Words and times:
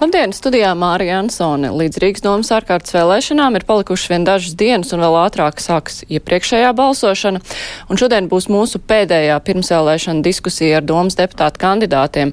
Labdien, 0.00 0.32
studijā 0.32 0.70
Mārija 0.80 1.18
Ansone. 1.20 1.68
Līdz 1.76 1.98
Rīgas 2.00 2.22
domas 2.24 2.48
ārkārtas 2.56 2.94
vēlēšanām 2.94 3.58
ir 3.58 3.66
palikušas 3.68 4.08
vien 4.08 4.22
dažas 4.24 4.54
dienas 4.56 4.94
un 4.96 5.02
vēl 5.04 5.18
ātrāk 5.26 5.60
sāks 5.60 6.00
iepriekšējā 6.08 6.70
balsošana. 6.78 7.42
Un 7.92 8.00
šodien 8.00 8.30
būs 8.30 8.46
mūsu 8.48 8.80
pēdējā 8.80 9.36
pirmsvēlēšana 9.44 10.24
diskusija 10.24 10.80
ar 10.80 10.88
domas 10.88 11.18
deputātu 11.20 11.60
kandidātiem. 11.60 12.32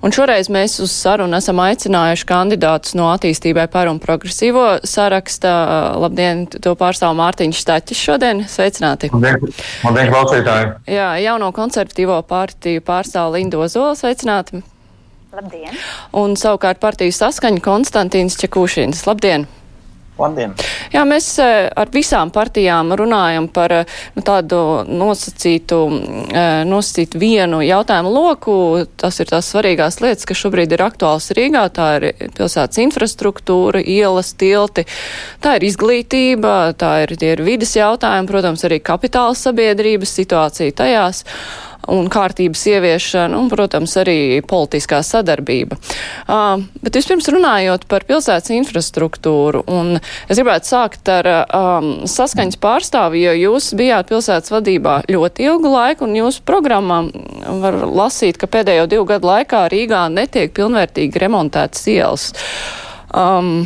Un 0.00 0.16
šoreiz 0.16 0.48
mēs 0.48 0.78
uz 0.80 0.96
sarunu 0.96 1.36
esam 1.36 1.60
aicinājuši 1.60 2.28
kandidātus 2.32 2.96
no 2.96 3.12
attīstībai 3.12 3.68
par 3.68 3.92
un 3.92 4.00
progresīvo 4.00 4.80
saraksta. 4.80 5.52
Labdien, 6.00 6.46
to 6.64 6.72
pārstāv 6.80 7.12
Mārtiņš 7.20 7.60
Staķis 7.66 8.04
šodien. 8.08 8.44
Sveicināti! 8.48 9.12
Labdien, 9.12 9.52
labdien 9.84 10.16
klausītāji! 10.16 10.74
Jā, 10.96 11.12
jauno 11.28 11.52
konservatīvo 11.52 12.22
partiju 12.24 12.88
pārstāv 12.88 13.36
Lindu 13.36 13.66
Ozola. 13.68 13.92
Sveicināti! 14.00 14.64
Labdien! 15.32 15.72
Un 16.12 16.34
savukārt 16.36 16.76
partijas 16.82 17.22
saskaņa 17.22 17.62
Konstantīns 17.64 18.34
Čekūšins. 18.36 19.06
Labdien! 19.08 19.46
Labdien! 20.20 20.52
Jā, 20.92 21.06
mēs 21.08 21.24
eh, 21.40 21.70
ar 21.72 21.88
visām 21.94 22.28
partijām 22.34 22.92
runājam 23.00 23.46
par 23.48 23.72
eh, 23.78 23.94
nu, 24.12 24.20
tādu 24.28 24.58
nosacītu, 24.84 25.78
eh, 26.36 26.50
nosacītu 26.68 27.22
vienu 27.22 27.62
jautājumu 27.64 28.12
loku. 28.12 28.58
Tas 29.00 29.22
ir 29.24 29.32
tās 29.32 29.48
svarīgās 29.54 30.02
lietas, 30.04 30.28
kas 30.28 30.42
šobrīd 30.44 30.76
ir 30.76 30.84
aktuāls 30.84 31.32
Rīgā. 31.32 31.64
Tā 31.72 31.88
ir 31.96 32.08
pilsētas 32.36 32.84
infrastruktūra, 32.84 33.80
ielas, 33.80 34.36
tilti, 34.36 34.84
tā 35.40 35.56
ir 35.56 35.68
izglītība, 35.72 36.74
tā 36.76 36.98
ir, 37.06 37.16
ir 37.16 37.46
vidas 37.48 37.72
jautājumi, 37.80 38.28
protams, 38.28 38.68
arī 38.68 38.82
kapitāla 38.84 39.32
sabiedrības 39.46 40.18
situācija 40.20 40.76
tajās 40.84 41.24
un 41.90 42.08
kārtības 42.12 42.62
ieviešana 42.70 43.38
un, 43.38 43.48
protams, 43.50 43.94
arī 44.00 44.40
politiskā 44.46 45.00
sadarbība. 45.06 45.78
Uh, 46.26 46.62
bet 46.84 46.98
vispirms 46.98 47.28
runājot 47.32 47.86
par 47.90 48.06
pilsētas 48.08 48.52
infrastruktūru, 48.54 49.64
un 49.70 49.96
es 49.98 50.38
gribētu 50.38 50.72
sākt 50.72 51.10
ar 51.12 51.30
um, 51.42 51.90
saskaņas 52.08 52.60
pārstāvi, 52.62 53.24
jo 53.26 53.34
jūs 53.38 53.72
bijāt 53.78 54.12
pilsētas 54.12 54.54
vadībā 54.54 55.00
ļoti 55.10 55.48
ilgu 55.48 55.74
laiku, 55.74 56.06
un 56.06 56.18
jūsu 56.20 56.46
programmā 56.48 57.02
var 57.62 57.82
lasīt, 57.88 58.38
ka 58.38 58.50
pēdējo 58.50 58.88
divu 58.90 59.08
gadu 59.14 59.32
laikā 59.32 59.66
Rīgā 59.72 60.06
netiek 60.12 60.54
pilnvērtīgi 60.56 61.26
remontētas 61.26 61.86
ielas. 61.92 62.32
Um, 63.12 63.64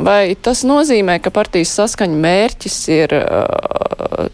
Vai 0.00 0.32
tas 0.40 0.62
nozīmē, 0.64 1.18
ka 1.20 1.32
partijas 1.34 1.74
saskaņa 1.76 2.20
mērķis 2.22 2.76
ir 2.94 3.12
uh, 3.18 4.30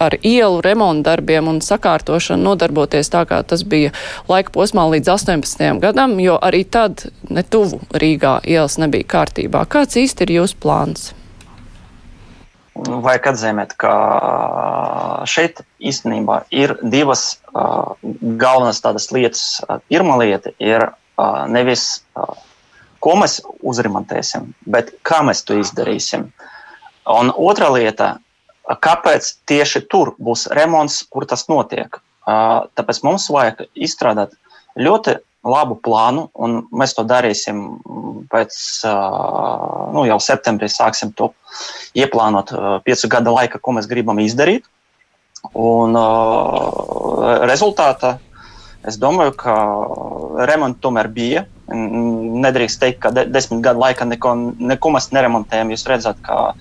ar 0.00 0.16
ielu 0.22 0.62
remontu 0.64 1.04
darbiem 1.10 1.48
un 1.50 1.60
sakārtošanu 1.64 2.42
nodarboties 2.48 3.12
tā, 3.12 3.26
kā 3.28 3.42
tas 3.44 3.62
bija 3.68 3.92
laika 4.30 4.52
posmā 4.54 4.86
līdz 4.96 5.12
18. 5.14 5.80
gadam, 5.82 6.16
jo 6.22 6.38
arī 6.40 6.64
tad 6.64 7.06
netuvu 7.28 7.82
Rīgā 7.92 8.40
ielas 8.48 8.78
nebija 8.80 9.08
kārtībā. 9.16 9.66
Kāds 9.68 10.00
īsti 10.00 10.26
ir 10.26 10.38
jūsu 10.40 10.60
plāns? 10.62 11.10
Vajag 12.80 13.26
atzīmēt, 13.32 13.74
ka 13.76 13.92
šeit 15.28 15.60
īstenībā 15.84 16.44
ir 16.54 16.76
divas 16.80 17.24
uh, 17.50 17.92
galvenās 18.40 18.80
tādas 18.80 19.10
lietas. 19.12 19.42
Pirmā 19.90 20.16
lieta 20.22 20.54
ir 20.62 20.86
uh, 20.86 21.44
nevis, 21.50 22.06
uh, 22.16 22.30
ko 23.04 23.18
mēs 23.20 23.40
uzremontēsim, 23.60 24.54
bet 24.64 24.94
kā 25.04 25.20
mēs 25.26 25.44
to 25.44 25.58
izdarīsim. 25.60 26.30
Un 27.10 27.34
otra 27.34 27.68
lieta 27.74 28.14
Kāpēc 28.70 29.32
tieši 29.50 29.82
tur 29.90 30.14
būs 30.22 30.46
remonts, 30.54 31.00
kur 31.10 31.26
tas 31.26 31.48
notiek? 31.50 31.98
Tāpēc 32.26 33.02
mums 33.02 33.26
vajag 33.32 33.64
izstrādāt 33.74 34.36
ļoti 34.78 35.16
labu 35.42 35.78
plānu, 35.80 36.28
un 36.36 36.60
mēs 36.70 36.94
to 36.94 37.04
darīsim 37.08 37.62
pēc, 38.30 38.56
nu, 39.94 40.04
jau 40.06 40.18
septembrī 40.22 40.68
sāksim 40.70 41.14
to 41.16 41.32
ieplānot 41.98 42.52
piecu 42.84 43.10
gadu 43.10 43.34
laika, 43.34 43.58
ko 43.58 43.74
mēs 43.74 43.88
gribam 43.90 44.20
izdarīt. 44.22 44.68
Un 45.56 45.96
rezultātā 47.48 48.18
es 48.86 49.00
domāju, 49.00 49.34
ka 49.40 49.54
remonti 50.46 50.84
tomēr 50.84 51.08
bija 51.08 51.46
nedrīkst 51.70 52.80
teikt, 52.82 53.00
ka 53.04 53.12
de, 53.14 53.24
desmit 53.30 53.62
gadu 53.64 53.82
laikā 53.82 54.06
neko, 54.08 54.34
neko 54.72 54.94
mēs 54.96 55.10
neremontējam. 55.14 55.70
Jūs 55.74 55.86
redzat, 55.90 56.18
ka 56.24 56.52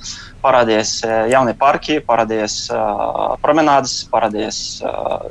parādījās 0.44 0.94
e, 1.03 1.16
jaunie 1.34 1.56
parki, 1.59 2.00
parādījās 2.06 2.62
uh, 2.72 3.34
promenādes, 3.44 4.06
parādījās 4.14 4.59
uh, 4.86 5.28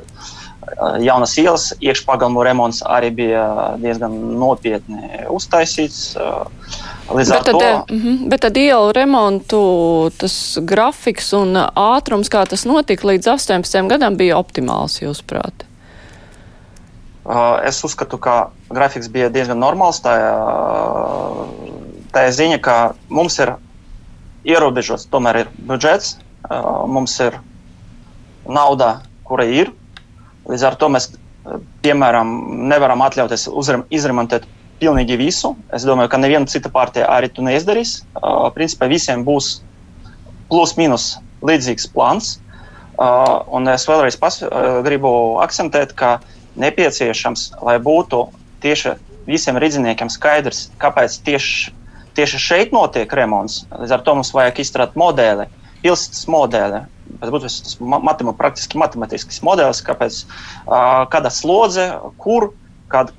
jaunas 1.01 1.37
ielas. 1.37 1.69
Iekšpagalmu 1.81 2.43
remonts 2.45 2.81
arī 2.85 3.11
bija 3.15 3.45
diezgan 3.81 4.13
nopietni 4.39 5.25
uztaisīts. 5.31 6.13
Līdz 7.09 7.31
bet 7.33 7.47
tad, 7.47 7.55
to, 7.55 7.71
uh 7.95 8.03
-huh, 8.03 8.17
bet 8.29 8.41
tad 8.45 8.57
ielu 8.57 8.91
remontu 8.93 9.61
tas 10.17 10.57
grafiks 10.61 11.33
un 11.33 11.57
ātrums, 11.73 12.29
kā 12.29 12.45
tas 12.45 12.65
notika 12.65 13.07
līdz 13.07 13.33
18 13.33 13.89
gadam, 13.89 14.17
bija 14.17 14.37
optimāls, 14.37 15.01
jūsuprāt? 15.01 15.68
Es 17.29 17.83
uzskatu, 17.85 18.17
ka 18.17 18.49
grafiks 18.73 19.09
bija 19.13 19.29
diezgan 19.29 19.59
normāls. 19.61 19.99
Tā, 20.01 20.15
tā 22.13 22.25
ir 22.25 22.33
ziņa, 22.33 22.57
ka 22.65 22.77
mums 23.13 23.37
ir 23.43 23.53
ierobežots, 24.49 25.05
tomēr 25.13 25.43
ir 25.43 25.51
budžets, 25.69 26.15
mums 26.89 27.13
ir 27.21 27.37
nauda, 28.49 29.03
kura 29.29 29.45
ir. 29.45 29.69
Līdz 30.49 30.63
ar 30.71 30.77
to 30.81 30.89
mēs, 30.89 31.11
piemēram, 31.85 32.31
nevaram 32.71 33.03
atļauties 33.05 33.45
izremontēt 33.93 34.47
pilnīgi 34.79 35.19
visu. 35.19 35.53
Es 35.75 35.85
domāju, 35.85 36.09
ka 36.09 36.17
neviena 36.17 36.49
cita 36.49 36.71
partija 36.73 37.11
arī 37.13 37.29
to 37.29 37.45
neizdarīs. 37.45 37.99
Principā 38.57 38.89
visiem 38.89 39.21
būs 39.27 39.59
plus-minus 40.49 41.11
līdzīgs 41.45 41.91
plāns. 41.93 42.39
Un 42.97 43.69
es 43.69 43.85
vēlreiz 43.85 44.17
gribu 44.87 45.11
akcentēt, 45.43 45.93
ka 45.93 46.17
nepieciešams, 46.61 47.49
lai 47.65 47.77
būtu 47.83 48.25
tieši 48.63 48.95
visiem 49.29 49.59
rīzniekiem 49.61 50.09
skaidrs, 50.11 50.67
kāpēc 50.81 51.19
tieši, 51.27 51.73
tieši 52.17 52.41
šeit 52.41 52.73
notiek 52.75 53.11
remonts. 53.15 53.63
Līdz 53.75 53.97
ar 53.97 54.05
to 54.05 54.15
mums 54.17 54.33
vajag 54.35 54.61
izstrādāt 54.63 54.97
modeli, 54.99 55.47
pilsētas 55.83 56.25
modeli. 56.31 56.83
Tas 57.19 57.31
būtu 57.33 57.87
matemā, 58.05 58.35
praktiski 58.37 58.77
matemātisks 58.77 59.41
modelis, 59.45 59.81
kāpēc, 59.85 60.21
kāda 61.09 61.31
slodze, 61.33 61.87
kur, 62.21 62.51
kad 62.91 63.09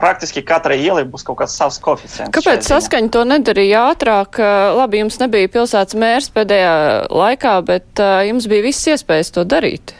praktiski 0.00 0.40
katrai 0.46 0.78
ielai 0.80 1.04
būs 1.04 1.26
kaut 1.26 1.40
kāds 1.42 1.56
savs 1.58 1.76
koeficients. 1.82 2.32
Kāpēc 2.32 2.64
saskaņa 2.70 3.12
to 3.12 3.24
nedarīja 3.28 3.84
ātrāk? 3.92 4.40
Labi, 4.78 5.02
jums 5.02 5.18
nebija 5.20 5.50
pilsētas 5.58 5.98
mērs 5.98 6.30
pēdējā 6.32 6.74
laikā, 7.10 7.54
bet 7.68 8.04
jums 8.30 8.48
bija 8.50 8.68
viss 8.70 8.88
iespējas 8.94 9.34
to 9.34 9.44
darīt. 9.48 9.96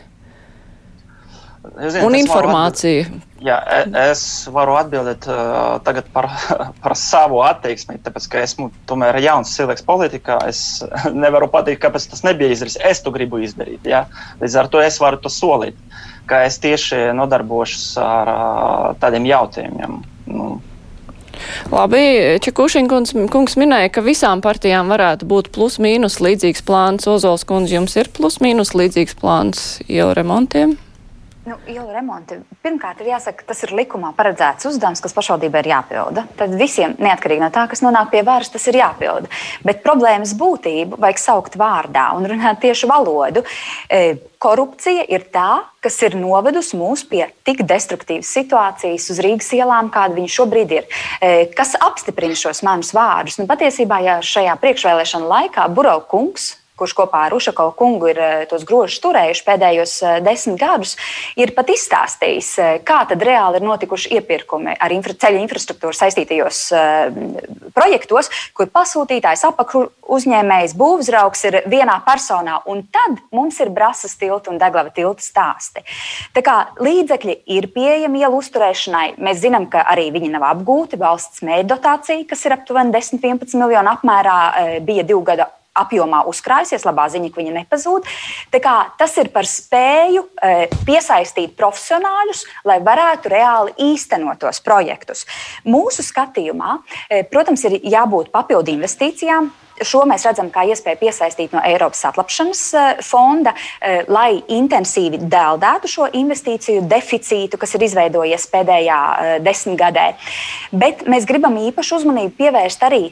Zinu, 1.58 2.06
un 2.06 2.14
informācija. 2.14 3.06
Varu, 3.08 3.18
jā, 3.42 3.56
e, 3.66 3.80
es 4.12 4.22
varu 4.54 4.76
atbildēt 4.78 5.26
uh, 5.30 5.80
tagad 5.86 6.06
par, 6.14 6.28
par 6.84 6.94
savu 6.98 7.42
attieksmi, 7.46 7.98
tāpēc, 8.04 8.28
ka 8.30 8.44
esmu 8.46 8.70
tomēr 8.90 9.18
jauns 9.24 9.56
cilvēks 9.58 9.84
politikā. 9.88 10.38
Es 10.48 10.62
nevaru 11.24 11.50
pateikt, 11.52 11.82
kāpēc 11.82 12.08
tas 12.12 12.24
nebija 12.26 12.54
izdarīts. 12.54 12.78
Es 12.86 13.02
to 13.02 13.12
gribu 13.14 13.42
izdarīt. 13.42 13.86
Jā. 13.88 14.06
Līdz 14.42 14.58
ar 14.62 14.70
to 14.72 14.82
es 14.84 15.00
varu 15.02 15.20
to 15.22 15.32
solīt, 15.32 15.76
ka 16.30 16.44
es 16.46 16.60
tieši 16.62 17.08
nodarbošos 17.18 17.90
ar 18.06 18.32
uh, 18.32 18.88
tādiem 19.02 19.26
jautājumiem. 19.28 20.00
Nu, 20.30 20.50
Labi, 21.70 22.38
Čekušiņkungs 22.42 23.14
kungs 23.32 23.54
minēja, 23.60 23.92
ka 23.94 24.02
visām 24.02 24.42
partijām 24.44 24.90
varētu 24.90 25.28
būt 25.28 25.52
plus-mínus 25.54 26.18
līdzīgs 26.24 26.64
plāns. 26.66 27.06
Ozols 27.10 27.46
kundze, 27.48 27.76
jums 27.78 27.94
ir 27.98 28.10
plus-mínus 28.14 28.74
līdzīgs 28.78 29.18
plāns 29.20 29.64
ielu 29.86 30.14
remontiem? 30.18 30.76
Nu, 31.48 31.56
ielu 31.70 31.88
remonti. 31.94 32.36
Pirmkārt, 32.60 32.98
ir 33.00 33.08
jāsaka, 33.14 33.46
tas 33.48 33.62
ir 33.64 33.70
likumā 33.72 34.10
paredzēts 34.16 34.66
uzdevums, 34.68 35.00
kas 35.00 35.14
pašvaldībai 35.16 35.62
ir 35.62 35.70
jāpilda. 35.70 36.26
Tad 36.36 36.52
visiem, 36.60 36.92
neatkarīgi 37.00 37.40
no 37.40 37.48
tā, 37.54 37.62
kas 37.70 37.80
nonāk 37.80 38.10
pie 38.12 38.20
varas, 38.26 38.50
tas 38.52 38.66
ir 38.68 38.76
jāpilda. 38.76 39.30
Bet 39.64 39.80
problēmas 39.86 40.34
būtību 40.36 40.98
vajag 41.00 41.22
saukt 41.22 41.56
vārdā 41.56 42.10
un 42.18 42.28
runāt 42.28 42.60
tieši 42.66 42.90
valodu. 42.90 43.46
E, 43.88 44.18
korupcija 44.42 45.06
ir 45.08 45.24
tā, 45.32 45.62
kas 45.80 45.96
ir 46.04 46.18
novedusi 46.20 46.76
mūs 46.76 47.06
pie 47.08 47.24
tik 47.48 47.64
destruktīvas 47.70 48.28
situācijas 48.36 49.08
uz 49.14 49.24
Rīgas 49.24 49.48
ielām, 49.56 49.88
kāda 49.94 50.18
viņa 50.20 50.36
šobrīd 50.36 50.78
ir. 50.82 50.94
E, 51.16 51.34
kas 51.56 51.78
apstiprina 51.80 52.36
šos 52.36 52.60
manus 52.66 52.92
vārdus? 52.92 53.40
Nu, 53.40 53.48
patiesībā, 53.48 54.04
ja 54.04 54.20
šajā 54.20 54.60
priekšvēlēšana 54.60 55.32
laikā 55.32 55.70
Burau 55.72 56.02
kungs 56.12 56.58
kurš 56.78 56.94
kopā 56.98 57.26
ar 57.26 57.36
Ušakovu 57.36 57.74
kungu 57.78 58.10
ir 58.12 58.20
tos 58.50 58.64
grožus 58.68 59.00
turējuši 59.04 59.44
pēdējos 59.46 59.94
desmit 60.26 60.58
gadus, 60.60 60.96
ir 61.38 61.52
pat 61.56 61.72
izstāstījis, 61.74 62.52
kā 62.86 63.02
tad 63.10 63.22
reāli 63.24 63.60
ir 63.60 63.66
notikuši 63.66 64.14
iepirkumi 64.18 64.76
ar 64.78 64.94
infra, 64.94 65.16
ceļu 65.18 65.42
infrastruktūru 65.44 65.96
saistītajos 65.96 66.62
projektos, 67.76 68.30
kur 68.56 68.70
pasūtītājs, 68.72 69.44
apakšu 69.50 69.84
uzņēmējs, 70.18 70.74
būvzraugs 70.78 71.44
ir 71.50 71.60
vienā 71.70 71.98
personā, 72.06 72.60
un 72.70 72.84
tad 72.94 73.20
mums 73.34 73.58
ir 73.62 73.72
brasas 73.74 74.16
tilta 74.18 74.52
un 74.52 74.60
deglava 74.60 74.92
tilta 74.94 75.24
stāsti. 75.24 75.84
Tā 76.36 76.44
kā 76.44 76.56
līdzekļi 76.80 77.36
ir 77.58 77.68
pieejami 77.74 78.24
ielu 78.24 78.40
uzturēšanai, 78.40 79.18
mēs 79.22 79.42
zinām, 79.44 79.68
ka 79.72 79.84
arī 79.92 80.08
viņi 80.14 80.32
nav 80.34 80.48
apgūti. 80.52 81.00
Valsts 81.00 81.44
mērķa 81.46 81.68
dotācija, 81.74 82.26
kas 82.28 82.46
ir 82.46 82.56
aptuveni 82.56 82.94
10-11 82.94 83.58
miljonu 83.60 83.94
apmērā, 83.94 84.38
bija 84.86 85.06
divu 85.06 85.22
gadu 85.26 85.48
apjomā 85.84 86.24
uzkrājusies. 86.30 86.86
Labā 86.88 87.08
ziņa, 87.12 87.30
ka 87.34 87.42
viņa 87.42 87.54
nepazūd. 87.60 88.08
Tas 88.98 89.16
ir 89.20 89.30
par 89.34 89.46
spēju 89.48 90.24
piesaistīt 90.88 91.54
profesionāļus, 91.58 92.44
lai 92.68 92.80
varētu 92.84 93.32
reāli 93.32 93.76
īstenot 93.92 94.42
tos 94.42 94.60
projektus. 94.64 95.24
Mūsu 95.68 96.04
skatījumā, 96.06 96.80
protams, 97.32 97.64
ir 97.68 97.80
jābūt 97.86 98.32
papildu 98.34 98.74
investīcijām. 98.74 99.50
Šo 99.78 100.00
mēs 100.10 100.24
redzam 100.26 100.48
kā 100.50 100.64
iespēju 100.66 100.98
piesaistīt 100.98 101.52
no 101.54 101.60
Eiropas 101.62 102.00
atlapšanas 102.08 102.62
fonda, 103.06 103.52
lai 104.10 104.40
intensīvi 104.50 105.20
dēldētu 105.22 105.90
šo 105.92 106.08
investīciju 106.18 106.82
deficītu, 106.90 107.60
kas 107.62 107.76
ir 107.78 107.86
izveidojies 107.86 108.48
pēdējā 108.50 108.98
desmitgadē. 109.46 110.08
Bet 110.74 111.06
mēs 111.06 111.28
gribam 111.30 111.54
īpašu 111.62 112.00
uzmanību 112.00 112.34
pievērst 112.40 112.82
arī 112.90 113.04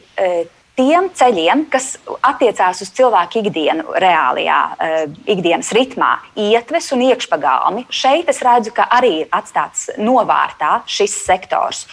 tiem 0.77 1.09
ceļiem, 1.17 1.65
kas 1.73 1.95
attiecās 2.21 2.83
uz 2.85 2.93
cilvēku 2.97 3.41
ikdienu, 3.43 3.97
reālajā 4.03 4.59
uh, 4.75 4.99
ikdienas 5.33 5.73
ritmā, 5.77 6.13
ietves 6.49 6.91
un 6.97 7.07
iekšpagalmi. 7.09 7.87
Šeit 7.89 8.29
es 8.33 8.43
redzu, 8.45 8.75
ka 8.77 8.89
arī 8.99 9.13
ir 9.23 9.33
atstāts 9.35 9.89
novārtā 9.97 10.79
šis 10.91 11.17
sektors. 11.25 11.87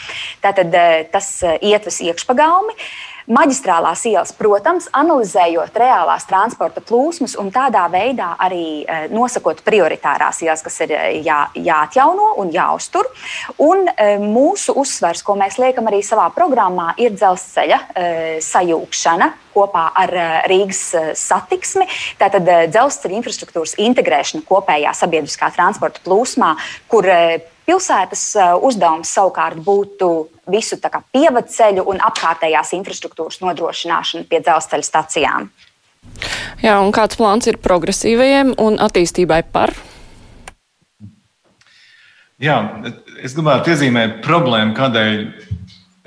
Tātad 0.43 0.75
uh, 0.75 0.99
tas 1.13 1.35
uh, 1.47 1.57
ietves 1.63 2.01
iekšpagalmi. 2.03 2.77
Uh, 2.77 3.12
Maģistrālās 3.23 4.01
ielas, 4.09 4.33
protams, 4.35 4.89
analizējot 4.99 5.77
reālās 5.79 6.25
transporta 6.27 6.81
plūsmas 6.83 7.37
un 7.39 7.53
tādā 7.55 7.85
veidā 7.91 8.33
arī 8.43 8.83
e, 8.83 8.97
nosakot 9.15 9.61
prioritārās 9.63 10.41
ielas, 10.43 10.63
kas 10.65 10.81
ir 10.83 10.91
e, 10.91 11.03
jā, 11.23 11.37
jāatjauno 11.55 12.33
un 12.43 12.51
jāuztur. 12.51 13.07
Un 13.63 13.87
e, 13.87 14.09
mūsu 14.19 14.75
uzsvers, 14.81 15.23
ko 15.23 15.37
mēs 15.39 15.55
liekam 15.61 15.87
arī 15.87 16.01
savā 16.03 16.27
programmā, 16.35 16.91
ir 16.99 17.15
dzelzceļa 17.15 17.79
sajūgšana 18.43 19.29
kopā 19.53 19.85
ar 20.03 20.11
Rīgas 20.49 20.81
satiksmi. 21.19 21.87
Tātad 22.19 22.47
dzelzceļa 22.73 23.19
infrastruktūras 23.21 23.77
integrēšana 23.79 24.43
kopējā 24.49 24.93
sabiedriskā 24.99 25.53
transporta 25.55 26.03
plūsmā, 26.03 26.55
kur 26.91 27.07
Pilsētas 27.63 28.23
uzdevums 28.59 29.11
savukārt 29.15 29.61
būtu 29.63 30.09
visu 30.51 30.75
pievadceļu 30.81 31.85
un 31.87 32.01
apkārtējās 32.03 32.73
infrastruktūras 32.75 33.39
nodrošināšana 33.39 34.27
pie 34.27 34.41
dzelzceļa 34.43 34.87
stacijām. 34.87 35.47
Jā, 36.63 36.75
un 36.83 36.91
kāds 36.95 37.15
plāns 37.19 37.47
ir 37.47 37.61
progresīvajiem 37.63 38.55
un 38.59 38.77
attīstībai 38.83 39.43
par? 39.55 39.71
Jā, 42.43 42.57
es 43.23 43.35
gribētu 43.37 43.71
iezīmēt 43.71 44.19
problēmu, 44.25 44.75
kādēļ 44.75 45.17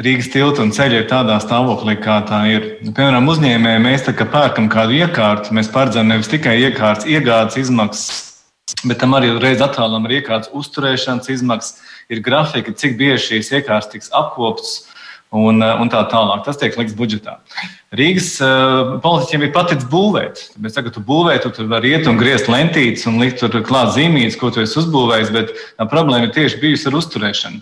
Rīgas 0.05 0.26
tilta 0.29 0.61
un 0.61 0.75
ceļa 0.76 0.99
ir 1.00 1.06
tādā 1.09 1.38
stāvoklī, 1.41 1.94
kā 2.05 2.19
tā 2.29 2.43
ir. 2.52 2.64
Piemēram, 2.85 3.31
uzņēmēji 3.32 3.81
mēs 3.81 4.05
tā 4.05 4.12
kā 4.12 4.26
pērkam 4.29 4.69
kādu 4.69 4.99
iekārtu, 4.99 5.56
mēs 5.56 5.70
paredzam 5.73 6.11
nevis 6.12 6.29
tikai 6.29 6.59
iekārtas 6.67 7.09
iegādes 7.09 7.56
izmaksas 7.62 8.25
bet 8.82 8.98
tam 8.98 9.14
arī 9.14 9.30
uzreiz 9.30 9.60
atvēlam 9.62 10.08
ir 10.08 10.18
iekārtas 10.18 10.50
uzturēšanas 10.56 11.30
izmaksas, 11.30 11.76
ir 12.10 12.22
grafika, 12.24 12.74
cik 12.74 12.96
bieži 12.98 13.36
šīs 13.36 13.52
iekārtas 13.60 13.92
tiks 13.92 14.12
apkoptas. 14.14 14.84
Un, 15.36 15.58
eh, 15.60 15.80
un 15.82 15.90
tā 15.90 16.04
tālāk. 16.06 16.44
Tas 16.46 16.56
tiek 16.56 16.76
likts 16.78 16.94
budžetā. 16.96 17.32
Rīgas 17.98 18.28
uh, 18.40 18.92
politiķiem 19.02 19.42
ir 19.42 19.50
paticis 19.52 19.88
būvēt. 19.90 20.42
Tāpēc, 20.54 20.76
kad 20.86 20.94
tu 20.94 21.02
būvē, 21.02 21.34
tu 21.42 21.50
tur 21.50 21.66
vari 21.66 21.90
iet 21.96 22.06
un 22.06 22.16
griezt 22.16 22.46
lentītes 22.46 23.08
un 23.10 23.18
likt 23.18 23.42
tur 23.42 23.58
klāt 23.66 23.90
zīmītes, 23.96 24.38
ko 24.38 24.52
tu 24.54 24.62
esi 24.62 24.78
uzbūvējis, 24.80 25.32
bet 25.34 25.50
tā 25.52 25.88
problēma 25.90 26.28
ir 26.28 26.34
tieši 26.36 26.60
bijusi 26.62 26.88
ar 26.88 26.98
uzturēšanu. 27.02 27.60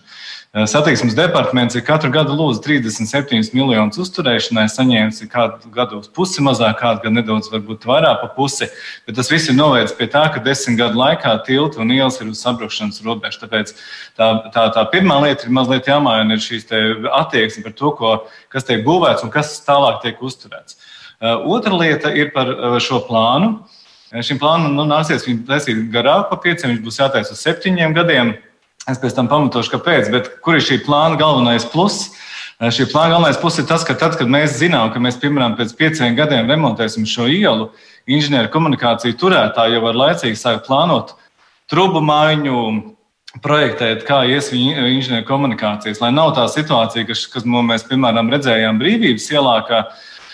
Eh, 0.54 0.66
satiksmes 0.70 1.16
departaments 1.18 1.74
ir 1.74 1.82
katru 1.82 2.12
gadu 2.14 2.36
lūdzu 2.38 2.60
37 2.62 3.48
miljonus 3.56 3.96
uzturēšanai, 4.04 4.68
saņēmis 4.70 5.24
kādu 5.32 5.72
gadu 5.74 5.98
uz 5.98 6.06
pusi 6.06 6.44
mazāk, 6.46 6.76
kādu 6.78 7.02
gadu 7.02 7.16
nedaudz 7.16 7.48
varbūt 7.50 7.82
vairāk 7.90 8.20
pa 8.20 8.28
pusi, 8.36 8.68
bet 9.02 9.18
tas 9.18 9.32
viss 9.32 9.50
ir 9.50 9.56
novērts 9.58 9.96
pie 9.98 10.06
tā, 10.12 10.22
ka 10.30 10.38
desmit 10.44 10.78
gadu 10.78 11.00
laikā 11.00 11.32
tilti 11.48 11.82
un 11.82 11.90
ielas 11.90 12.20
ir 12.22 12.30
uz 12.30 12.44
sabrukšanas 12.46 13.02
robežas. 13.02 13.40
Tāpēc 13.42 13.74
tā, 14.14 14.30
tā, 14.54 14.68
tā 14.78 14.86
pirmā 14.94 15.18
lieta 15.26 15.48
ir 15.48 15.58
mazliet 15.58 15.90
jāmaina 15.90 16.38
ir 16.38 16.46
šīs 16.46 16.70
attieksme 16.70 17.66
par 17.66 17.74
to, 17.82 17.90
ko, 17.98 18.14
kas 18.54 18.70
tiek 18.70 18.86
būvēts 18.86 19.26
un 19.26 19.34
kas 19.34 19.56
tālāk 19.66 20.04
tiek 20.06 20.22
uzturēts. 20.22 20.78
Eh, 21.18 21.34
otra 21.34 21.74
lieta 21.74 22.14
ir 22.14 22.30
par 22.30 22.54
eh, 22.54 22.78
šo 22.78 23.02
plānu. 23.10 23.56
Šim 24.22 24.38
plānam 24.38 24.78
nu, 24.78 24.86
nāksies 24.86 25.26
viņu 25.26 25.48
taisīt 25.50 25.86
garāk 25.90 26.28
pa 26.30 26.38
pieciem, 26.38 26.76
viņš 26.76 26.82
būs 26.86 27.02
jātaisa 27.02 27.34
uz 27.34 27.40
septiņiem 27.42 27.98
gadiem. 27.98 28.36
Es 28.90 29.00
pēc 29.00 29.14
tam 29.16 29.30
pamatošu, 29.30 29.72
kāpēc, 29.72 30.10
bet 30.12 30.30
kur 30.44 30.58
ir 30.58 30.64
šī 30.64 30.82
plāna 30.84 31.16
galvenais 31.20 31.64
pluss? 31.72 32.10
Šī 32.60 32.86
plāna 32.92 33.16
galvenais 33.16 33.38
pluss 33.40 33.58
ir 33.58 33.66
tas, 33.68 33.84
ka 33.86 33.96
tad, 33.98 34.18
kad 34.20 34.28
mēs 34.30 34.58
zinām, 34.60 34.92
ka 34.92 35.00
mēs, 35.02 35.16
piemēram, 35.22 35.56
pēc 35.58 35.72
pieciem 35.78 36.16
gadiem 36.18 36.50
remontēsim 36.52 37.06
šo 37.08 37.26
ielu, 37.32 37.70
inženieru 38.04 38.52
komunikāciju 38.52 39.16
turētāji 39.20 39.78
jau 39.78 39.84
var 39.86 39.98
laicīgi 40.02 40.38
sākt 40.38 40.68
plānot 40.68 41.14
trubu 41.72 42.04
maiņu, 42.04 42.60
projektēt, 43.42 44.04
kā 44.06 44.20
ies 44.30 44.50
viņa 44.52 44.86
inženieru 44.92 45.26
komunikācijas. 45.26 46.02
Lai 46.04 46.12
nav 46.14 46.34
tā 46.36 46.44
situācija, 46.52 47.06
kas, 47.08 47.24
kas 47.32 47.46
mēs, 47.48 47.86
piemēram, 47.88 48.30
redzējām 48.30 48.78
brīvības 48.78 49.30
ielā, 49.32 49.56
ka 49.66 49.80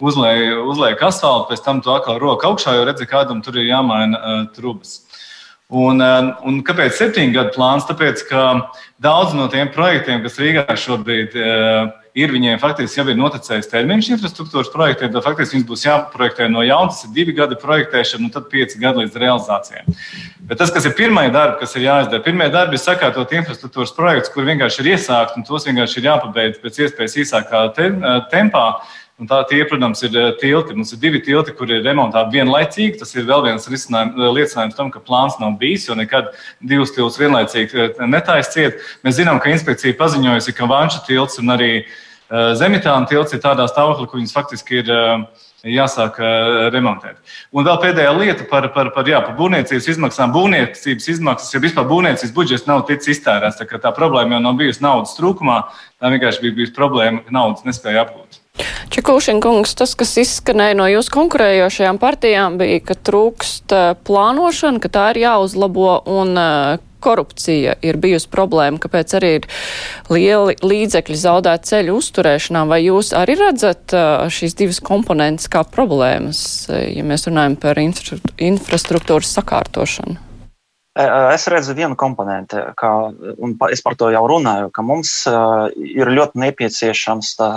uzliek, 0.05 0.59
uzliek 0.69 1.07
asfaltu, 1.07 1.53
pēc 1.53 1.65
tam 1.65 1.81
tu 1.85 1.95
atkal 1.95 2.21
roka 2.21 2.51
augšā, 2.51 2.75
jo 2.77 2.85
redzi, 2.89 3.09
kādam 3.09 3.41
tur 3.45 3.61
ir 3.61 3.71
jāmaina 3.71 4.21
uh, 4.21 4.43
trubas. 4.57 5.01
Un, 5.71 6.03
eh, 6.03 6.33
un 6.43 6.63
kāpēc 6.67 6.99
septiņu 6.99 7.37
gadu 7.37 7.55
plāns? 7.55 7.87
Tāpēc, 7.87 8.25
ka 8.27 8.45
daudz 9.03 9.37
no 9.39 9.47
tiem 9.49 9.71
projektiem, 9.71 10.23
kas 10.25 10.39
Rīgā 10.43 10.67
šobrīd 10.75 11.37
uh, 11.39 11.93
ir, 12.19 12.33
viņiem 12.35 12.59
faktiski 12.61 13.01
jau 13.01 13.07
ir 13.11 13.19
noticējis 13.19 13.71
termiņš 13.71 14.09
infrastruktūras 14.17 14.71
projektiem, 14.73 15.13
tad 15.15 15.25
faktiski 15.25 15.57
viņus 15.57 15.69
būs 15.69 15.87
jāprojektē 15.87 16.49
no 16.51 16.65
jauna. 16.67 16.91
Tas 16.91 17.07
ir 17.07 17.15
divi 17.15 17.35
gadi 17.37 17.59
projektēšana, 17.61 18.27
un 18.27 18.35
tad 18.35 18.49
pieci 18.53 18.81
gadi 18.83 19.05
līdz 19.05 19.19
realizācijai. 19.23 19.85
Bet 20.51 20.59
tas, 20.59 20.73
kas 20.75 20.89
ir 20.89 20.97
pirmie 20.99 21.29
darbi, 21.31 21.61
kas 21.63 21.77
ir 21.79 21.87
jāizdara, 21.87 22.25
pirmie 22.25 22.49
darbi 22.53 22.75
ir 22.75 22.83
sakārtot 22.83 23.35
infrastruktūras 23.39 23.95
projektus, 23.95 24.33
kur 24.35 24.49
vienkārši 24.49 24.83
ir 24.83 24.93
iesākt, 24.97 25.37
un 25.39 25.47
tos 25.47 25.69
vienkārši 25.69 26.01
ir 26.01 26.11
jāpabeidz 26.11 26.59
pēc 26.65 26.83
iespējas 26.87 27.21
īsākā 27.25 27.63
te, 27.77 27.93
eh, 27.95 28.19
tempā. 28.33 28.67
Un 29.21 29.29
tā 29.29 29.43
tie, 29.51 29.61
protams, 29.69 30.01
ir 30.07 30.15
eh, 30.17 30.31
tilti. 30.41 30.75
Mums 30.77 30.95
ir 30.97 31.01
divi 31.03 31.21
tilti, 31.21 31.53
kur 31.57 31.69
ir 31.69 31.83
remontēti 31.85 32.39
vienlaicīgi. 32.39 32.97
Tas 33.03 33.13
ir 33.13 33.27
vēl 33.29 33.45
viens 33.51 33.67
eh, 33.69 34.23
liecinājums 34.33 34.79
tam, 34.79 34.89
ka 34.93 35.03
plāns 35.05 35.37
nav 35.43 35.59
bijis, 35.61 35.91
jo 35.91 35.97
nekad 35.99 36.33
divus 36.65 36.95
tiltus 36.97 37.21
vienlaicīgi 37.21 37.83
eh, 37.85 38.01
netaisa 38.09 38.55
ciet. 38.55 38.81
Mēs 39.05 39.19
zinām, 39.21 39.43
ka 39.43 39.53
inspekcija 39.53 39.99
paziņojusi, 40.01 40.57
ka 40.57 40.71
Vanša 40.71 41.05
tilts 41.09 41.43
un 41.43 41.57
arī 41.57 41.75
Zemitāna 42.31 43.09
tilts 43.11 43.35
ir 43.35 43.41
tādā 43.43 43.65
stāvoklī, 43.67 44.05
ka 44.07 44.15
viņas 44.15 44.35
faktiski 44.37 44.77
ir 44.79 44.91
jāsāk 45.67 46.21
remontēt. 46.71 47.17
Un 47.51 47.67
vēl 47.67 47.81
pēdējā 47.83 48.13
lieta 48.15 48.47
par, 48.47 48.69
par, 48.71 48.93
par, 48.95 49.11
jā, 49.11 49.19
par 49.25 49.35
būvniecības 49.35 49.89
izmaksām. 49.97 50.31
Būvniecības 50.37 51.09
izmaksas, 51.11 51.51
ja 51.57 51.63
vispār 51.65 51.89
būvniecības 51.91 52.37
budžets 52.37 52.69
nav 52.71 52.85
ticis 52.87 53.17
iztērēts, 53.17 53.59
tā, 53.59 53.83
tā 53.83 53.93
problēma 53.99 54.39
jau 54.39 54.45
nav 54.47 54.63
bijusi 54.63 54.87
naudas 54.87 55.19
trūkumā, 55.19 55.59
tā 55.99 56.15
vienkārši 56.15 56.47
bija 56.47 56.61
bijusi 56.61 56.77
problēma, 56.79 57.25
ka 57.27 57.35
naudas 57.35 57.67
nespēja 57.67 58.07
apgūt. 58.07 58.40
Čekūšinkungs, 58.95 59.75
tas, 59.79 59.95
kas 59.99 60.17
izskanēja 60.21 60.77
no 60.79 60.87
jūsu 60.91 61.13
konkurējošajām 61.15 61.99
partijām, 62.03 62.59
bija, 62.61 62.81
ka 62.85 62.97
trūkst 62.99 63.75
eh, 63.77 63.91
plānošana, 64.07 64.83
ka 64.83 64.93
tā 64.93 65.11
ir 65.15 65.23
jāuzlabo 65.25 66.01
un 66.11 66.39
eh, 66.41 66.87
korupcija 67.01 67.79
ir 67.87 67.97
bijusi 68.01 68.29
problēma, 68.29 68.81
kāpēc 68.83 69.15
arī 69.17 69.31
ir 69.39 69.47
lieli 70.13 70.57
līdzekļi 70.61 71.19
zaudēt 71.23 71.69
ceļu 71.71 71.97
uzturēšanā. 72.01 72.67
Vai 72.69 72.83
jūs 72.85 73.15
arī 73.17 73.39
redzat 73.41 73.97
eh, 73.97 74.09
šīs 74.33 74.59
divas 74.59 74.83
komponentes 74.85 75.49
kā 75.53 75.65
problēmas, 75.65 76.43
ja 76.69 77.07
mēs 77.07 77.29
runājam 77.31 77.57
par 77.61 77.81
infrastruktūras 77.81 79.39
sakārtošanu? 79.39 80.30
Es 80.99 81.45
redzu 81.47 81.77
vienu 81.79 81.95
komponenti, 81.95 82.59
kā, 82.75 82.89
un 83.39 83.53
es 83.71 83.83
par 83.85 83.95
to 83.95 84.09
jau 84.11 84.25
runāju, 84.27 84.73
ka 84.75 84.83
mums 84.83 85.13
ir 85.79 86.11
ļoti 86.11 86.41
nepieciešams 86.43 87.29
tā, 87.39 87.51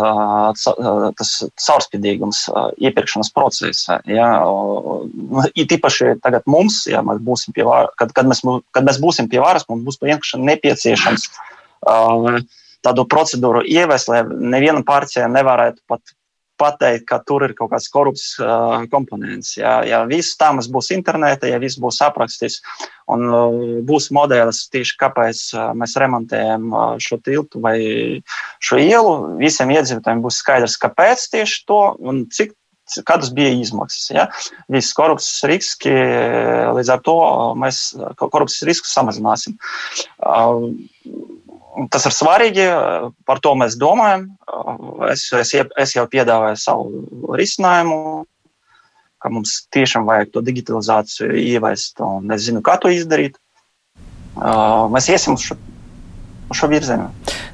tas 1.18 1.32
caurspīdīgums 1.66 2.44
iepirkšanas 2.78 3.34
procesā. 3.34 3.98
Ja? 4.06 4.28
It 5.58 5.74
īpaši 5.74 6.20
tagad 6.22 6.46
mums, 6.46 6.84
ja 6.86 7.02
mēs 7.02 7.24
būsim 7.25 7.58
pie 7.58 7.66
varas, 7.66 7.90
kad, 7.98 8.13
kad, 8.13 8.30
mēs, 8.30 8.46
kad 8.70 8.86
mēs 8.86 9.02
būsim 9.02 9.32
pie 9.32 9.42
varas, 9.42 9.66
mums 9.66 9.88
būs 9.88 9.98
vienkārši 10.06 10.44
nepieciešams 10.54 11.25
tādu 12.86 13.08
procedūru 13.10 13.66
ieviest, 13.66 14.13
lai 14.13 14.22
neviena 14.30 14.86
partija 14.86 15.25
nevarētu 15.32 15.82
pat 15.90 16.13
pateikt, 16.63 17.05
ka 17.10 17.20
tur 17.27 17.43
ir 17.48 17.53
kaut 17.58 17.74
kāds 17.74 17.89
korupts 17.91 18.25
uh, 18.39 18.86
komponents. 18.91 19.53
Ja, 19.60 19.82
ja 19.88 20.03
viss 20.10 20.38
tam 20.39 20.62
būs 20.63 20.93
internetā, 20.96 21.51
ja 21.51 21.60
viss 21.62 21.79
būs 21.82 22.00
aprakstīts 22.05 22.62
un 23.12 23.27
uh, 23.27 23.60
būs 23.86 24.10
modelis 24.15 24.65
tieši 24.74 24.98
kāpēc 25.03 25.43
uh, 25.58 25.70
mēs 25.77 25.98
remontējam 26.00 26.67
uh, 26.72 26.96
šo 27.03 27.20
tiltu 27.24 27.62
vai 27.63 27.77
šo 28.63 28.79
ielu, 28.82 29.13
visiem 29.41 29.75
iedzīvotājiem 29.75 30.24
būs 30.24 30.41
skaidrs, 30.43 30.79
kāpēc 30.82 31.29
tieši 31.36 31.63
to 31.70 31.82
un 32.00 32.25
cik 32.32 32.55
kādas 33.08 33.32
bija 33.34 33.53
izmaksas. 33.55 34.10
Ja? 34.12 34.27
Visi 34.72 34.93
korupcijas 34.98 35.43
riski, 35.50 35.93
līdz 36.75 36.91
ar 36.93 37.03
to 37.05 37.15
mēs 37.60 37.86
korupcijas 38.20 38.67
risku 38.67 38.89
samazināsim. 38.91 39.55
Tas 41.89 42.06
ir 42.06 42.13
svarīgi, 42.13 42.65
par 43.25 43.39
to 43.42 43.56
mēs 43.58 43.77
domājam. 43.82 44.27
Es, 45.10 45.25
es, 45.34 45.53
es 45.58 45.96
jau 45.96 46.06
piedāvāju 46.10 46.60
savu 46.62 47.34
risinājumu, 47.39 48.25
ka 49.24 49.32
mums 49.34 49.63
tiešām 49.74 50.06
vajag 50.06 50.34
to 50.34 50.44
digitalizāciju 50.46 51.34
ieviest, 51.39 52.01
es 52.36 52.46
zinu, 52.46 52.62
kā 52.65 52.77
to 52.82 52.92
izdarīt. 52.94 53.39
Mēs 54.94 55.10
iesim 55.13 55.38
uz 55.38 55.48
šo, 55.48 55.58
uz 56.51 56.62
šo 56.62 56.70
virzienu. 56.70 57.10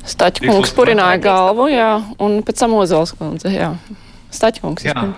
Staķa 0.10 0.48
kungs 0.48 0.74
purināja 0.76 1.20
galvu, 1.24 1.70
jā, 1.72 1.92
un 2.20 2.40
pēc 2.44 2.64
tam 2.64 2.76
Ozols 2.80 3.14
kundze, 3.16 3.52
jā. 3.54 3.74
Staķa 4.36 4.64
kungs. 4.64 4.88
Jā. 4.88 5.10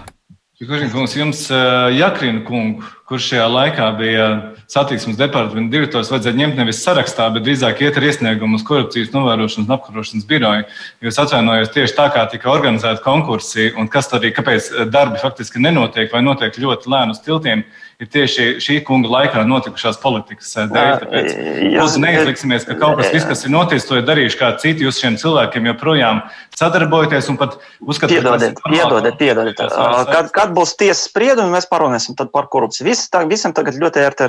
Kungs, 0.61 1.15
jums 1.17 1.47
Jakrina 1.95 2.43
kungu, 2.45 2.85
kurš 3.11 3.27
šajā 3.33 3.47
laikā 3.51 3.89
bija 3.99 4.27
satiksmes 4.71 5.17
departamenta 5.19 5.73
direktors, 5.75 6.09
vajadzēja 6.13 6.39
ņemt 6.39 6.59
nevis 6.61 6.79
sarakstā, 6.85 7.27
bet 7.35 7.43
drīzāk 7.43 7.83
iet 7.83 7.99
ar 7.99 8.07
iesniegumu 8.07 8.55
uz 8.55 8.63
korupcijas 8.67 9.11
novērošanas 9.11 9.67
un 9.67 9.75
apkarošanas 9.75 10.27
biroju. 10.29 10.65
Jūs 11.03 11.19
atvainojos 11.25 11.73
tieši 11.75 11.97
tā, 11.97 12.07
kā 12.15 12.23
tika 12.31 12.51
organizēta 12.53 13.03
konkursi 13.03 13.73
un 13.75 13.91
kas 13.91 14.07
arī, 14.15 14.31
kāpēc 14.35 14.71
darbi 14.93 15.19
faktiski 15.19 15.63
nenotiek 15.63 16.13
vai 16.15 16.23
notiek 16.23 16.55
ļoti 16.63 16.93
lēni 16.93 17.17
uz 17.17 17.23
tiltiem 17.25 17.65
ir 18.01 18.09
tieši 18.09 18.45
šī 18.63 18.79
kunga 18.85 19.09
laikā 19.11 19.43
notikušās 19.45 19.99
politikas 20.01 20.49
eh, 20.57 20.69
dēļ. 20.71 20.93
Tāpēc 21.03 21.35
mēs 21.75 21.97
neizliksimies, 22.01 22.65
ka 22.65 22.77
kaut 22.79 22.97
kas, 22.97 23.11
viss, 23.13 23.27
kas 23.29 23.45
ir 23.45 23.53
noticis, 23.53 23.85
to 23.89 23.99
ir 23.99 24.07
darījuši 24.07 24.39
kā 24.39 24.49
citi. 24.61 24.87
Jūs 24.87 25.01
šiem 25.03 25.19
cilvēkiem 25.21 25.69
joprojām 25.69 26.23
sadarbojaties 26.57 27.29
un 27.31 27.37
pat 27.41 27.59
uzskatāt, 27.79 28.17
piedodiet, 28.17 28.61
piedodiet, 28.65 29.19
piedodiet. 29.21 29.61
Kad, 30.09 30.31
kad 30.33 30.55
būs 30.57 30.73
tiesas 30.79 31.05
spriedumi, 31.11 31.53
mēs 31.53 31.69
parunāsim 31.69 32.17
par 32.21 32.49
korupciju. 32.51 32.89
Visi, 32.89 33.00
tā, 33.11 33.23
visam 33.29 33.53
tagad 33.57 33.79
ļoti 33.81 34.03
ērti 34.03 34.27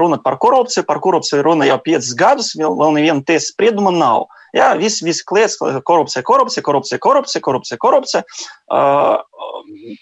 runāt 0.00 0.24
par 0.24 0.38
korupciju. 0.42 0.86
Par 0.88 1.00
korupciju 1.04 1.44
runa 1.46 1.68
jau 1.68 1.78
piecus 1.84 2.14
gadus, 2.18 2.52
vēl, 2.58 2.74
vēl 2.80 2.96
neviena 2.98 3.24
tiesas 3.26 3.52
sprieduma 3.52 3.92
nav. 3.94 4.26
Jā, 4.54 4.72
viss, 4.78 5.02
viss 5.02 5.24
kliedz, 5.26 5.56
korupcija, 5.58 6.22
korupcija, 6.26 6.62
korupcija, 6.66 7.00
korupcija, 7.02 7.42
korupcija, 7.42 7.80
korupcija. 7.82 8.22
Uh, 8.70 9.18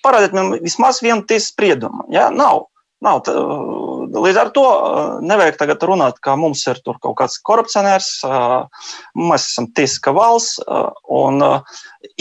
parādiet 0.05 0.37
man 0.37 0.59
vismaz 0.61 1.01
vienu 1.05 1.25
tiesas 1.29 1.53
spriedumu. 1.55 2.07
Jā, 2.13 2.29
nav. 2.35 2.69
Nav, 3.03 3.25
tā, 3.27 3.33
līdz 4.15 4.39
ar 4.39 4.51
to 4.55 4.63
nevajag 5.27 5.57
tagad 5.59 5.83
runāt, 5.89 6.21
ka 6.23 6.37
mums 6.39 6.63
ir 6.71 6.79
kaut 6.87 7.17
kāds 7.19 7.41
korupcionārs, 7.43 8.11
mēs 9.19 9.49
esam 9.49 9.67
tiesiska 9.75 10.15
valsts. 10.15 10.61
Un 11.11 11.43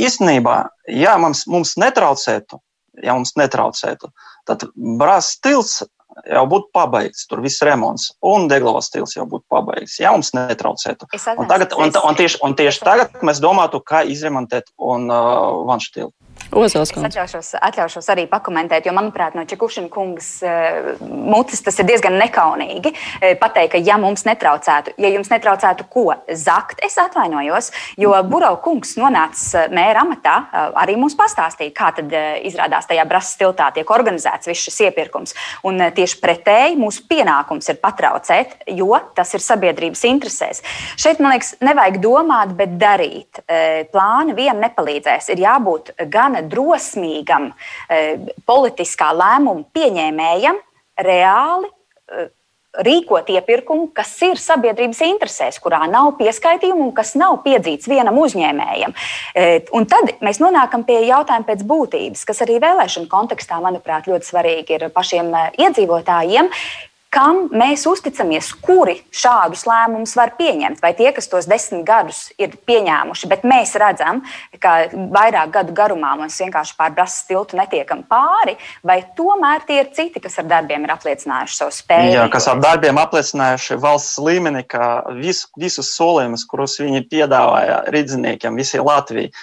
īstenībā, 0.01 0.56
ja 0.90 1.13
mums, 1.22 1.44
mums 1.51 1.75
netraucētu, 1.82 2.58
ja 3.06 3.13
mums 3.13 3.36
netraucētu, 3.38 4.10
tad 4.50 4.68
brāzs 4.76 5.36
stils 5.38 5.82
jau 6.28 6.44
būtu 6.50 6.70
pabeigts, 6.76 7.26
tur 7.30 7.42
viss 7.44 7.64
remonts, 7.66 8.12
un 8.26 8.48
deglavas 8.52 8.90
stils 8.92 9.16
jau 9.16 9.26
būtu 9.30 9.46
pabeigts, 9.52 9.98
ja 10.02 10.12
mums 10.16 10.34
netraucētu. 10.36 11.08
Un, 11.38 11.48
tagad, 11.50 11.76
un, 11.80 11.94
un, 11.96 12.18
tieši, 12.20 12.42
un 12.46 12.56
tieši 12.60 12.84
tagad 12.84 13.22
mēs 13.26 13.42
domātu, 13.44 13.82
kā 13.86 14.04
izremontēt 14.08 14.74
un 14.78 15.08
uh, 15.12 15.64
vanštīlu. 15.70 16.12
Ozols, 16.52 16.90
es 16.92 17.00
atļaušos, 17.00 17.50
atļaušos 17.64 18.10
arī 18.12 18.26
pakomentēt, 18.28 18.84
jo, 18.88 18.92
manuprāt, 18.96 19.38
no 19.38 19.46
Čekušina 19.48 19.88
kungas 19.92 20.34
uh, 20.44 20.98
mutes 21.00 21.62
tas 21.64 21.78
ir 21.80 21.88
diezgan 21.88 22.18
nekaunīgi 22.20 22.92
uh, 22.92 23.38
pateikt, 23.40 23.78
ka, 23.78 23.80
ja 23.80 23.96
mums 24.02 24.26
netraucētu, 24.28 24.98
ja 25.00 25.12
jums 25.14 25.32
netraucētu 25.32 25.88
ko 25.92 26.10
zakt, 26.28 26.82
es 26.84 26.98
atvainojos, 27.00 27.72
jo 28.00 28.12
Burau 28.28 28.58
kungs 28.64 28.98
nonāca 29.00 29.64
uh, 29.64 29.72
mēra 29.72 30.04
amatā, 30.04 30.34
arī 30.82 30.98
mums 31.00 31.16
pastāstīja, 31.20 31.72
kā 31.76 31.92
tad 31.96 32.12
izrādās 32.44 32.90
tajā 32.90 33.06
brasas 33.08 33.40
tiltā 33.40 33.70
tiek 33.76 33.88
organizēts 33.94 34.50
viss 34.50 34.68
šis 34.68 34.82
iepirkums. 34.90 35.36
Un 35.68 35.80
tieši 35.96 36.20
pretēji 36.20 36.78
mūsu 36.80 37.06
pienākums 37.10 37.70
ir 37.72 37.80
patraucēt, 37.80 38.58
jo 38.76 38.98
tas 39.16 39.32
ir 39.38 39.44
sabiedrības 39.44 40.04
interesēs. 40.10 40.62
Šeit, 41.00 41.22
man 41.24 41.36
liekas, 41.36 41.54
nevajag 41.64 42.02
domāt, 42.04 42.56
bet 42.58 42.76
darīt. 42.82 43.42
Plāni 43.94 44.36
vien 44.38 44.60
nepalīdzēs. 44.64 45.32
Ir 45.36 45.44
jābūt 45.46 45.94
gan 46.12 46.21
drosmīgam 46.51 47.51
e, 47.51 48.01
politiskā 48.48 49.12
lēmuma 49.16 49.66
pieņēmējam 49.75 50.60
reāli 51.08 51.70
e, 51.72 52.28
rīkot 52.72 53.28
iepirkumu, 53.34 53.90
kas 53.96 54.13
ir 54.24 54.40
sabiedrības 54.40 55.01
interesēs, 55.04 55.58
kurā 55.63 55.82
nav 55.92 56.13
pieskaitījumu 56.20 56.86
un 56.88 56.94
kas 56.96 57.16
nav 57.20 57.42
piedzīts 57.44 57.90
vienam 57.92 58.20
uzņēmējam. 58.22 58.94
E, 59.36 59.48
un 59.75 59.88
tad 59.92 60.13
mēs 60.24 60.40
nonākam 60.44 60.86
pie 60.88 61.01
jautājuma 61.10 61.50
pēc 61.50 61.66
būtības, 61.68 62.24
kas 62.30 62.46
arī 62.46 62.62
vēlēšanu 62.63 63.12
kontekstā, 63.12 63.60
manuprāt, 63.63 64.08
ļoti 64.12 64.32
svarīgi 64.32 64.78
ir 64.78 64.88
pašiem 64.96 65.34
iedzīvotājiem 65.60 66.51
kam 67.12 67.46
mēs 67.51 67.84
uzticamies, 67.89 68.53
kuri 68.63 68.96
šādus 69.12 69.65
lēmumus 69.68 70.13
var 70.15 70.34
pieņemt. 70.38 70.80
Vai 70.84 70.94
tie, 70.98 71.10
kas 71.15 71.27
tos 71.32 71.48
desmit 71.50 71.84
gadus 71.88 72.24
ir 72.39 72.56
pieņēmuši, 72.68 73.30
bet 73.32 73.44
mēs 73.48 73.75
redzam, 73.80 74.22
ka 74.63 74.75
vairāk 74.94 75.51
gadu 75.58 75.75
garumā 75.75 76.13
mēs 76.22 76.39
vienkārši 76.41 76.77
pār 76.80 76.94
brāzas 76.96 77.25
tiltu 77.27 77.60
netiekam 77.60 78.06
pāri, 78.08 78.56
vai 78.88 79.01
tomēr 79.18 79.65
tie 79.68 79.82
ir 79.84 79.91
citi, 79.96 80.24
kas 80.24 80.39
ar 80.41 80.48
darbiem 80.51 80.88
ir 80.88 80.96
apliecinājuši 80.96 81.58
savu 81.58 81.75
spēju? 81.75 82.15
Jā, 82.15 82.27
kas 82.32 82.48
ar 82.51 82.63
darbiem 82.63 83.01
apliecinājuši 83.01 83.80
valsts 83.84 84.22
līmenī, 84.24 84.63
ka 84.72 84.94
visu, 85.20 85.51
visus 85.60 85.91
solījumus, 85.98 86.48
kurus 86.48 86.80
viņi 86.80 87.03
piedāvāja 87.12 87.84
rīdziniekiem, 87.91 88.56
visi 88.62 88.80
Latvijai 88.80 89.34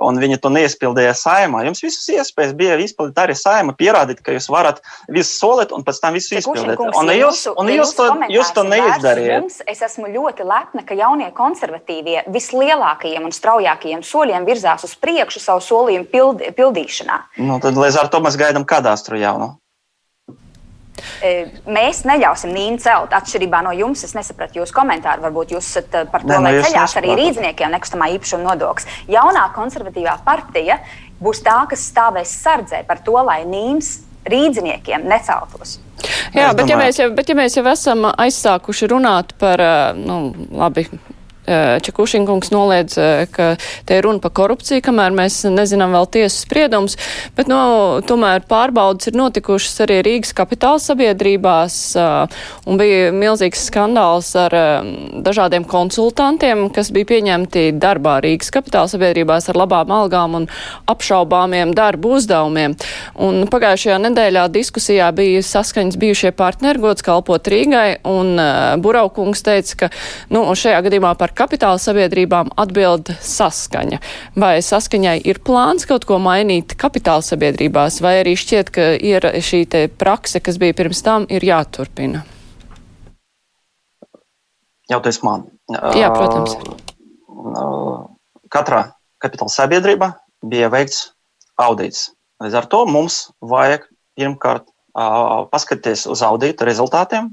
un 0.00 0.20
viņi 0.20 0.38
to 0.42 0.50
neizpildīja 0.52 1.12
saimā. 1.16 1.62
Jums 1.68 1.82
visas 1.84 2.08
iespējas 2.14 2.54
bija 2.58 2.78
izpildīt 2.80 3.20
arī 3.20 3.36
saimā, 3.38 3.74
pierādīt, 3.78 4.22
ka 4.24 4.34
jūs 4.34 4.48
varat 4.52 4.80
visu 5.12 5.32
solīt 5.36 5.74
un 5.76 5.84
pēc 5.86 6.00
tam 6.02 6.16
visu 6.18 6.38
izpildīt. 6.40 6.76
Kungs, 6.80 6.98
un 6.98 7.12
jūs, 7.14 7.44
un 7.54 7.72
jūs, 7.72 7.94
to, 7.98 8.08
jūs 8.32 8.52
to 8.56 8.66
neizdarījāt. 8.66 9.46
Mums, 9.46 9.60
es 9.70 9.84
esmu 9.86 10.10
ļoti 10.10 10.46
lepna, 10.48 10.84
ka 10.88 10.98
jaunie 10.98 11.30
konservatīvie 11.36 12.24
vislielākajiem 12.32 13.28
un 13.28 13.34
straujākajiem 13.36 14.04
soļiem 14.06 14.48
virzās 14.48 14.86
uz 14.88 14.96
priekšu 15.00 15.42
savu 15.42 15.64
solījumu 15.64 16.10
pild, 16.12 16.44
pildīšanā. 16.56 17.22
Nu, 17.40 17.60
tad 17.62 17.78
līdz 17.78 18.00
ar 18.04 18.12
to 18.12 18.22
mēs 18.24 18.38
gaidām 18.40 18.66
kadastru 18.68 19.20
jaunu. 19.20 19.54
Mēs 21.70 22.02
neļausim 22.08 22.52
nīnu 22.54 22.80
celt. 22.82 23.14
Atšķirībā 23.20 23.62
no 23.66 23.74
jums, 23.76 24.04
es 24.06 24.16
nesapratu 24.16 24.60
jūsu 24.60 24.74
komentāru. 24.76 25.24
Varbūt 25.28 25.54
jūs 25.56 25.70
esat 25.72 26.10
par 26.12 26.24
to, 26.24 26.32
ne, 26.34 26.40
lai 26.44 26.54
nu, 26.58 26.64
ceļās 26.66 26.96
arī 27.00 27.16
rīzniekiem 27.18 27.74
nekustamā 27.76 28.10
īpašuma 28.16 28.50
nodoklis. 28.50 28.88
Jaunā 29.10 29.46
konservatīvā 29.56 30.18
partija 30.26 30.80
būs 31.20 31.42
tā, 31.46 31.58
kas 31.70 31.84
stāvēs 31.92 32.32
sardzē 32.42 32.84
par 32.88 33.02
to, 33.04 33.18
lai 33.26 33.42
nīns 33.48 34.00
rīdziniekiem 34.30 35.06
neceltos. 35.08 35.78
Jā, 36.34 36.50
bet 36.56 36.68
ja, 36.70 36.76
mēs 36.80 37.00
jau, 37.00 37.08
bet 37.12 37.28
ja 37.28 37.36
mēs 37.36 37.56
jau 37.58 37.64
esam 37.68 38.06
aizsākuši 38.10 38.88
runāt 38.92 39.34
par, 39.40 39.60
nu, 39.98 40.20
labi, 40.56 40.86
Čekušinkungs 41.48 42.52
noliedz, 42.52 42.96
ka 43.32 43.54
te 43.88 43.96
ir 43.98 44.04
runa 44.06 44.20
par 44.22 44.32
korupciju, 44.36 44.82
kamēr 44.84 45.14
mēs 45.16 45.40
nezinām 45.50 45.94
vēl 45.96 46.06
tiesas 46.12 46.44
spriedums, 46.44 46.96
bet 47.36 47.48
no, 47.50 48.00
tomēr 48.06 48.44
pārbaudas 48.48 49.10
ir 49.10 49.16
notikušas 49.18 49.82
arī 49.86 50.00
Rīgas 50.06 50.34
kapitāla 50.36 50.78
sabiedrībās 50.82 51.78
un 51.98 52.80
bija 52.80 53.10
milzīgs 53.16 53.64
skandāls 53.70 54.30
ar 54.38 54.54
dažādiem 55.26 55.66
konsultantiem, 55.68 56.68
kas 56.74 56.92
bija 56.94 57.08
pieņemti 57.14 57.66
darbā 57.80 58.18
Rīgas 58.24 58.52
kapitāla 58.54 58.92
sabiedrībās 58.92 59.50
ar 59.50 59.58
labām 59.62 59.90
algām 59.96 60.38
un 60.42 60.48
apšaubāmiem 60.90 61.74
darbu 61.76 62.14
uzdevumiem. 62.20 62.76
Un 63.20 63.42
pagājušajā 63.50 63.98
nedēļā 64.06 64.46
diskusijā 64.54 65.10
bija 65.16 65.42
saskaņas 65.46 65.98
bijušie 66.00 66.34
partneri, 66.36 66.82
gods 66.82 67.04
kalpot 67.06 67.50
Rīgai, 67.50 68.00
un 68.06 68.36
Buraukungs 68.82 69.42
teica, 69.46 69.84
ka, 69.84 69.90
nu, 70.30 70.44
šajā 70.54 70.84
gadījumā 70.86 71.16
par 71.18 71.34
kapitāla 71.40 71.80
sabiedrībām 71.80 72.52
atbild 72.60 73.08
saskaņa. 73.24 74.00
Vai 74.36 74.58
saskaņai 74.64 75.16
ir 75.24 75.40
plāns 75.46 75.88
kaut 75.88 76.04
ko 76.08 76.20
mainīt 76.20 76.76
kapitāla 76.80 77.24
sabiedrībās, 77.24 78.02
vai 78.04 78.18
arī 78.20 78.36
šķiet, 78.36 78.74
ka 78.76 78.90
ir 79.00 79.24
šī 79.40 79.64
prakse, 79.96 80.44
kas 80.44 80.60
bija 80.60 80.76
pirms 80.76 81.00
tam, 81.06 81.24
ir 81.32 81.48
jāturpina? 81.48 82.26
Jautājums 84.90 85.20
man. 85.22 85.44
Jā, 85.94 86.10
protams. 86.10 86.56
Katrā 88.50 88.80
kapitāla 89.22 89.52
sabiedrība 89.54 90.12
bija 90.50 90.68
veikts 90.72 91.12
audīts. 91.60 92.10
Līdz 92.42 92.56
ar 92.58 92.66
to 92.72 92.84
mums 92.88 93.28
vajag 93.44 93.84
pirmkārt 94.18 94.66
paskatīties 95.52 96.08
uz 96.10 96.24
audīta 96.26 96.66
rezultātiem, 96.66 97.30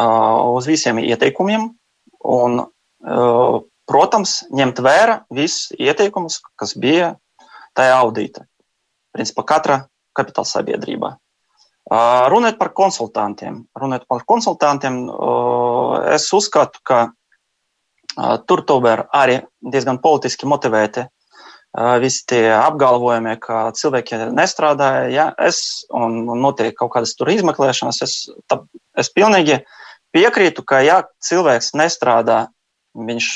uz 0.00 0.66
visiem 0.66 0.98
ieteikumiem 1.04 1.68
un 2.26 2.60
protams, 3.00 4.40
ņemt 4.54 4.82
vērā 4.84 5.20
visus 5.34 5.72
ieteikumus, 5.78 6.40
kas 6.60 6.76
bija 6.78 7.14
tajā 7.74 7.96
audītā. 8.04 8.46
principā 9.10 9.42
katra 9.42 9.76
kapitāla 10.14 10.46
sabiedrībā. 10.46 11.16
Runājot 12.30 12.58
par 12.60 12.70
konsultantiem, 12.70 13.64
runājot 13.74 14.04
par 14.06 14.22
konsultantiem, 14.28 15.00
es 16.14 16.28
uzskatu, 16.32 16.78
ka 16.86 17.08
tur 18.46 18.62
tomēr 18.62 19.08
arī 19.10 19.40
diezgan 19.60 19.98
politiski 19.98 20.46
motivēti 20.46 21.08
visi 22.02 22.22
tie 22.26 22.44
apgalvojumi, 22.54 23.36
ka 23.42 23.70
cilvēki 23.74 24.18
nestrādāja, 24.34 25.10
ja 25.10 25.26
es 25.38 25.86
un 25.94 26.24
notiek 26.42 26.74
kaut 26.78 26.92
kādas 26.94 27.14
tur 27.18 27.30
izmeklēšanas, 27.30 28.00
es, 28.02 28.14
tā, 28.50 28.60
es 28.98 29.10
pilnīgi 29.14 29.60
piekrītu, 30.14 30.62
ka 30.66 30.80
ja 30.82 31.02
cilvēks 31.22 31.74
nestrādā, 31.78 32.48
viņš, 32.96 33.28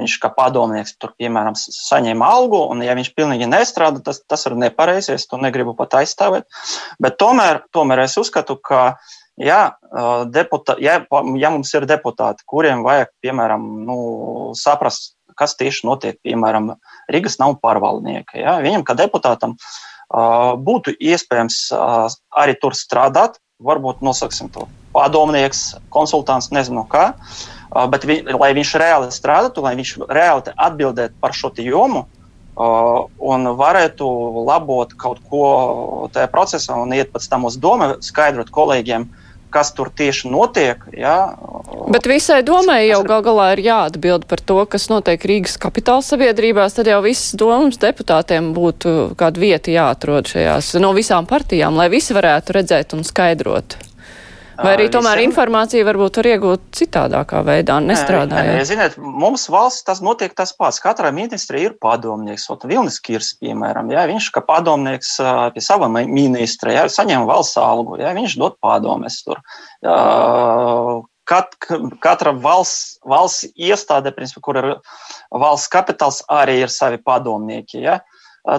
viņš 0.00 0.16
kā 0.22 0.32
padomnieks 0.34 0.96
tur, 1.00 1.14
piemēram, 1.20 1.56
saņem 1.56 2.24
algu, 2.26 2.64
un 2.72 2.84
ja 2.84 2.96
viņš 2.98 3.12
pilnīgi 3.16 3.48
nestrādā, 3.50 4.02
tas, 4.04 4.22
tas 4.26 4.46
ir 4.50 4.58
nepareizi, 4.58 5.14
es 5.16 5.28
to 5.30 5.40
negribu 5.40 5.76
pat 5.78 6.00
aizstāvēt, 6.02 6.48
bet 7.02 7.18
tomēr, 7.20 7.64
tomēr 7.74 8.06
es 8.08 8.18
uzskatu, 8.20 8.58
ka 8.60 8.94
Ja, 9.40 9.76
deputā, 10.28 10.74
ja, 10.84 10.98
ja 11.40 11.50
mums 11.52 11.70
ir 11.72 11.86
deputāti, 11.88 12.44
kuriem 12.48 12.82
vajag, 12.84 13.08
piemēram, 13.24 13.62
nu, 13.88 13.96
saprast, 14.58 15.14
kas 15.38 15.54
tieši 15.56 15.86
notiek, 15.88 16.18
piemēram, 16.20 16.74
Rīgas 17.08 17.38
nav 17.40 17.56
pārvaldnieka. 17.62 18.36
Ja? 18.36 18.58
Viņam, 18.60 18.84
kā 18.84 18.96
deputātam, 18.98 19.54
būtu 20.66 20.92
iespējams 20.92 21.70
arī 22.36 22.58
tur 22.60 22.76
strādāt, 22.76 23.40
varbūt 23.64 24.04
nosaksim 24.04 24.52
to 24.52 24.66
padomnieks, 24.92 25.70
konsultants, 25.94 26.50
nezinu 26.52 26.84
kā, 26.90 27.14
bet 27.70 28.06
vi, 28.06 28.20
lai 28.26 28.52
viņš 28.56 28.72
reāli 28.82 29.12
strādātu, 29.14 29.62
lai 29.64 29.76
viņš 29.78 29.96
reāli 30.10 30.56
atbildētu 30.56 31.20
par 31.20 31.36
šo 31.36 31.52
jomu 31.56 32.06
un 32.60 33.48
varētu 33.56 34.06
labot 34.44 34.92
kaut 34.98 35.22
ko 35.30 35.44
tajā 36.12 36.28
procesā 36.32 36.76
un 36.76 36.92
iet 36.92 37.12
pēc 37.14 37.28
tam 37.30 37.46
uz 37.48 37.56
domu, 37.56 37.94
skaidrot 38.04 38.50
kolēģiem, 38.52 39.06
kas 39.50 39.72
tur 39.74 39.88
tieši 39.90 40.28
notiek. 40.30 40.82
Ja. 40.94 41.34
Bet 41.90 42.06
visai 42.06 42.42
domai 42.46 42.84
jau 42.86 43.00
gal 43.06 43.24
galā 43.26 43.48
ir 43.56 43.64
jāatbild 43.64 44.28
par 44.30 44.42
to, 44.44 44.60
kas 44.70 44.90
notiek 44.92 45.24
Rīgas 45.26 45.56
kapitāla 45.62 46.04
sabiedrībās, 46.06 46.76
tad 46.76 46.90
jau 46.90 47.00
visas 47.06 47.34
domas 47.38 47.80
deputātiem 47.80 48.52
būtu 48.54 49.14
kāda 49.18 49.42
vieta 49.42 49.74
jāatrod 49.74 50.30
šajās 50.30 50.74
no 50.82 50.92
visām 50.94 51.26
partijām, 51.30 51.78
lai 51.80 51.88
visi 51.90 52.14
varētu 52.14 52.60
redzēt 52.60 52.94
un 52.98 53.06
skaidrot. 53.06 53.78
Vai 54.60 54.74
arī 54.76 54.88
tomēr 54.92 55.20
visiem... 55.20 55.30
informāciju 55.30 55.86
varbūt 55.88 56.20
var 56.20 56.28
iegūt 56.30 56.64
citādākā 56.76 57.42
veidā, 57.46 57.78
nestrādājot? 57.84 58.52
Nē, 58.58 58.64
ziniet, 58.68 58.96
mums 59.00 59.46
valsts 59.52 59.86
tas 59.86 60.02
notiek 60.04 60.34
tas 60.36 60.52
pats. 60.56 60.80
Katrai 60.84 61.12
ministri 61.16 61.64
ir 61.66 61.76
padomnieks. 61.80 62.48
Ot, 62.52 62.66
Vilnis 62.68 63.00
Kirs, 63.04 63.32
piemēram, 63.40 63.92
jā, 63.94 64.04
viņš 64.10 64.30
kā 64.34 64.44
padomnieks 64.44 65.16
pie 65.54 65.64
sava 65.64 65.88
ministra, 65.90 66.74
jā, 66.76 66.84
saņem 66.92 67.28
valsts 67.28 67.60
algu, 67.60 68.00
jā, 68.02 68.12
viņš 68.16 68.36
dod 68.40 68.58
padomes 68.64 69.20
tur. 69.26 69.40
Jā, 69.86 69.96
kat, 71.30 71.54
katra 72.02 72.32
valsts, 72.34 72.98
valsts 73.06 73.50
iestāde, 73.54 74.12
principā, 74.16 74.42
kur 74.44 74.58
ir 74.60 74.70
valsts 75.30 75.70
kapitāls, 75.72 76.22
arī 76.30 76.60
ir 76.64 76.72
savi 76.72 76.98
padomnieki. 77.02 77.84
Ja? 77.84 78.00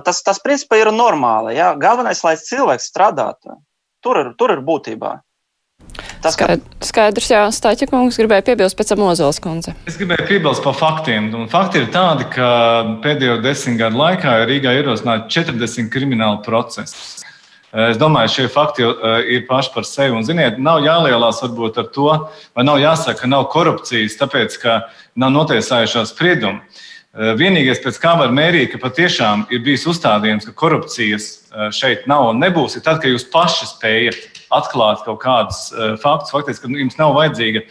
Tas, 0.06 0.22
tas 0.24 0.40
principā, 0.44 0.80
ir 0.82 0.94
normāli. 0.96 1.58
Ja? 1.58 1.74
Galvenais, 1.80 2.24
lai 2.26 2.38
cilvēks 2.40 2.88
strādātu. 2.94 3.60
Tur 4.02 4.22
ir, 4.24 4.32
tur 4.40 4.56
ir 4.56 4.64
būtībā. 4.66 5.20
Tas, 6.22 6.38
ka... 6.38 6.56
Skaidrs, 6.86 7.30
jā, 7.34 7.42
Stāķa 7.54 7.88
kungs 7.90 8.18
gribēja 8.20 8.46
piebilst 8.52 8.78
pēc 8.78 8.94
tam 8.94 9.04
Ozols 9.08 9.42
kundze. 9.42 9.74
Es 9.90 9.98
gribēju 10.00 10.28
piebilst 10.30 10.64
par 10.66 10.78
faktiem. 10.78 11.32
Un 11.38 11.50
fakti 11.52 11.82
ir 11.82 11.90
tādi, 11.94 12.28
ka 12.34 12.48
pēdējo 13.04 13.40
desmit 13.44 13.80
gadu 13.82 14.02
laikā 14.02 14.38
Rīgā 14.50 14.76
ir 14.78 14.86
ierosināti 14.86 15.42
40 15.42 15.90
krimināli 15.94 16.42
procesi. 16.46 17.22
Es 17.72 17.96
domāju, 17.96 18.34
šie 18.34 18.48
fakti 18.52 18.84
eh, 18.84 19.28
ir 19.38 19.46
paši 19.48 19.72
par 19.72 19.86
sevi. 19.88 20.12
Un, 20.18 20.26
ziniet, 20.28 20.58
nav 20.60 20.82
jālielās 20.84 21.40
varbūt 21.46 21.80
ar 21.80 21.88
to, 21.96 22.10
vai 22.58 22.66
nav 22.68 22.82
jāsaka, 22.84 23.22
ka 23.24 23.30
nav 23.32 23.48
korupcijas, 23.54 24.18
tāpēc, 24.20 24.58
ka 24.60 24.80
nav 25.16 25.32
notiesājušās 25.38 26.12
spriedumi. 26.12 26.60
Eh, 26.60 27.32
vienīgais, 27.40 27.80
pēc 27.84 28.02
kā 28.04 28.18
var 28.20 28.36
mērīt, 28.36 28.74
ka 28.74 28.82
patiešām 28.84 29.48
ir 29.56 29.64
bijis 29.64 29.88
uzstādījums, 29.88 30.50
ka 30.50 30.58
korupcijas 30.66 31.32
eh, 31.32 31.72
šeit 31.76 32.04
nav 32.12 32.34
un 32.34 32.44
nebūs, 32.44 32.76
ir 32.76 32.84
tad, 32.84 33.00
kad 33.00 33.14
jūs 33.14 33.30
paši 33.32 33.72
spējat 33.72 34.41
atklāt 34.54 35.04
kaut 35.08 35.22
kādus 35.24 35.70
uh, 35.74 35.96
faktus. 36.02 36.34
Faktiski, 36.36 36.68
ka 36.68 36.84
jums 36.84 37.00
nav 37.00 37.16
vajadzīga 37.18 37.66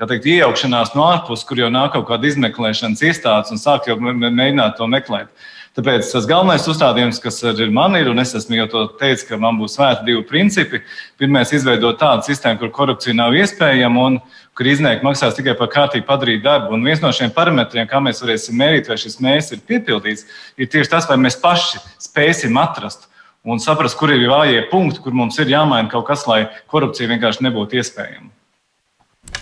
teikt, 0.00 0.26
iejaukšanās 0.32 0.94
no 0.96 1.04
ārpuses, 1.10 1.44
kur 1.44 1.60
jau 1.60 1.68
nāk 1.72 1.92
kaut 1.96 2.06
kāda 2.08 2.30
izmeklēšanas 2.30 3.02
iestādes 3.04 3.52
un 3.52 3.60
sāk 3.60 3.90
jau 3.90 3.98
mēģināt 4.00 4.78
to 4.78 4.88
meklēt. 4.88 5.28
Tāpēc 5.76 6.08
tas 6.10 6.24
galvenais 6.26 6.64
uzstādījums, 6.66 7.20
kas 7.22 7.36
ir 7.46 7.68
man, 7.70 7.94
ir, 7.94 8.08
un 8.10 8.18
es 8.18 8.32
esmu 8.34 8.56
jau 8.58 8.64
to 8.72 8.80
teicis, 8.98 9.22
ka 9.28 9.36
man 9.38 9.60
būs 9.60 9.76
svēti 9.76 10.08
divi 10.08 10.24
principi. 10.26 10.80
Pirmais, 11.20 11.52
izveidot 11.54 12.00
tādu 12.00 12.26
sistēmu, 12.26 12.58
kur 12.64 12.72
korupcija 12.74 13.14
nav 13.14 13.36
iespējama 13.38 14.06
un 14.08 14.18
kur 14.58 14.66
iznieki 14.66 15.06
maksās 15.06 15.36
tikai 15.36 15.54
par 15.60 15.70
kārtīgi 15.70 16.08
padarīt 16.08 16.42
darbu. 16.42 16.74
Un 16.74 16.82
viens 16.88 17.04
no 17.04 17.12
šiem 17.14 17.30
parametriem, 17.36 17.86
kā 17.86 18.02
mēs 18.02 18.24
varēsim 18.24 18.58
mērīt, 18.58 18.90
vai 18.90 18.98
šis 18.98 19.20
mērķis 19.22 19.54
ir 19.54 19.62
piepildīts, 19.70 20.26
ir 20.58 20.72
tieši 20.74 20.90
tas, 20.96 21.06
vai 21.08 21.20
mēs 21.22 21.38
paši 21.38 21.78
spēsim 22.02 22.58
atrast 22.58 23.06
un 23.44 23.60
saprast, 23.62 23.96
kur 23.98 24.12
ir 24.12 24.26
vājie 24.28 24.64
punkti, 24.70 25.00
kur 25.04 25.16
mums 25.16 25.38
ir 25.40 25.50
jāmaina 25.52 25.90
kaut 25.92 26.06
kas, 26.08 26.26
lai 26.28 26.44
korupcija 26.70 27.08
vienkārši 27.10 27.46
nebūtu 27.46 27.80
iespējama. 27.80 28.30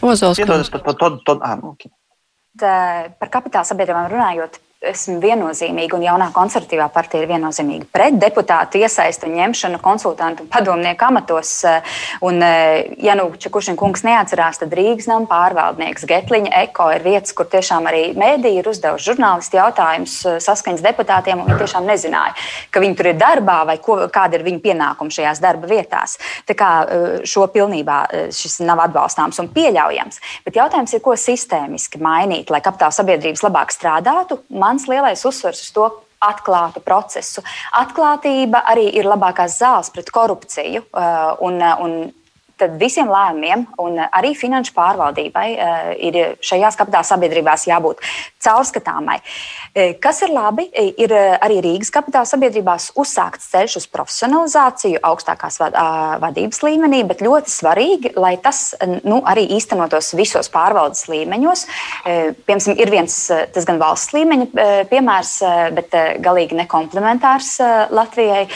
Ozols, 0.04 0.38
to, 0.38 1.38
ah, 1.42 1.58
okay. 1.70 1.90
Par 2.58 3.30
kapitāla 3.30 3.66
sabiedrībām 3.66 4.10
runājot, 4.10 4.58
esmu 4.78 5.16
viennozīmīga, 5.18 5.96
un 5.98 6.04
jaunā 6.06 6.28
konservatīvā 6.30 6.84
partija 6.94 7.24
ir 7.24 7.30
viennozīmīga 7.32 7.88
pret 7.90 8.14
deputātu 8.22 8.78
iesaistu 8.78 9.26
un 9.26 9.34
ņemšanu 9.34 9.80
konsultantu 9.82 10.44
un 10.44 10.50
padomnieku 10.52 11.06
amatos. 11.08 11.50
Un, 12.22 12.38
ja 13.02 13.16
nu 13.18 13.26
Čekušina 13.42 13.78
kungs 13.78 14.04
neatcerās, 14.06 14.60
tad 14.62 14.76
Rīgas 14.78 15.08
nama 15.10 15.26
pārvaldnieks 15.26 16.06
Getliņa 16.06 16.52
Eko 16.62 16.86
ir 16.94 17.02
vietas, 17.02 17.34
kur 17.34 17.48
tiešām 17.50 17.88
arī 17.90 18.04
mēdīji 18.18 18.62
ir 18.62 18.70
uzdevuši 18.70 19.10
žurnālisti 19.10 19.58
jautājumus 19.58 20.14
saskaņas 20.46 20.86
deputātiem, 20.86 21.42
un 21.42 21.50
viņi 21.50 21.58
tiešām 21.64 21.90
nezināja, 21.90 22.38
ka 22.70 22.82
viņi 22.84 22.98
tur 23.00 23.10
ir 23.10 23.18
darbā 23.18 23.58
vai 23.66 23.80
ko, 23.82 23.98
kāda 24.14 24.38
ir 24.38 24.46
viņu 24.46 24.62
pienākuma 24.62 25.10
šajās 25.14 25.42
darba 25.42 25.66
vietās. 25.70 26.18
Tā 26.46 26.54
kā 26.58 26.70
šo 27.26 27.48
pilnībā 27.50 27.98
šis 28.30 28.60
nav 28.62 28.84
atbalstāms 28.86 29.42
un 29.42 29.50
pieļaujams. 29.58 30.22
Bet 30.46 30.62
jautājums 30.62 30.94
ir, 30.94 31.02
ko 31.02 31.18
sistēmiski 31.18 31.98
mainīt, 32.02 32.54
lai 32.54 32.62
kapitāla 32.62 32.94
sabiedrības 32.94 33.42
labāk 33.42 33.74
strādātu. 33.74 34.38
Man 34.54 34.67
mans 34.68 34.86
lielais 34.90 35.24
uzsvers 35.24 35.64
uz 35.64 35.72
to 35.72 35.88
atklātu 36.24 36.82
procesu. 36.82 37.44
Atklātība 37.78 38.64
arī 38.66 38.88
ir 38.98 39.06
labākās 39.06 39.58
zāles 39.60 39.90
pret 39.94 40.10
korupciju. 40.14 40.84
Uh, 40.90 41.36
un, 41.46 41.60
uh, 41.62 41.76
un 41.84 41.94
tad 42.58 42.76
visiem 42.80 43.10
lēmumiem 43.10 43.64
un 43.82 44.00
arī 44.06 44.34
finanšu 44.38 44.74
pārvaldībai 44.76 45.46
uh, 45.54 45.92
ir 45.96 46.18
šajās 46.44 46.78
kapitāla 46.78 47.06
sabiedrībās 47.06 47.66
jābūt 47.70 48.02
caurskatāmai. 48.44 49.18
Uh, 49.20 49.94
kas 50.02 50.22
ir 50.26 50.32
labi, 50.34 50.66
ir 50.74 51.14
arī 51.14 51.60
Rīgas 51.64 51.92
kapitāla 51.94 52.28
sabiedrībās 52.28 52.90
uzsākts 52.98 53.50
ceļš 53.52 53.78
uz 53.82 53.86
profesionalizāciju 53.92 55.02
augstākās 55.06 55.58
vad, 55.62 55.76
vadības 56.22 56.62
līmenī, 56.64 57.02
bet 57.08 57.22
ļoti 57.24 57.52
svarīgi, 57.52 58.12
lai 58.18 58.34
tas 58.42 58.72
nu, 59.04 59.20
arī 59.28 59.46
īstenotos 59.56 60.12
visos 60.18 60.50
pārvaldes 60.52 61.06
līmeņos. 61.10 61.64
Piemēram, 62.04 62.80
ir 62.82 62.92
viens 62.92 63.16
tas 63.54 63.68
gan 63.68 63.80
valsts 63.80 64.14
līmeņa 64.16 64.66
piemērs, 64.90 65.34
bet 65.78 65.96
galīgi 66.24 66.58
nekomplementārs 66.62 67.56
Latvijai 67.94 68.46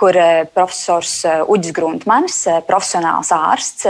kur 0.00 0.16
eh, 0.16 0.44
profesors 0.52 1.24
eh, 1.24 1.42
Uģis 1.52 1.74
Gruntmanis, 1.76 2.38
eh, 2.50 2.60
profesionāls 2.68 3.32
ārsts, 3.34 3.88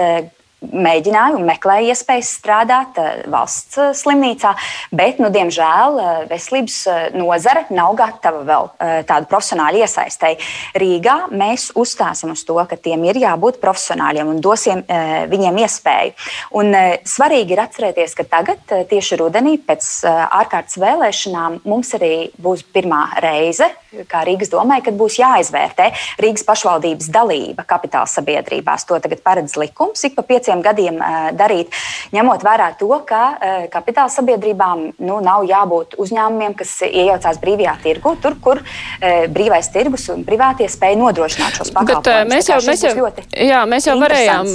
mēģināja 0.64 1.36
un 1.36 1.44
meklēja 1.46 1.92
iespējas 1.92 2.30
strādāt 2.38 2.96
eh, 3.00 3.22
valsts 3.32 3.76
eh, 3.80 3.90
slimnīcā, 3.96 4.52
bet, 4.96 5.20
nu, 5.20 5.28
diemžēl, 5.32 5.98
eh, 6.00 6.22
veselības 6.30 6.78
nozare 7.16 7.66
nav 7.74 7.94
gatava 7.98 8.42
vēl 8.46 8.68
tādu 9.08 9.28
profesionāļu 9.30 9.82
iesaistēji. 9.84 10.38
Rīgā 10.80 11.16
mēs 11.34 11.68
uzstāsim 11.78 12.32
uz 12.32 12.42
to, 12.46 12.56
ka 12.68 12.78
tiem 12.80 13.04
ir 13.08 13.18
jābūt 13.20 13.58
profesionāļiem 13.62 14.30
un 14.32 14.40
dosim 14.44 14.82
viņiem 15.30 15.58
iespēju. 15.64 16.14
Un 16.60 16.74
svarīgi 17.08 17.54
ir 17.54 17.62
atcerēties, 17.62 18.14
ka 18.18 18.26
tagad, 18.30 18.62
tieši 18.90 19.18
rudenī, 19.20 19.56
pēc 19.62 19.88
ārkārtas 20.06 20.78
vēlēšanām, 20.82 21.60
mums 21.68 21.92
arī 21.98 22.12
būs 22.42 22.64
pirmā 22.74 23.02
reize, 23.24 23.68
kā 24.10 24.22
Rīgas 24.28 24.52
domē, 24.52 24.80
kad 24.84 24.98
būs 24.98 25.18
jāizvērtē 25.20 25.90
Rīgas 26.22 26.46
pašvaldības 26.48 27.10
dalība 27.12 27.66
kapitāla 27.68 28.08
sabiedrībās. 28.10 28.86
To 28.88 29.00
tagad 29.02 29.24
paredz 29.26 29.56
likums 29.60 30.04
ik 30.08 30.18
pa 30.18 30.26
pieciem 30.26 30.45
pieciem 30.46 30.62
gadiem 30.62 31.00
darīt, 31.36 31.74
ņemot 32.14 32.44
vērā 32.46 32.70
to, 32.78 32.90
ka 33.06 33.68
kapitāla 33.72 34.10
sabiedrībām 34.12 34.92
nu, 35.02 35.18
nav 35.24 35.44
jābūt 35.48 35.96
uzņēmumiem, 35.98 36.54
kas 36.58 36.78
iejaucās 36.86 37.40
brīvajā 37.42 37.74
tirgu, 37.82 38.14
tur, 38.22 38.36
kur 38.42 38.62
brīvais 39.02 39.70
tirgus 39.74 40.06
un 40.14 40.22
privātie 40.26 40.68
spēja 40.70 40.98
nodrošināt 41.00 41.58
šos 41.58 41.72
pakalpojumus. 41.74 42.30
Mēs 42.30 42.50
jau, 42.50 42.60
mēs 42.66 42.84
jau, 42.86 42.94
jā, 43.34 43.62
mēs 43.66 43.88
jau 43.88 43.96
varējām. 44.00 44.52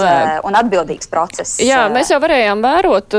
Un 0.47 0.59
atbildīgs 0.61 1.11
process. 1.11 1.59
Jā, 1.61 1.83
mēs 1.91 2.11
jau 2.13 2.21
varējām 2.23 2.63
vērot 2.63 3.17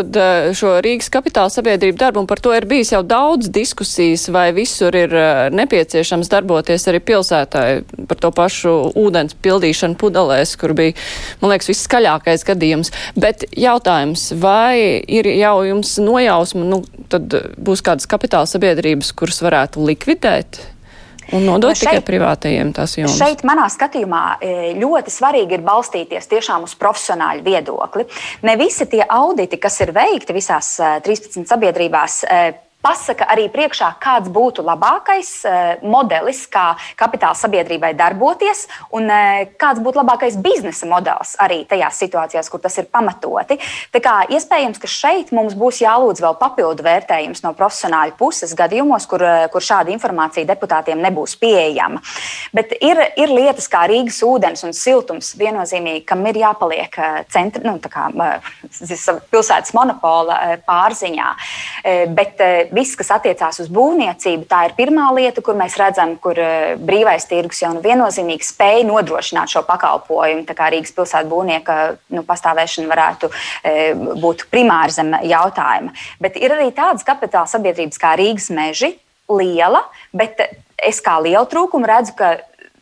šo 0.56 0.74
Rīgas 0.84 1.10
kapitāla 1.12 1.52
sabiedrību 1.52 2.00
darbu, 2.00 2.24
un 2.24 2.30
par 2.30 2.40
to 2.42 2.54
ir 2.56 2.66
bijis 2.70 2.94
jau 2.94 3.02
daudz 3.06 3.50
diskusijas, 3.52 4.28
vai 4.32 4.48
visur 4.56 4.94
ir 4.96 5.12
nepieciešams 5.52 6.30
darboties 6.32 6.88
arī 6.90 7.02
pilsētā 7.04 7.66
par 8.08 8.22
to 8.22 8.32
pašu 8.34 8.74
ūdens 8.98 9.36
pildīšanu 9.42 9.98
pudelēs, 10.00 10.56
kur 10.60 10.74
bija, 10.78 10.96
man 11.42 11.52
liekas, 11.52 11.70
viskaļākais 11.72 12.44
gadījums. 12.62 12.92
Bet 13.18 13.46
jautājums, 13.58 14.30
vai 14.38 15.02
ir 15.06 15.28
jau 15.34 15.56
jums 15.66 15.96
nojausma, 16.02 16.66
nu, 16.68 16.82
tad 17.12 17.34
būs 17.58 17.82
kādas 17.84 18.08
kapitāla 18.10 18.48
sabiedrības, 18.48 19.12
kuras 19.16 19.42
varētu 19.42 19.82
likvidēt? 19.90 20.62
Un 21.32 21.46
nodot 21.46 21.72
šeit, 21.78 21.86
tikai 21.86 22.02
privātajiem 22.04 22.72
tās 22.76 22.96
jomas. 22.98 23.14
Šeit, 23.16 23.44
manā 23.46 23.64
skatījumā, 23.72 24.22
e, 24.42 24.72
ļoti 24.76 25.12
svarīgi 25.14 25.56
ir 25.56 25.62
balstīties 25.64 26.28
tiešām 26.28 26.66
uz 26.66 26.74
profesionāļu 26.76 27.44
viedokli. 27.46 28.04
Ne 28.44 28.56
visi 28.60 28.84
tie 28.90 29.00
auditi, 29.06 29.56
kas 29.62 29.80
ir 29.80 29.94
veikti 29.96 30.34
visās 30.36 30.74
13 30.82 31.40
e, 31.40 31.46
sabiedrībās, 31.48 32.18
e, 32.26 32.42
pasaka 32.82 33.28
arī 33.32 33.46
priekšā, 33.52 33.92
kāds 34.02 34.30
būtu 34.32 34.64
labākais 34.66 35.30
uh, 35.46 35.82
modelis, 35.86 36.44
kā 36.50 36.72
kapitāla 36.98 37.38
sabiedrībai 37.38 37.92
darboties, 37.98 38.66
un 38.94 39.06
uh, 39.10 39.44
kāds 39.60 39.82
būtu 39.82 40.00
labākais 40.02 40.38
biznesa 40.42 40.88
modelis 40.90 41.36
arī 41.42 41.62
tajās 41.70 42.00
situācijās, 42.02 42.50
kur 42.50 42.62
tas 42.62 42.78
ir 42.82 42.88
pamatoti. 42.92 43.58
Tā 43.94 44.02
kā 44.02 44.16
iespējams, 44.34 44.80
ka 44.82 44.90
šeit 44.90 45.32
mums 45.36 45.56
būs 45.58 45.82
jālūdz 45.84 46.24
vēl 46.24 46.38
papildu 46.40 46.86
vērtējums 46.86 47.44
no 47.46 47.54
profesionāļu 47.58 48.16
puses 48.18 48.54
gadījumos, 48.58 49.06
kur, 49.10 49.24
uh, 49.26 49.46
kur 49.52 49.64
šāda 49.64 49.94
informācija 49.94 50.48
deputātiem 50.48 51.02
nebūs 51.02 51.36
pieejama. 51.40 52.02
Bet 52.52 52.74
ir, 52.80 53.00
ir 53.16 53.32
lietas 53.32 53.70
kā 53.70 53.86
Rīgas 53.90 54.22
ūdens 54.26 54.66
un 54.66 54.74
siltums 54.76 55.32
viennozīmīgi, 55.38 56.04
kam 56.08 56.26
ir 56.30 56.42
jāpaliek 56.42 56.98
centra, 57.32 57.62
nu, 57.64 57.78
pilsētas 59.32 59.74
monopola 59.76 60.38
pārziņā. 60.66 61.28
Bet 62.16 62.40
viss, 62.72 62.96
kas 62.98 63.12
attiecās 63.16 63.60
uz 63.62 63.70
būvniecību, 63.72 64.46
tā 64.50 64.64
ir 64.68 64.76
pirmā 64.78 65.08
lieta, 65.16 65.42
kur 65.44 65.56
mēs 65.58 65.76
redzam, 65.80 66.14
kur 66.22 66.38
eh, 66.40 66.74
brīvais 66.80 67.26
tirgus 67.30 67.62
jau 67.62 67.72
nu 67.76 67.82
viennozīmīgi 67.84 68.46
spēj 68.46 68.86
nodrošināt 68.88 69.52
šo 69.52 69.64
pakalpojumu. 69.68 70.46
Tā 70.48 70.56
kā 70.58 70.70
Rīgas 70.72 70.94
pilsētas 70.96 71.30
būvnieka 71.30 71.78
nu, 72.16 72.24
pastāvēšana 72.28 72.90
varētu 72.90 73.30
būt 74.22 74.46
primāra 74.52 74.92
zem 74.94 75.14
jautājuma. 75.28 75.94
Bet 76.22 76.38
ir 76.40 76.54
arī 76.54 76.70
tādas 76.74 77.06
kapitāla 77.06 77.50
sabiedrības 77.50 78.00
kā 78.00 78.14
Rīgas 78.18 78.50
meži, 78.54 78.94
liela, 79.32 79.84
bet 80.12 80.40
es 80.82 81.00
kā 81.04 81.18
lielu 81.22 81.44
trūkumu 81.48 81.88
redzu, 81.88 82.16
ka 82.18 82.34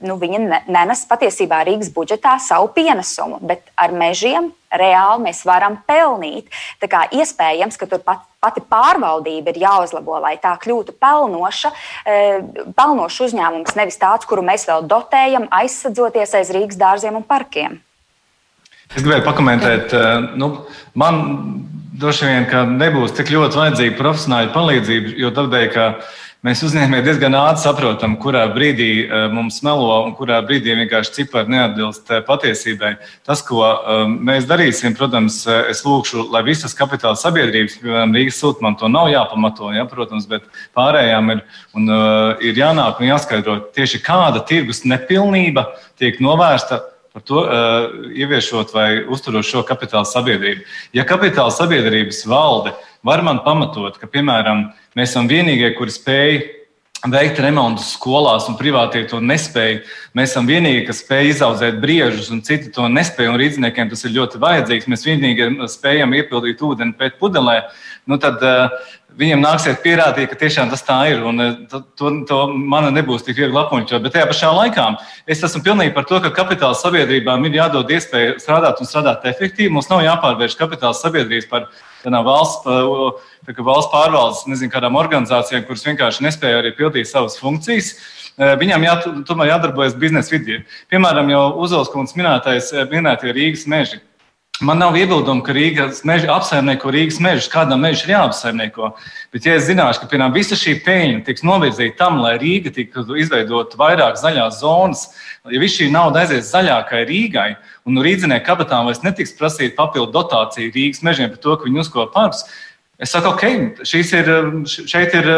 nu, 0.06 0.16
viņa 0.20 0.62
nenes 0.70 1.04
patiesībā 1.08 1.60
Rīgas 1.66 1.90
budžetā 1.94 2.36
savu 2.42 2.70
pienesumu, 2.74 3.40
bet 3.44 3.68
ar 3.78 3.92
mežiem 3.96 4.50
reāli 4.70 5.26
mēs 5.26 5.42
varam 5.46 5.78
pelnīt. 5.88 6.50
Tā 6.82 6.88
kā 6.90 7.04
iespējams, 7.14 7.78
ka 7.80 7.88
tur 7.90 8.02
pat, 8.06 8.22
pati 8.42 8.62
pārvaldība 8.62 9.52
ir 9.52 9.62
jāuzlabo, 9.64 10.20
lai 10.22 10.36
tā 10.42 10.54
kļūtu 10.62 10.94
pelnoša, 11.00 11.72
e, 12.04 12.18
pelnošs 12.76 13.20
uzņēmums, 13.28 13.76
nevis 13.78 14.00
tāds, 14.00 14.28
kuru 14.30 14.44
mēs 14.46 14.66
vēl 14.70 14.86
dotējam, 14.90 15.48
aizsadzoties 15.60 16.36
aiz 16.38 16.54
Rīgas 16.54 16.80
dārziem 16.80 17.18
un 17.18 17.26
parkiem. 17.26 17.80
Es 18.90 19.04
gribēju 19.04 19.26
pakomentēt, 19.26 19.92
e, 19.94 20.06
nu, 20.40 20.52
man 20.98 21.20
droši 22.00 22.30
vien 22.30 22.74
nebūs 22.78 23.14
tik 23.18 23.30
ļoti 23.34 23.60
vajadzīga 23.60 23.98
profesionāla 23.98 24.50
palīdzība, 24.54 25.14
jo 25.20 25.30
tādēļ, 25.36 25.66
ka 25.74 25.86
Mēs 26.40 26.62
uzņēmēji 26.64 27.04
diezgan 27.04 27.34
ātri 27.36 27.60
saprotam, 27.60 28.14
kurā 28.16 28.46
brīdī 28.48 28.86
uh, 29.02 29.26
mums 29.28 29.58
melo 29.60 29.98
un 30.06 30.14
kurā 30.16 30.38
brīdī 30.40 30.72
vienkārši 30.78 31.12
cipari 31.18 31.52
neatbilst 31.52 32.08
uh, 32.08 32.22
patiesībai. 32.24 32.94
Tas, 33.28 33.42
ko 33.44 33.60
uh, 33.60 34.06
mēs 34.08 34.46
darīsim, 34.48 34.96
protams, 34.96 35.42
es 35.68 35.84
lūkšu, 35.84 36.30
lai 36.32 36.40
visas 36.46 36.72
kapitāla 36.78 37.20
sabiedrības, 37.20 37.76
piemēram, 37.82 38.16
Rīgas 38.16 38.40
sūta 38.40 38.64
man 38.64 38.78
to 38.80 38.88
nav 38.88 39.10
jāpamato, 39.12 39.68
ja, 39.76 39.84
protams, 39.90 40.24
bet 40.32 40.48
pārējām 40.72 41.28
ir, 41.36 41.44
un, 41.76 41.92
ir 42.40 42.64
jānāk 42.64 43.04
un 43.04 43.10
jāskaidro 43.10 43.60
tieši 43.76 44.00
kāda 44.08 44.40
tirgus 44.48 44.86
nepilnība 44.88 45.68
tiek 46.00 46.24
novērsta 46.24 46.80
par 47.12 47.26
to 47.26 47.44
uh, 47.44 47.90
ieviešot 48.16 48.72
vai 48.72 49.02
uzturot 49.12 49.44
šo 49.44 49.60
kapitāla 49.68 50.08
sabiedrību. 50.08 50.64
Ja 50.96 51.04
kapitāla 51.04 51.52
sabiedrības 51.52 52.24
valde 52.30 52.72
var 53.04 53.20
man 53.26 53.44
pamatot, 53.44 54.00
ka, 54.00 54.08
piemēram, 54.08 54.70
mēs 54.98 55.12
esam 55.12 55.28
vienīgie, 55.30 55.74
kuri 55.76 55.94
spēj 55.94 56.40
veikt 57.08 57.38
remontus 57.40 57.94
skolās, 57.94 58.44
un 58.50 58.58
privātie 58.58 59.06
to 59.08 59.22
nespēja. 59.24 59.80
Mēs 60.16 60.34
esam 60.34 60.48
vienīgie, 60.48 60.82
kas 60.88 61.00
spēj 61.00 61.30
izaudzēt 61.32 61.78
briežus, 61.80 62.28
un 62.34 62.42
citi 62.44 62.68
to 62.74 62.88
nespēja. 62.92 63.32
Rīzniekiem 63.40 63.88
tas 63.88 64.04
ir 64.04 64.12
ļoti 64.18 64.40
vajadzīgs. 64.42 64.88
Mēs 64.90 65.06
vienīgi 65.08 65.48
spējam 65.72 66.12
iepildīt 66.18 66.60
ūdeni 66.60 66.96
pēc 67.00 67.16
pudelē. 67.22 67.62
Nu, 68.10 68.18
tad 68.18 68.42
uh, 68.42 68.72
viņiem 69.20 69.42
nāksies 69.42 69.78
pierādīt, 69.84 70.30
ka 70.30 70.38
tiešām 70.40 70.70
tas 70.72 70.82
tā 70.86 70.96
ir. 71.12 71.22
Un, 71.26 71.42
uh, 71.42 71.82
to, 71.98 72.10
to 72.26 72.38
man 72.50 72.88
nebūs 72.94 73.22
tik 73.26 73.38
viegli 73.38 73.60
apmuļķot. 73.60 74.02
Bet 74.02 74.16
tajā 74.16 74.26
pašā 74.30 74.50
laikā 74.56 74.86
es 75.30 75.44
esmu 75.46 75.62
pilnīgi 75.66 75.94
par 75.94 76.08
to, 76.10 76.18
ka 76.24 76.32
kapitāla 76.40 76.78
sabiedrībām 76.78 77.46
ir 77.46 77.60
jādod 77.60 77.92
iespēja 77.94 78.38
strādāt 78.42 78.82
un 78.82 78.90
strādāt 78.90 79.28
efektīvi. 79.30 79.70
Mums 79.74 79.90
nav 79.92 80.02
jāpārvērš 80.06 80.58
kapitāla 80.58 80.96
sabiedrības 80.98 81.48
par 81.52 81.70
valsts, 82.04 82.66
valsts 83.46 83.92
pārvaldes, 83.92 84.44
nezinu, 84.50 84.72
kādām 84.72 84.98
organizācijām, 84.98 85.66
kuras 85.68 85.86
vienkārši 85.86 86.26
nespēja 86.26 86.62
arī 86.64 86.74
pildīt 86.76 87.10
savas 87.10 87.38
funkcijas. 87.38 87.94
E, 88.40 88.54
viņām 88.60 88.86
jā, 88.86 88.94
tomēr 89.28 89.54
jādarbojas 89.54 89.98
biznesa 90.00 90.34
vidē. 90.34 90.62
Piemēram, 90.90 91.30
jau 91.30 91.44
Uzvalskundze 91.62 92.16
minētais, 92.18 92.72
minētie 92.90 93.34
Rīgas 93.36 93.66
meži. 93.70 94.00
Man 94.60 94.76
nav 94.76 94.92
iebildumu, 94.92 95.40
ka 95.40 95.54
Rīgas 95.56 96.02
meža 96.04 96.34
apsaimnieko 96.34 96.90
Rīgas 96.92 97.16
mežus, 97.24 97.46
kādam 97.48 97.80
mežam 97.80 98.10
ir 98.10 98.12
jāapsaimnieko. 98.12 98.90
Bet, 99.32 99.46
ja 99.48 99.54
es 99.56 99.64
zināšu, 99.70 100.02
ka 100.02 100.08
piemēram, 100.10 100.34
visa 100.36 100.58
šī 100.58 100.74
peļņa 100.84 101.22
tiks 101.24 101.46
novirzīta 101.48 101.96
tam, 102.02 102.18
lai 102.20 102.34
Rīga 102.42 102.68
tiktu 102.76 103.16
izveidot 103.22 103.72
vairāk 103.80 104.20
zaļās 104.20 104.58
zonas, 104.60 105.06
ja 105.48 105.62
viss 105.62 105.80
šī 105.80 105.88
nauda 105.94 106.26
aizies 106.26 106.52
zaļākai 106.52 107.06
Rīgai, 107.08 107.48
un 107.88 107.96
no 107.96 108.04
rīznieku 108.04 108.44
kabatām 108.50 108.90
vairs 108.90 109.00
netiks 109.00 109.32
prasīta 109.38 109.78
papildu 109.78 110.12
dotācija 110.18 110.74
Rīgas 110.76 111.00
mežiem 111.08 111.32
par 111.32 111.40
to, 111.40 111.56
ka 111.56 111.64
viņi 111.64 111.80
uzkopa 111.80 112.12
parks, 112.18 112.44
Es 113.00 113.14
saku, 113.14 113.30
ok, 113.32 113.44
ir, 114.12 114.26
šeit 114.68 115.14
ir 115.16 115.28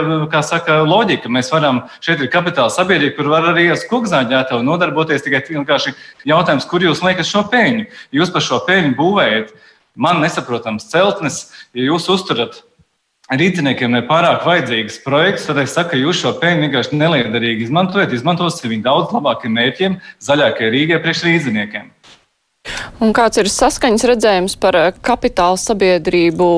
saka, 0.42 0.80
loģika. 0.82 1.30
Mēs 1.30 1.52
varam, 1.52 1.84
šeit 2.02 2.24
ir 2.24 2.30
kapitāla 2.32 2.72
sabiedrība, 2.74 3.14
kur 3.14 3.30
var 3.30 3.46
arī 3.52 3.68
uz 3.70 3.84
kukzāģētavu 3.86 4.66
nodarboties. 4.66 5.22
Tikai 5.22 5.44
vienkārši 5.46 5.94
jautājums, 6.26 6.66
kur 6.66 6.82
jūs 6.82 7.04
liekat 7.06 7.28
šo 7.28 7.44
peļņu? 7.52 7.86
Jūs 8.18 8.34
par 8.34 8.42
šo 8.42 8.58
peļņu 8.66 8.96
būvējat 8.98 9.54
man 9.94 10.20
nesaprotams 10.24 10.88
celtnes, 10.90 11.44
ja 11.76 11.86
jūs 11.86 12.08
uzturat 12.10 12.62
rīzniekiem 13.32 13.94
nepārāk 13.94 14.42
vajadzīgs 14.44 14.98
projekts, 15.04 15.46
tad 15.48 15.62
es 15.62 15.72
saku, 15.76 15.94
ka 15.94 16.00
jūs 16.00 16.18
šo 16.20 16.34
peļņu 16.42 16.66
vienkārši 16.66 16.98
neliederīgi 16.98 17.68
izmantojat. 17.68 18.12
Izmantosim 18.12 18.72
viņu 18.72 18.84
daudz 18.88 19.14
labākiem 19.14 19.54
mērķiem, 19.56 19.98
zaļākai 20.20 20.72
Rīgai 20.74 20.98
priekš 21.04 21.24
rīzniekiem. 21.28 21.92
Un 23.02 23.10
kāds 23.16 23.40
ir 23.40 23.48
saskaņas 23.50 24.04
redzējums 24.06 24.54
par 24.62 24.76
eh, 24.78 24.92
kapitāla 25.02 25.58
sabiedrību 25.58 26.50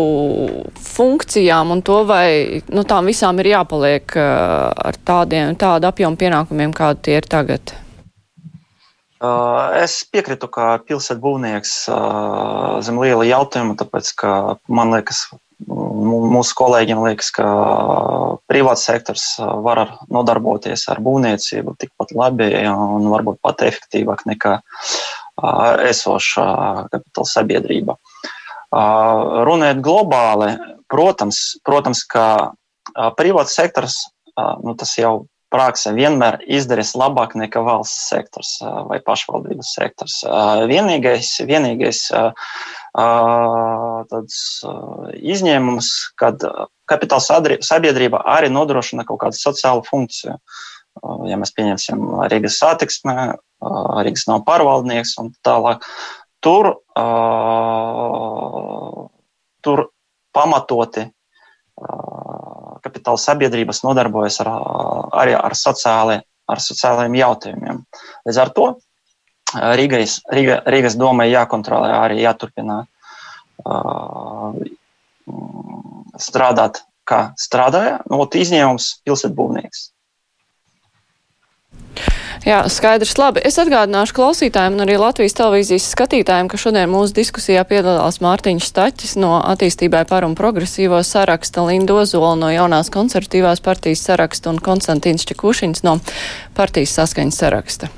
funkcijām 0.77 1.73
un 1.73 1.81
to, 1.87 2.03
vai 2.09 2.61
nu, 2.69 2.85
tām 2.89 3.09
visām 3.09 3.41
ir 3.41 3.55
jāpaliek 3.55 4.17
eh, 4.21 4.27
ar 4.91 4.99
tādiem, 5.09 5.55
tādu 5.61 5.89
apjomu 5.89 6.21
pienākumiem, 6.21 6.75
kādi 6.77 7.07
tie 7.09 7.17
ir 7.23 7.29
tagad? 7.33 7.73
Eh, 9.25 9.81
es 9.81 10.03
piekrītu, 10.13 10.51
ka 10.53 10.75
pilsēta 10.85 11.23
būvnieks 11.25 11.73
zem 12.85 13.01
liela 13.01 13.25
jautājuma, 13.31 13.79
tāpēc, 13.81 14.13
ka 14.21 14.35
man 14.69 14.93
liekas, 14.93 15.25
mūsu 15.65 16.57
kolēģiem 16.59 17.01
liekas, 17.07 17.31
ka 17.33 17.49
privāts 18.51 18.85
sektors 18.85 19.25
var 19.65 19.81
ar, 19.87 19.97
nodarboties 20.13 20.85
ar 20.93 21.01
būvniecību 21.05 21.77
tikpat 21.81 22.13
labi 22.13 22.51
un 22.69 23.09
varbūt 23.13 23.41
pat 23.41 23.65
efektīvāk 23.65 24.27
nekā 24.29 24.59
esošā 25.91 26.49
kapitāla 26.93 27.31
sabiedrība. 27.31 27.99
Runājot 28.75 29.83
globāli, 29.85 30.51
protams, 30.91 31.61
protams 31.67 32.03
ka 32.11 32.27
privāts 33.19 33.55
sektors, 33.55 34.01
nu, 34.37 34.75
tas 34.79 34.97
jau 34.99 35.27
praksē 35.55 35.93
vienmēr 35.95 36.41
izdarīs 36.51 36.97
labāk 36.99 37.37
nekā 37.39 37.63
valsts 37.63 38.09
sektors 38.11 38.57
vai 38.89 38.99
pašvaldības 39.07 39.75
sektors. 39.77 40.17
Vienīgais, 40.71 41.31
vienīgais 41.47 42.01
tāds 44.11 44.39
izņēmums, 45.35 45.91
kad 46.19 46.43
kapitāla 46.91 47.59
sabiedrība 47.63 48.25
arī 48.35 48.51
nodrošina 48.51 49.07
kaut 49.07 49.23
kādu 49.23 49.39
sociālu 49.39 49.87
funkciju. 49.87 50.39
Ja 51.29 51.39
mēs 51.41 51.53
pieņemsim 51.57 52.05
Rīgas 52.33 52.59
satiksmē, 52.63 53.17
Rīgas 54.05 54.29
nav 54.31 54.45
pārvaldnieks 54.49 55.17
un 55.23 55.33
tālāk. 55.45 55.85
tur, 56.45 56.71
tur 59.65 59.85
pamatoti 60.37 61.07
kapitāla 62.85 63.21
sabiedrības 63.21 63.83
nodarbojas 63.87 64.41
ar, 64.45 64.51
arī 65.23 65.37
ar, 65.39 65.57
sociāli, 65.57 66.19
ar 66.49 66.61
sociālajiem 66.61 67.17
jautājumiem. 67.21 67.81
Līdz 68.29 68.41
ar 68.43 68.53
to 68.57 68.67
Rīgas, 69.55 70.19
Rīga, 70.35 70.61
Rīgas 70.69 70.99
domai 71.01 71.31
jākontrolē 71.31 71.93
arī 71.97 72.21
jāturpina 72.25 72.83
uh, 73.65 74.59
strādāt, 76.21 76.83
kā 77.09 77.21
strādāja. 77.41 78.01
Nu, 78.11 78.21
izņēmums 78.27 78.91
pilsētbūvnieks. 79.07 79.89
Jā, 82.45 82.61
skaidrs. 82.69 83.15
Labi. 83.19 83.43
Es 83.47 83.57
atgādināšu 83.61 84.17
klausītājiem 84.19 84.77
un 84.77 84.85
arī 84.85 84.99
Latvijas 85.01 85.37
televīzijas 85.39 85.87
skatītājiem, 85.95 86.51
ka 86.53 86.61
šodien 86.61 86.91
mūsu 86.93 87.17
diskusijā 87.17 87.65
piedalās 87.69 88.21
Mārtiņš 88.25 88.69
Staķis 88.69 89.17
no 89.23 89.39
attīstībai 89.41 90.05
par 90.11 90.27
un 90.29 90.37
progresīvo 90.39 91.01
saraksta, 91.07 91.65
Linda 91.69 91.97
Ozola 92.03 92.35
no 92.41 92.53
jaunās 92.53 92.93
konservatīvās 92.95 93.65
partijas 93.65 94.05
saraksta 94.05 94.53
un 94.53 94.61
Konstantīns 94.61 95.25
Čekušins 95.31 95.85
no 95.87 95.99
partijas 96.59 96.99
saskaņas 96.99 97.41
saraksta. 97.45 97.93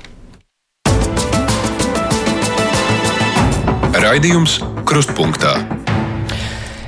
Raidījums 3.97 4.61
Krustpunktā. 4.87 5.57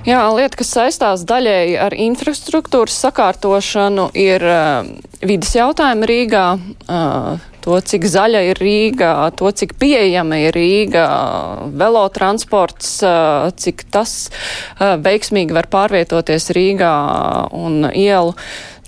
Jā, 0.07 0.21
lieta, 0.31 0.55
kas 0.61 0.69
saistās 0.71 1.25
daļēji 1.27 1.75
ar 1.83 1.93
infrastruktūras 1.97 2.95
sakārtošanu, 3.03 4.07
ir 4.15 4.45
uh, 4.47 4.87
vidas 5.19 5.51
jautājumi 5.57 6.07
Rīgā. 6.07 6.45
Uh, 6.87 7.41
to, 7.59 7.75
cik 7.83 8.07
zaļa 8.07 8.45
ir 8.47 8.61
Rīga, 8.63 9.11
to, 9.35 9.51
cik 9.51 9.75
pieejama 9.81 10.39
ir 10.45 10.55
Rīga, 10.55 11.03
velotransports, 11.75 12.93
uh, 13.03 13.51
cik 13.51 13.89
tas 13.91 14.15
uh, 14.29 14.95
veiksmīgi 15.03 15.55
var 15.57 15.67
pārvietoties 15.67 16.47
Rīgā 16.55 16.95
un 17.59 17.91
ielu. 17.91 18.35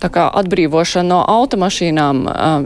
Tā 0.02 0.10
kā 0.10 0.24
atbrīvošana 0.40 1.12
no 1.12 1.20
automašīnām. 1.30 2.24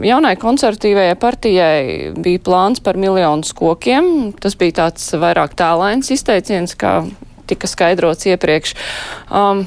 Jaunai 0.08 0.38
konservatīvajai 0.40 1.18
partijai 1.20 1.80
bija 2.16 2.40
plāns 2.46 2.80
par 2.80 2.96
miljonus 2.96 3.52
kokiem. 3.52 4.30
Tas 4.40 4.56
bija 4.56 4.78
tāds 4.78 5.10
vairāk 5.20 5.52
tēlains 5.58 6.08
izteiciens, 6.16 6.72
kā 6.80 7.02
tika 7.48 7.70
skaidrots 7.70 8.28
iepriekš. 8.30 8.76
Um, 9.30 9.66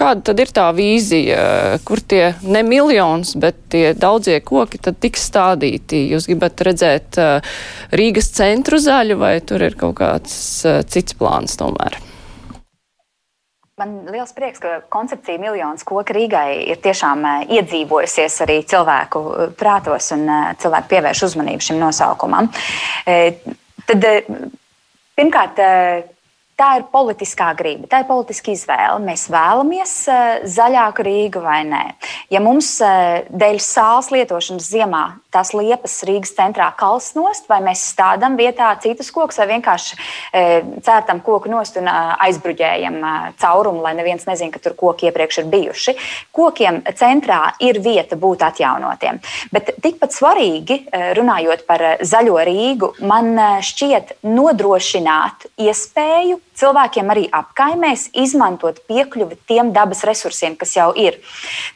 Kāda 0.00 0.22
tad 0.30 0.38
ir 0.38 0.50
tā 0.54 0.68
vīzija, 0.72 1.40
kur 1.84 2.00
tie 2.00 2.30
ne 2.46 2.62
miljonus, 2.64 3.34
bet 3.40 3.58
tie 3.74 3.90
daudzie 3.98 4.38
koki 4.40 4.78
tad 4.78 5.00
tiks 5.02 5.24
stādīti? 5.28 6.04
Jūs 6.12 6.28
gribat 6.30 6.62
redzēt 6.64 7.18
uh, 7.18 7.56
Rīgas 7.98 8.30
centru 8.36 8.78
zaļu 8.80 9.18
vai 9.20 9.34
tur 9.44 9.64
ir 9.66 9.74
kaut 9.80 9.98
kāds 9.98 10.36
uh, 10.64 10.80
cits 10.86 11.16
plāns 11.18 11.58
tomēr? 11.60 11.98
Man 13.80 13.96
liels 14.12 14.32
prieks, 14.36 14.60
ka 14.62 14.78
koncepcija 14.92 15.40
miljonus 15.42 15.84
koku 15.88 16.14
Rīgai 16.14 16.70
ir 16.70 16.80
tiešām 16.84 17.26
uh, 17.26 17.52
iedzīvojusies 17.58 18.38
arī 18.46 18.60
cilvēku 18.70 19.24
prātos 19.58 20.12
un 20.14 20.24
cilvēku 20.62 20.94
pievērš 20.94 21.26
uzmanību 21.32 21.66
šim 21.66 21.82
nosaukumam. 21.82 22.48
Tad, 23.90 24.08
pirmkārt, 25.18 25.60
Tā 26.60 26.74
ir 26.76 26.82
politiskā 26.92 27.54
griba, 27.56 27.88
tā 27.88 28.02
ir 28.02 28.08
politiska 28.10 28.52
izvēle. 28.52 28.98
Mēs 29.00 29.22
vēlamies 29.32 29.92
uh, 30.12 30.42
zaļāku 30.44 31.04
Rīgu 31.06 31.40
vai 31.40 31.62
nē. 31.64 31.84
Ja 32.28 32.42
mums 32.44 32.74
uh, 32.84 33.22
dēļ 33.32 33.56
sāls 33.64 34.10
lietošanas 34.12 34.66
ziemā 34.68 35.04
tās 35.32 35.54
liepas 35.56 35.94
Rīgas 36.04 36.34
centrā 36.36 36.66
kals 36.76 37.14
nost, 37.16 37.46
vai 37.48 37.62
mēs 37.64 37.86
stādām 37.94 38.36
vietā 38.36 38.74
citus 38.82 39.08
kokus, 39.14 39.38
vai 39.40 39.46
vienkārši 39.54 39.96
uh, 39.96 40.74
cērtam 40.84 41.22
koku 41.24 41.48
nost 41.48 41.78
un 41.80 41.88
aizbruģējam 41.88 43.00
caurumu, 43.40 43.80
lai 43.86 43.94
neviens 43.96 44.28
nezina, 44.28 44.52
ka 44.52 44.60
tur 44.60 44.76
koki 44.76 45.08
iepriekš 45.08 45.40
ir 45.40 45.48
bijuši. 45.54 45.96
Kokiem 46.36 46.82
centrā 47.00 47.54
ir 47.64 47.80
vieta 47.80 48.20
būt 48.20 48.44
atjaunotiem. 48.50 49.22
Bet 49.54 49.72
tikpat 49.80 50.12
svarīgi, 50.12 50.82
runājot 51.16 51.64
par 51.64 51.86
zaļo 52.04 52.36
Rīgu, 52.50 52.92
man 53.08 53.32
šķiet 53.64 54.18
nodrošināt 54.28 55.48
iespēju 55.56 56.40
cilvēkiem 56.60 57.10
arī 57.12 57.26
apkaimēs 57.34 58.08
izmantot 58.20 58.82
piekļuvi 58.90 59.38
tiem 59.48 59.72
dabas 59.74 60.02
resursiem, 60.08 60.56
kas 60.60 60.74
jau 60.76 60.90
ir. 60.98 61.18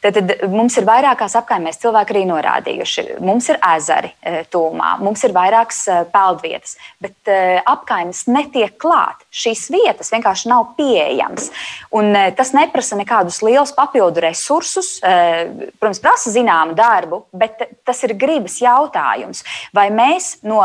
Tad, 0.05 0.18
tad 0.18 0.44
mums 0.53 0.77
ir 0.79 0.87
vairākās 0.88 1.37
apkaimēs 1.40 1.81
cilvēki 1.83 2.14
arī 2.14 2.25
norādījuši. 2.31 3.07
Mums 3.25 3.49
ir 3.53 3.61
ezeri 3.75 4.12
e, 4.20 4.44
tūmā, 4.53 4.94
mums 5.03 5.25
ir 5.27 5.35
vairākas 5.37 5.81
e, 5.88 5.99
peldvietas, 6.12 6.77
bet 7.03 7.33
e, 7.33 7.38
apkaimes 7.75 8.25
netiek 8.31 8.77
klāt. 8.81 9.25
Šīs 9.35 9.66
vietas 9.75 10.12
vienkārši 10.14 10.51
nav 10.53 10.75
pieejamas. 10.79 11.51
Un 11.94 12.12
tas 12.37 12.53
neprasa 12.55 12.99
nekādus 12.99 13.40
lielus 13.44 13.73
papildu 13.75 14.23
resursus. 14.23 14.97
Protams, 15.03 16.01
prasa 16.03 16.31
zināmu 16.35 16.77
darbu, 16.79 17.25
bet 17.35 17.64
tas 17.87 18.03
ir 18.07 18.14
gribas 18.18 18.61
jautājums. 18.62 19.42
Vai 19.75 19.88
mēs 19.94 20.37
no 20.47 20.62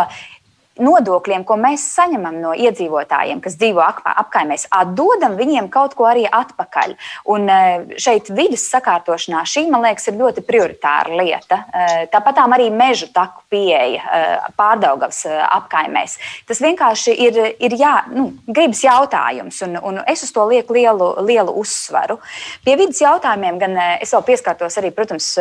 nodokļiem, 0.80 1.44
ko 1.48 1.58
mēs 1.60 1.84
saņemam 1.96 2.40
no 2.42 2.54
iedzīvotājiem, 2.58 3.42
kas 3.44 3.58
dzīvo 3.60 3.84
apkaimēs, 3.84 4.68
atdodam 4.74 5.36
viņiem 5.40 5.70
kaut 5.72 5.96
ko 5.98 6.08
arī 6.10 6.26
atpakaļ. 6.26 6.96
Un 7.34 7.50
e, 7.52 7.60
šeit 8.02 8.32
vidas 8.36 8.66
sakārtošanā 8.72 9.44
šī, 9.48 9.66
man 9.72 9.84
liekas, 9.86 10.10
ir 10.10 10.20
ļoti 10.20 10.44
prioritāra 10.48 11.20
lieta. 11.20 11.62
E, 11.70 12.06
tāpat 12.14 12.42
arī 12.46 12.70
mežu 12.74 13.10
taku 13.14 13.44
pieeja 13.52 14.00
e, 14.02 14.22
pārdaugavas 14.60 15.26
apkaimēs. 15.30 16.18
Tas 16.50 16.64
vienkārši 16.64 17.16
ir, 17.28 17.42
ir 17.60 17.76
jā, 17.80 17.94
nu, 18.16 18.30
gribas 18.48 18.84
jautājums, 18.86 19.62
un, 19.68 19.78
un 19.84 20.02
es 20.10 20.24
uz 20.26 20.34
to 20.36 20.48
lieku 20.50 20.78
lielu, 20.78 21.12
lielu 21.28 21.56
uzsvaru. 21.60 22.20
Pie 22.66 22.78
vidas 22.80 23.02
jautājumiem 23.04 23.60
gan 23.62 23.78
es 24.00 24.14
vēl 24.16 24.26
pieskārtos 24.32 24.80
arī, 24.80 24.94
protams, 24.96 25.32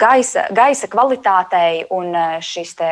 gaisa, 0.00 0.46
gaisa 0.54 0.88
kvalitātei 0.90 1.84
un 1.94 2.14
šis 2.44 2.74
te 2.78 2.90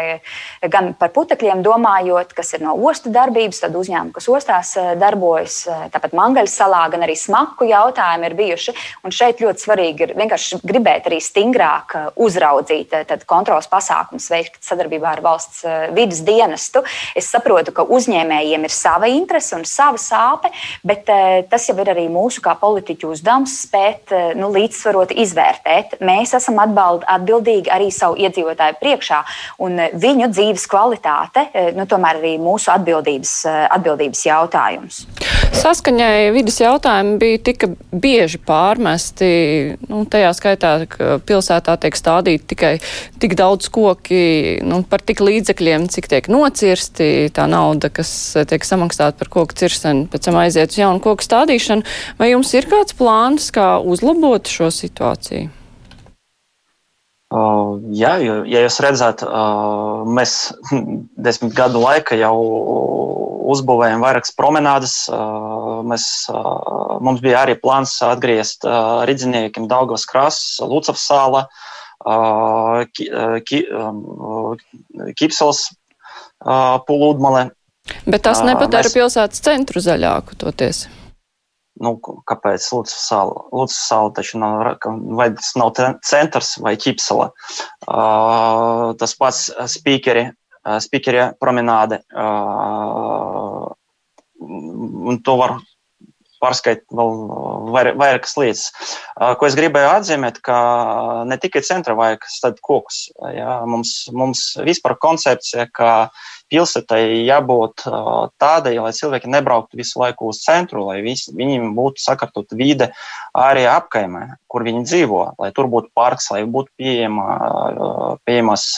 gan 0.70 0.92
par 0.98 1.12
putekļiem 1.14 1.62
domājot 1.64 1.77
domājot, 1.78 2.34
kas 2.34 2.52
ir 2.56 2.64
no 2.64 2.74
ostu 2.88 3.10
darbības, 3.12 3.62
tad 3.62 3.76
uzņēmumi, 3.78 4.14
kas 4.16 4.28
ostās 4.32 4.74
eh, 4.78 4.94
darbojas, 4.98 5.60
eh, 5.68 5.86
tāpat 5.94 6.14
Mangaļas 6.16 6.56
salā, 6.60 6.82
gan 6.92 7.04
arī 7.06 7.16
smaku 7.18 7.68
jautājumi 7.68 8.28
ir 8.28 8.36
bijuši. 8.38 8.74
Un 9.06 9.14
šeit 9.14 9.42
ļoti 9.42 9.64
svarīgi 9.64 10.06
ir 10.06 10.14
vienkārši 10.18 10.60
gribēt 10.66 11.08
arī 11.08 11.20
stingrāk 11.22 11.94
eh, 11.94 12.08
uzraudzīt 12.16 12.96
kontrols 13.28 13.68
pasākums, 13.70 14.28
veikt 14.32 14.60
sadarbībā 14.64 15.12
ar 15.16 15.22
valsts 15.24 15.64
vidas 15.94 16.20
dienestu. 16.26 16.82
Es 17.16 17.28
saprotu, 17.30 17.72
ka 17.76 17.84
uzņēmējiem 17.84 18.64
ir 18.66 18.74
sava 18.74 19.08
interese 19.10 19.56
un 19.56 19.64
sava 19.68 20.00
sāpe, 20.00 20.50
bet 20.86 21.08
tas 21.50 21.66
jau 21.68 21.76
ir 21.80 21.90
arī 21.92 22.06
mūsu 22.12 22.42
kā 22.44 22.54
politiķu 22.58 23.12
uzdevums 23.14 23.54
spēt 23.64 24.12
nu, 24.38 24.50
līdzsvarot 24.54 25.12
izvērtēt. 25.24 25.98
Mēs 26.04 26.34
esam 26.38 26.60
atbald, 26.62 27.04
atbildīgi 27.08 27.72
arī 27.74 27.90
savu 27.94 28.18
iedzīvotāju 28.24 28.78
priekšā, 28.80 29.20
un 29.64 29.82
viņu 29.98 30.30
dzīves 30.32 30.66
kvalitāte 30.70 31.46
nu, 31.76 31.86
tomēr 31.88 32.20
arī 32.20 32.34
mūsu 32.42 32.70
atbildības, 32.74 33.32
eh, 33.48 33.64
atbildības 33.76 34.22
jautājums. 34.26 35.02
Saskaņai 35.58 36.30
vidas 36.34 36.58
jautājumi 36.60 37.16
bija 37.18 37.40
tika 37.48 37.70
bieži 37.90 38.38
pārmesti, 38.46 39.30
nu, 39.88 40.04
tajā 40.10 40.30
skaitā, 40.36 40.72
ka 40.90 41.18
pilsētā 41.26 41.74
tiek 41.80 41.98
stādīti 41.98 42.46
tikai 42.54 42.72
tik 43.18 43.34
daudz 43.38 43.70
koki 43.72 44.60
nu, 44.62 44.82
par 44.88 45.02
tik 45.02 45.22
līdzekļiem, 45.24 45.88
cik 45.92 46.10
tiek 46.12 46.30
nocirsti, 46.30 47.30
tā 47.34 47.48
nauda, 47.50 47.90
kas 47.90 48.10
tiek 48.48 48.66
samaksāta 48.66 49.18
par 49.18 49.32
koku 49.32 49.58
ciršanu, 49.58 50.06
pēc 50.12 50.28
tam 50.28 50.40
aiziet 50.42 50.74
uz 50.74 50.80
jaunu 50.80 51.02
koku 51.02 51.26
stādīšanu. 51.26 51.86
Vai 52.20 52.32
jums 52.34 52.54
ir 52.54 52.68
kāds 52.70 52.96
plāns, 52.98 53.50
kā 53.54 53.76
uzlabot 53.82 54.46
šo 54.46 54.70
situāciju? 54.74 55.48
Uh, 57.28 57.76
jā, 57.92 58.14
jo, 58.24 58.38
ja 58.48 58.62
jūs 58.64 58.78
redzat, 58.80 59.20
uh, 59.20 60.00
mēs 60.08 60.54
desmit 61.26 61.52
gadu 61.56 61.82
laikā 61.82 62.16
jau 62.16 62.36
uzbūvējam 63.52 64.00
vairākas 64.04 64.32
promenādes. 64.36 64.94
Uh, 65.12 65.82
mēs, 65.88 66.06
uh, 66.32 66.96
mums 67.04 67.20
bija 67.24 67.42
arī 67.44 67.58
plāns 67.60 67.98
atgriezt 68.04 68.64
uh, 68.64 69.04
Ridziniekiem 69.08 69.68
Daugavas 69.68 70.08
krasts, 70.08 70.56
Lucavas 70.64 71.04
sāla, 71.04 71.44
uh, 72.08 72.88
ki, 72.96 73.10
uh, 73.12 73.36
ki, 73.44 73.62
um, 73.76 74.56
Kipsels 75.18 75.66
uh, 75.68 76.80
pulūdmale. 76.88 77.50
Bet 78.08 78.24
tas 78.24 78.40
nepadara 78.40 78.86
uh, 78.86 78.88
mēs... 78.88 78.96
pilsētas 78.96 79.44
centru 79.44 79.84
zaļāku 79.84 80.40
toties. 80.40 80.86
Nu, 81.78 81.94
kāpēc 82.02 82.64
Lūdzu 82.74 82.98
sala? 82.98 83.44
Lūdzu 83.54 83.76
sala 83.76 84.12
taču 84.16 84.40
nav, 84.42 84.78
vai 85.18 85.28
tas 85.36 85.52
nav 85.58 85.72
centrs 86.06 86.56
vai 86.62 86.74
ķipsala. 86.80 87.30
Uh, 87.86 88.94
tas 88.98 89.14
pats 89.18 89.46
spīkeri, 89.76 90.28
uh, 90.32 90.78
spīkeri 90.82 91.28
promenāde. 91.38 92.02
Uh, 92.12 93.68
un 94.42 95.20
to 95.24 95.36
var 95.38 95.58
pārskaitīt 96.42 96.86
vēl 96.94 97.14
vair, 97.74 97.92
vairākas 97.98 98.36
lietas. 98.38 98.66
Ko 99.38 99.48
es 99.48 99.56
gribēju 99.58 99.90
atzīmēt, 99.90 100.40
ka 100.46 100.58
ne 101.26 101.38
tikai 101.42 101.64
centra 101.66 101.96
vajag 101.98 102.26
stādīt 102.30 102.62
kokus. 102.64 103.00
Jā, 103.34 103.60
mums, 103.66 103.94
mums 104.14 104.44
vispār 104.66 104.94
koncepcija, 105.02 105.66
ka 105.74 105.90
pilsētai 106.50 107.02
jābūt 107.28 107.84
tādai, 108.40 108.74
lai 108.80 108.92
cilvēki 108.96 109.30
nebrauktu 109.30 109.78
visu 109.80 110.00
laiku 110.02 110.32
uz 110.32 110.42
centru, 110.44 110.86
lai 110.88 110.98
visi, 111.04 111.32
viņiem 111.36 111.74
būtu 111.76 112.02
sakārtot 112.02 112.52
vide 112.56 112.90
arī 113.36 113.66
apkaimē, 113.70 114.24
kur 114.50 114.66
viņi 114.66 114.84
dzīvo, 114.88 115.22
lai 115.38 115.50
tur 115.56 115.70
būtu 115.72 115.92
parks, 115.96 116.30
lai 116.34 116.44
būtu 116.48 116.72
pieejama, 116.80 117.26
pieejamas 118.28 118.70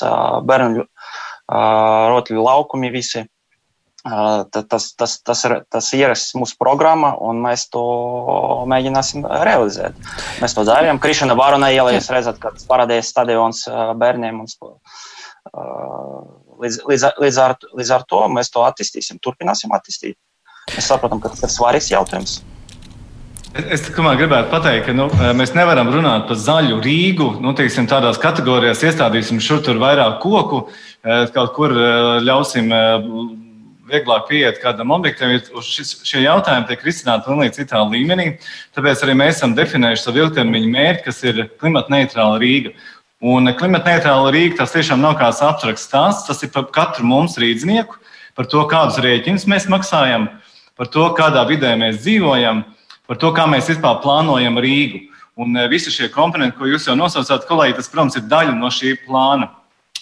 bērnu 0.46 0.86
rotaļu 1.50 2.46
laukumi 2.46 2.90
visi. 2.94 3.26
Tas, 4.00 4.84
tas, 4.96 5.18
tas 5.20 5.42
ir 5.44 5.54
tas 5.68 5.90
ierasts 5.92 6.32
mūsu 6.32 6.56
programmā, 6.56 7.10
un 7.20 7.42
mēs 7.44 7.66
to 7.68 7.82
mēģināsim 8.70 9.26
realizēt. 9.28 9.98
Mēs 10.40 10.56
to 10.56 10.64
darījām. 10.64 10.96
Krišana 11.02 11.36
Varona 11.36 11.68
ielā 11.68 11.92
jūs 11.98 12.08
redzat, 12.08 12.40
ka 12.40 12.54
parādījās 12.70 13.12
stadions 13.12 13.66
bērniem. 14.00 14.40
Un, 14.40 14.48
līdz, 16.60 16.80
līdz, 16.88 17.06
līdz, 17.24 17.40
ar, 17.44 17.56
līdz 17.80 17.92
ar 17.96 18.06
to 18.08 18.22
mēs 18.32 18.52
to 18.52 18.64
attīstīsim, 18.66 19.20
turpināsim 19.24 19.72
attīstīt. 19.76 20.18
Mēs 20.70 20.88
saprotam, 20.90 21.20
ka 21.22 21.32
tas 21.32 21.44
ir 21.46 21.52
svarīgs 21.52 21.90
jautājums. 21.92 22.40
Es 23.50 23.82
tikai 23.82 24.12
gribētu 24.14 24.46
pateikt, 24.52 24.84
ka 24.86 24.92
nu, 24.94 25.08
mēs 25.34 25.56
nevaram 25.56 25.88
runāt 25.90 26.28
par 26.28 26.38
zaļu 26.38 26.76
Rīgu. 26.84 27.32
Nu, 27.42 27.50
teiksim, 27.58 27.88
tādās 27.90 28.20
kategorijās 28.22 28.84
iestādīsim 28.86 29.40
šur 29.42 29.64
tur 29.66 29.80
vairāk 29.82 30.20
koku, 30.22 30.68
kaut 31.34 31.56
kur 31.56 31.74
ļausim 32.22 32.70
vieglāk 33.90 34.28
pieiet 34.28 34.60
kādam 34.62 34.92
objektam, 34.94 35.34
šis, 35.66 35.96
šie 36.06 36.22
jautājumi 36.22 36.68
tiek 36.68 36.86
risināti 36.86 37.26
pilnīgi 37.26 37.56
citā 37.58 37.82
līmenī. 37.82 38.28
Tāpēc 38.76 39.02
arī 39.02 39.18
mēs 39.18 39.40
esam 39.40 39.56
definējuši 39.58 40.06
savu 40.06 40.22
ilgtermiņu 40.22 40.70
mērķi, 40.76 41.04
kas 41.08 41.22
ir 41.26 41.42
klimata 41.58 41.90
neitrāla 41.96 42.38
Rīga. 42.38 42.76
Un 43.20 43.50
klimata 43.52 43.92
neitrāla 43.92 44.30
Rīga 44.32 44.62
tas 44.62 44.72
tiešām 44.72 45.02
nav 45.02 45.18
kāds 45.20 45.42
abstrakts 45.44 45.84
stāsts, 45.84 46.24
tas 46.24 46.38
ir 46.40 46.48
par 46.54 46.70
katru 46.72 47.04
mums 47.04 47.34
rīznieku, 47.36 47.98
par 48.32 48.46
to, 48.48 48.62
kādus 48.64 48.96
rēķinus 49.04 49.44
mēs 49.50 49.66
maksājam, 49.68 50.24
par 50.72 50.88
to, 50.88 51.04
kādā 51.18 51.42
vidē 51.44 51.74
mēs 51.76 51.98
dzīvojam, 52.00 52.62
par 53.04 53.20
to, 53.20 53.28
kā 53.36 53.44
mēs 53.44 53.68
vispār 53.68 54.00
plānojam 54.00 54.56
Rīgu. 54.64 55.02
Un 55.40 55.52
eh, 55.56 55.68
visi 55.68 55.92
šie 55.92 56.08
komponenti, 56.14 56.56
ko 56.56 56.68
jūs 56.70 56.88
jau 56.88 56.96
nosaucāt, 56.96 57.44
kolēģi, 57.48 57.76
tas, 57.76 57.90
protams, 57.92 58.16
ir 58.16 58.24
daļa 58.30 58.56
no 58.56 58.72
šī 58.72 58.94
plāna. 59.04 59.50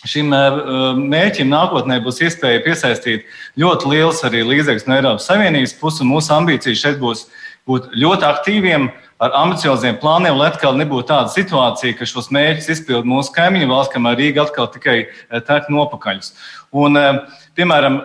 Šim 0.07 0.31
eh, 0.39 0.63
mērķim 1.11 1.51
nākotnē 1.51 1.99
būs 2.05 2.23
iespēja 2.23 2.63
piesaistīt 2.63 3.27
ļoti 3.59 3.95
liels 3.97 4.23
arī 4.31 4.45
līdzekļus 4.47 4.87
no 4.87 4.95
Eiropas 4.95 5.27
Savienības 5.27 5.75
puses. 5.83 6.07
Mūsu 6.07 6.37
ambīcija 6.39 6.79
šeit 6.79 7.03
būs 7.03 7.27
būt 7.67 7.91
ļoti 7.99 8.31
aktīviem, 8.31 8.89
ar 9.19 9.35
ambicioziem 9.41 9.99
plāniem, 9.99 10.37
lai 10.39 10.53
atkal 10.53 10.77
nebūtu 10.79 11.09
tāda 11.11 11.33
situācija, 11.33 11.97
ka 11.99 12.07
šos 12.07 12.31
mērķus 12.35 12.71
izpild 12.77 13.09
mūsu 13.09 13.35
kaimiņu 13.35 13.67
valsts, 13.71 13.93
kamēr 13.95 14.17
Rīga 14.21 14.45
atkal 14.47 14.71
tikai 14.71 14.97
eh, 15.03 15.43
tek 15.49 15.69
nopakaļus. 15.75 16.33
Un, 16.79 16.99
eh, 17.01 17.21
piemēram, 17.59 17.97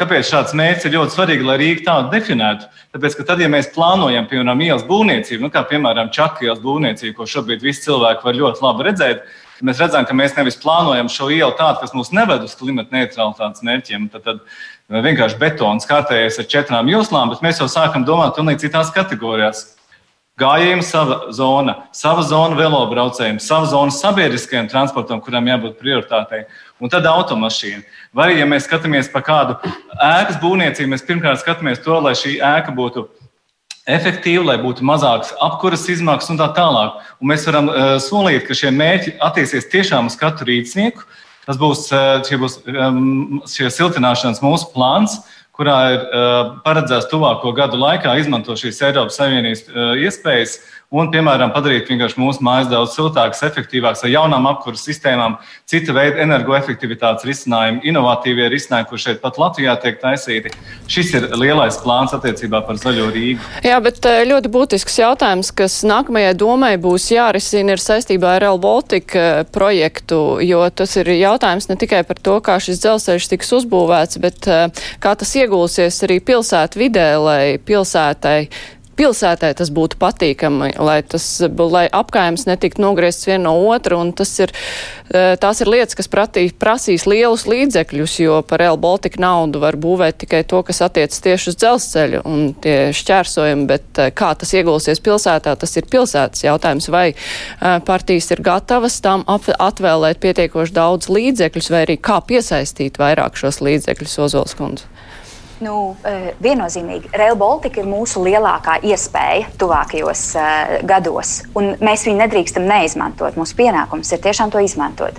kāpēc 0.00 0.26
šāds 0.26 0.54
mērķis 0.58 0.88
ir 0.88 0.96
ļoti 0.96 1.14
svarīgi, 1.14 1.46
lai 1.46 1.58
Rīga 1.60 1.84
tādu 1.86 2.10
definētu? 2.16 2.66
Tāpēc, 2.96 3.18
ka 3.18 3.26
tad, 3.28 3.42
ja 3.44 3.50
mēs 3.52 3.70
plānojam, 3.76 4.26
piemēram, 4.26 4.64
ielas 4.66 4.86
būvniecību, 4.88 5.46
nu, 5.46 5.50
kā 5.54 5.62
piemēram 5.70 6.10
Čakas 6.14 6.42
ielas 6.42 6.62
būvniecību, 6.64 7.14
ko 7.14 7.28
šobrīd 7.30 7.62
visi 7.62 7.86
cilvēki 7.86 8.26
var 8.26 8.40
ļoti 8.40 8.66
labi 8.66 8.88
redzēt, 8.90 9.28
Mēs 9.64 9.78
redzam, 9.80 10.04
ka 10.04 10.12
mēs 10.12 10.34
nevis 10.36 10.58
plānojam 10.60 11.08
šo 11.08 11.30
ielu 11.32 11.54
tādu, 11.56 11.80
kas 11.80 11.94
mūs 11.96 12.10
neved 12.12 12.42
uz 12.44 12.52
klimata 12.58 12.92
neutralitātes 12.92 13.64
mērķiem, 13.64 14.10
tad, 14.12 14.26
tad 14.26 15.00
vienkārši 15.06 15.38
betons 15.40 15.88
kārtējies 15.88 16.36
ar 16.42 16.48
četrām 16.52 16.90
joslām, 16.92 17.32
bet 17.32 17.40
mēs 17.44 17.62
jau 17.62 17.68
sākam 17.72 18.04
domāt 18.04 18.36
pilnīgi 18.36 18.66
citās 18.66 18.92
kategorijās. 18.92 19.64
Gājējiem 20.36 20.82
sava 20.84 21.30
zona, 21.32 21.74
sava 21.96 22.20
zona 22.28 22.58
velobraucējiem, 22.58 23.38
sava 23.40 23.70
zona 23.70 23.94
sabiedriskajam 23.94 24.66
transportam, 24.68 25.22
kuram 25.24 25.46
jābūt 25.48 25.78
prioritātei, 25.80 26.42
un 26.76 26.92
tad 26.92 27.08
automašīna. 27.08 27.80
Vai 28.12 28.26
arī, 28.26 28.42
ja 28.42 28.48
mēs 28.50 28.66
skatāmies 28.68 29.08
par 29.08 29.24
kādu 29.24 29.56
ēkas 29.96 30.36
būvniecību, 30.42 30.90
mēs 30.92 31.06
pirmkārt 31.08 31.40
skatāmies 31.40 31.80
to, 31.80 31.96
lai 32.04 32.12
šī 32.20 32.34
ēka 32.44 32.74
būtu 32.76 33.06
efektīvi, 33.96 34.42
lai 34.44 34.58
būtu 34.60 34.84
mazākas 34.84 35.32
apkuras 35.40 35.86
izmaksas 35.88 36.34
un 36.34 36.42
tā 36.42 36.50
tālāk. 36.58 37.00
Un 37.16 37.32
mēs 37.32 37.48
varam 37.48 37.72
uh, 37.72 37.94
solīt, 38.04 38.44
ka 38.44 38.58
šie 38.60 38.74
mērķi 38.76 39.16
attieksies 39.24 39.70
tiešām 39.72 40.12
uz 40.12 40.18
katru 40.20 40.50
rīcnieku. 40.50 41.08
Tas 41.48 41.56
būs, 41.56 41.86
uh, 41.96 42.20
būs 42.42 42.60
um, 42.74 43.40
šie 43.48 43.72
siltināšanas 43.72 44.44
mūsu 44.44 44.68
plāns, 44.76 45.16
kurā 45.56 45.76
ir 45.94 46.02
uh, 46.04 46.38
paredzēts 46.64 47.08
tuvāko 47.10 47.52
gadu 47.56 47.80
laikā 47.80 48.16
izmantot 48.20 48.60
šīs 48.60 48.82
Eiropas 48.90 49.16
Savienības 49.20 49.64
uh, 49.70 49.94
iespējas 50.04 50.58
un, 50.94 51.08
piemēram, 51.10 51.50
padarīt 51.54 51.90
mūsu 52.16 52.44
mājas 52.46 52.68
daudz 52.70 52.94
siltākas, 52.94 53.42
efektīvākas 53.42 54.04
ar 54.06 54.12
jaunām 54.12 54.46
apkuras 54.46 54.84
sistēmām, 54.86 55.36
cita 55.66 55.94
veida 55.96 56.22
energoefektivitātes 56.22 57.26
risinājumi, 57.26 57.82
inovatīvie 57.90 58.48
risinājumi, 58.52 58.88
kur 58.90 59.02
šeit 59.02 59.20
pat 59.22 59.38
Latvijā 59.40 59.74
tiek 59.82 59.98
taisīti. 60.00 60.52
Šis 60.90 61.12
ir 61.18 61.28
lielais 61.34 61.78
plāns 61.82 62.14
attiecībā 62.16 62.62
par 62.66 62.78
zaļo 62.78 63.08
Rīgu. 63.14 63.42
Jā, 63.66 63.80
bet 63.82 64.06
eh, 64.06 64.22
ļoti 64.30 64.52
būtisks 64.54 65.00
jautājums, 65.02 65.50
kas 65.56 65.80
nākamajai 65.86 66.36
domai 66.38 66.74
būs 66.78 67.10
jārisina, 67.10 67.74
ir 67.74 67.82
saistībā 67.82 68.36
ar 68.36 68.46
Real 68.46 68.62
Baltica 68.62 69.24
eh, 69.40 69.42
projektu, 69.50 70.38
jo 70.46 70.62
tas 70.70 70.94
ir 71.00 71.10
jautājums 71.16 71.70
ne 71.70 71.78
tikai 71.80 72.04
par 72.06 72.22
to, 72.22 72.38
kā 72.44 72.60
šis 72.62 72.80
dzelzceļš 72.84 73.30
tiks 73.34 73.52
uzbūvēts, 73.58 74.22
bet 74.22 74.46
eh, 74.46 74.86
kā 75.02 75.16
tas 75.18 75.34
iegulsies 75.34 75.98
arī 76.06 76.20
pilsētu 76.22 76.84
vidē, 76.86 77.10
lai 77.18 77.42
pilsētai 77.58 78.38
pilsētai 78.96 79.52
tas 79.58 79.70
būtu 79.74 79.98
patīkami, 80.00 80.72
lai, 80.82 81.00
tas, 81.06 81.24
lai 81.42 81.86
apkājums 81.92 82.46
netiktu 82.48 82.82
nogriezts 82.84 83.28
viena 83.28 83.48
no 83.48 83.54
otra, 83.70 83.98
un 84.00 84.12
tas 84.16 84.32
ir, 84.42 84.52
e, 85.10 85.36
tās 85.40 85.60
ir 85.62 85.70
lietas, 85.70 85.96
kas 85.98 86.10
pratī, 86.12 86.46
prasīs 86.50 87.06
lielus 87.08 87.46
līdzekļus, 87.50 88.16
jo 88.24 88.40
par 88.48 88.62
Real 88.62 88.80
Baltica 88.80 89.20
naudu 89.22 89.60
var 89.62 89.78
būvēt 89.80 90.20
tikai 90.24 90.42
to, 90.48 90.62
kas 90.66 90.82
attiec 90.86 91.14
tieši 91.14 91.52
uz 91.52 91.60
dzelzceļu 91.60 92.24
un 92.28 92.48
tie 92.62 92.76
šķērsojumi, 92.96 93.68
bet 93.70 94.02
e, 94.02 94.08
kā 94.16 94.32
tas 94.38 94.54
iegulsies 94.56 95.02
pilsētā, 95.04 95.56
tas 95.60 95.76
ir 95.76 95.88
pilsētas 95.92 96.46
jautājums, 96.46 96.90
vai 96.92 97.06
e, 97.12 97.16
partijas 97.86 98.32
ir 98.34 98.44
gatavas 98.46 99.00
tam 99.04 99.26
atvēlēt 99.28 100.22
pietiekoši 100.24 100.76
daudz 100.76 101.12
līdzekļus, 101.12 101.72
vai 101.72 101.86
arī 101.86 102.00
kā 102.00 102.20
piesaistīt 102.24 103.00
vairāk 103.02 103.38
šos 103.38 103.62
līdzekļus 103.64 104.20
Ozols 104.26 104.56
kundze. 104.58 104.95
Nu, 105.64 105.94
e, 106.04 106.34
viennozīmīgi, 106.44 107.08
Rail 107.16 107.36
Baltica 107.40 107.80
ir 107.80 107.86
mūsu 107.88 108.20
lielākā 108.26 108.74
iespēja 108.84 109.46
tuvākajos 109.56 110.24
uh, 110.36 110.72
gados, 110.84 111.30
un 111.56 111.70
mēs 111.80 112.04
viņu 112.04 112.20
nedrīkstam 112.20 112.66
neizmantot. 112.68 113.38
Mūsu 113.40 113.56
pienākums 113.56 114.12
ir 114.12 114.20
tiešām 114.26 114.52
to 114.52 114.60
izmantot. 114.60 115.16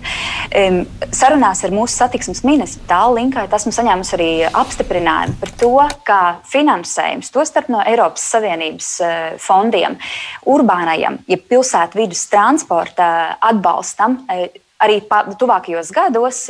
Um, 0.52 0.84
sarunās 1.10 1.64
ar 1.66 1.74
mūsu 1.74 1.96
satiksmes 1.96 2.44
ministru 2.46 2.86
Tāllinkā 2.90 3.48
esmu 3.58 3.74
saņēmusi 3.74 4.14
arī 4.20 4.30
apstiprinājumu 4.52 5.40
par 5.42 5.56
to, 5.64 5.74
ka 6.06 6.20
finansējums, 6.52 7.34
tostarp 7.34 7.74
no 7.74 7.82
Eiropas 7.82 8.30
Savienības 8.36 8.94
uh, 9.02 9.18
fondiem, 9.42 9.98
urbānajam, 10.46 11.18
ja 11.26 11.42
pilsētu 11.42 12.04
vidus 12.04 12.28
transporta 12.30 13.10
atbalstam, 13.42 14.22
uh, 14.30 14.46
arī 14.84 15.00
tuvākajos 15.42 15.92
gados 15.96 16.44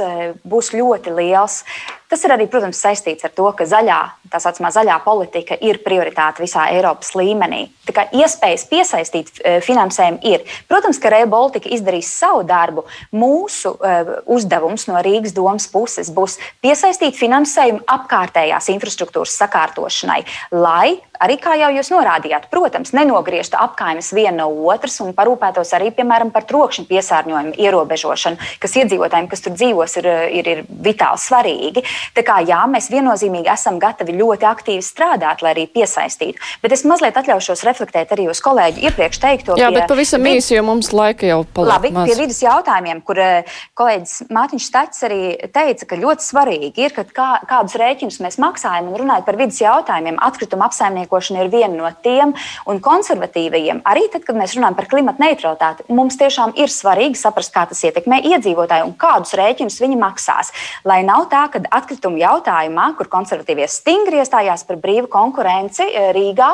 būs 0.48 0.74
ļoti 0.76 1.14
liels. 1.16 1.62
Tas 2.08 2.22
ir 2.24 2.32
arī, 2.32 2.46
protams, 2.48 2.80
saistīts 2.80 3.26
ar 3.28 3.34
to, 3.36 3.46
ka 3.52 3.66
zaļā, 3.68 3.98
tā 4.32 4.40
saucamā 4.40 4.70
zaļā 4.72 4.96
politika 5.04 5.58
ir 5.60 5.82
prioritāte 5.84 6.40
visā 6.40 6.70
Eiropas 6.72 7.12
līmenī. 7.20 7.66
Tā 7.88 7.96
kā 7.96 8.06
iespējas 8.16 8.64
piesaistīt 8.70 9.42
e, 9.42 9.58
finansējumu 9.64 10.22
ir. 10.32 10.46
Protams, 10.72 11.02
ka 11.04 11.12
Rail 11.12 11.28
Baltica 11.32 11.68
izdarīs 11.68 12.08
savu 12.16 12.46
darbu. 12.48 12.86
Mūsu 13.18 13.74
uh, 13.76 14.14
uzdevums 14.32 14.88
no 14.88 15.02
Rīgas 15.04 15.36
domas 15.36 15.68
puses 15.72 16.10
būs 16.14 16.38
piesaistīt 16.64 17.18
finansējumu 17.20 17.84
apkārtējās 17.92 18.70
infrastruktūras 18.72 19.36
sakārtošanai, 19.42 20.22
lai 20.56 20.98
arī, 21.24 21.38
kā 21.42 21.56
jau 21.60 21.70
jūs 21.76 21.90
norādījāt, 21.94 22.48
protams, 22.52 22.94
nenogrieztu 22.96 23.58
apkaimes 23.60 24.12
viena 24.16 24.46
no 24.46 24.50
otras 24.70 25.00
un 25.04 25.14
parūpētos 25.18 25.74
arī, 25.78 25.90
piemēram, 25.96 26.32
par 26.34 26.46
trokšņa 26.50 26.86
piesārņojumu 26.90 27.56
ierobežošanu, 27.64 28.50
kas 28.62 28.76
iedzīvotājiem, 28.84 29.30
kas 29.32 29.44
tur 29.46 29.56
dzīvos, 29.58 29.98
ir, 30.02 30.10
ir, 30.40 30.52
ir 30.54 30.64
vitāli 30.70 31.24
svarīgi. 31.24 31.86
Tā 32.18 32.24
kā 32.26 32.40
jā, 32.48 32.60
mēs 32.72 32.90
viennozīmīgi 32.94 33.52
esam 33.52 33.80
gatavi 33.82 34.16
ļoti 34.18 34.48
aktīvi 34.50 34.86
strādāt, 34.86 35.44
lai 35.46 35.54
arī 35.56 35.68
piesaistītu. 35.72 36.42
Bet 36.64 36.76
es 36.76 36.86
mazliet 36.88 37.18
atļaušos 37.20 37.64
reflektēt 37.68 38.14
arī 38.16 38.28
uz 38.32 38.42
kolēģi 38.44 38.86
iepriekš 38.88 39.22
teikto. 39.24 39.58
Jā, 39.60 39.70
bet 39.74 39.88
pavisam 39.90 40.24
vid... 40.26 40.40
īsi, 40.40 40.56
jo 40.56 40.64
mums 40.68 40.92
laika 40.96 41.28
jau 41.30 41.42
paliek. 41.46 41.74
Labi, 41.74 41.92
maz. 41.96 42.10
pie 42.10 42.18
vidas 42.22 42.42
jautājumiem, 42.44 43.02
kur 43.06 43.22
eh, 43.22 43.58
kolēģis 43.78 44.16
Mātiņš 44.34 44.68
Stats 44.68 45.06
arī 45.08 45.22
teica, 45.54 45.88
ka 45.90 46.00
ļoti 46.00 46.26
svarīgi 46.26 46.88
ir, 46.88 46.96
kā, 47.16 47.30
kādus 47.50 47.78
rēķinus 47.80 48.20
mēs 48.24 48.40
maksājam 48.42 48.92
un 48.92 49.00
runājot 49.02 49.28
par 49.28 49.40
vidas 49.40 49.60
jautājumiem. 49.62 50.20
Atkrituma 50.28 50.68
apsaimniekošana 50.70 51.46
ir 51.46 51.52
viena 51.54 51.74
no 51.76 51.92
tiem 52.04 52.34
un 52.70 52.82
konservatīvajiem. 52.84 53.84
Arī 53.88 54.08
tad, 54.14 54.26
kad 54.28 54.38
mēs 54.40 54.56
runājam 54.58 54.78
par 54.78 54.90
klimatu 54.92 55.24
neutralitāti, 55.24 55.88
mums 55.94 56.18
tiešām 56.20 56.56
ir 56.60 56.72
svarīgi 56.74 57.20
saprast, 57.20 57.54
kā 57.56 57.66
tas 57.70 57.84
ietekmē 57.88 58.22
iedzīvotāju 58.34 58.90
un 58.90 58.96
kādus 59.00 59.36
rēķinus 59.38 59.80
viņi 59.84 60.00
maksās. 60.02 60.54
Lai 60.88 61.02
nav 61.08 61.28
tā, 61.32 61.46
ka 61.54 61.64
atkritumu 61.88 62.20
jautājumā, 62.20 62.92
kur 63.00 63.10
konservatīvie 63.12 63.66
stingri 63.72 64.20
iestājās 64.22 64.66
par 64.68 64.80
brīvu 64.84 65.08
konkurenci 65.12 65.88
Rīgā, 66.16 66.50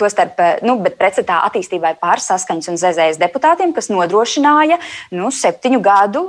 tostarp, 0.00 0.42
nu, 0.66 0.76
bet 0.82 0.98
pretstatā 1.00 1.38
attīstībai 1.46 1.94
pār 2.02 2.22
saskaņas 2.22 2.72
un 2.72 2.80
zēzējas 2.82 3.20
deputātiem, 3.22 3.74
kas 3.76 3.88
nodrošināja 3.92 4.80
nu, 5.14 5.30
septiņu 5.34 5.80
gadu 5.84 6.26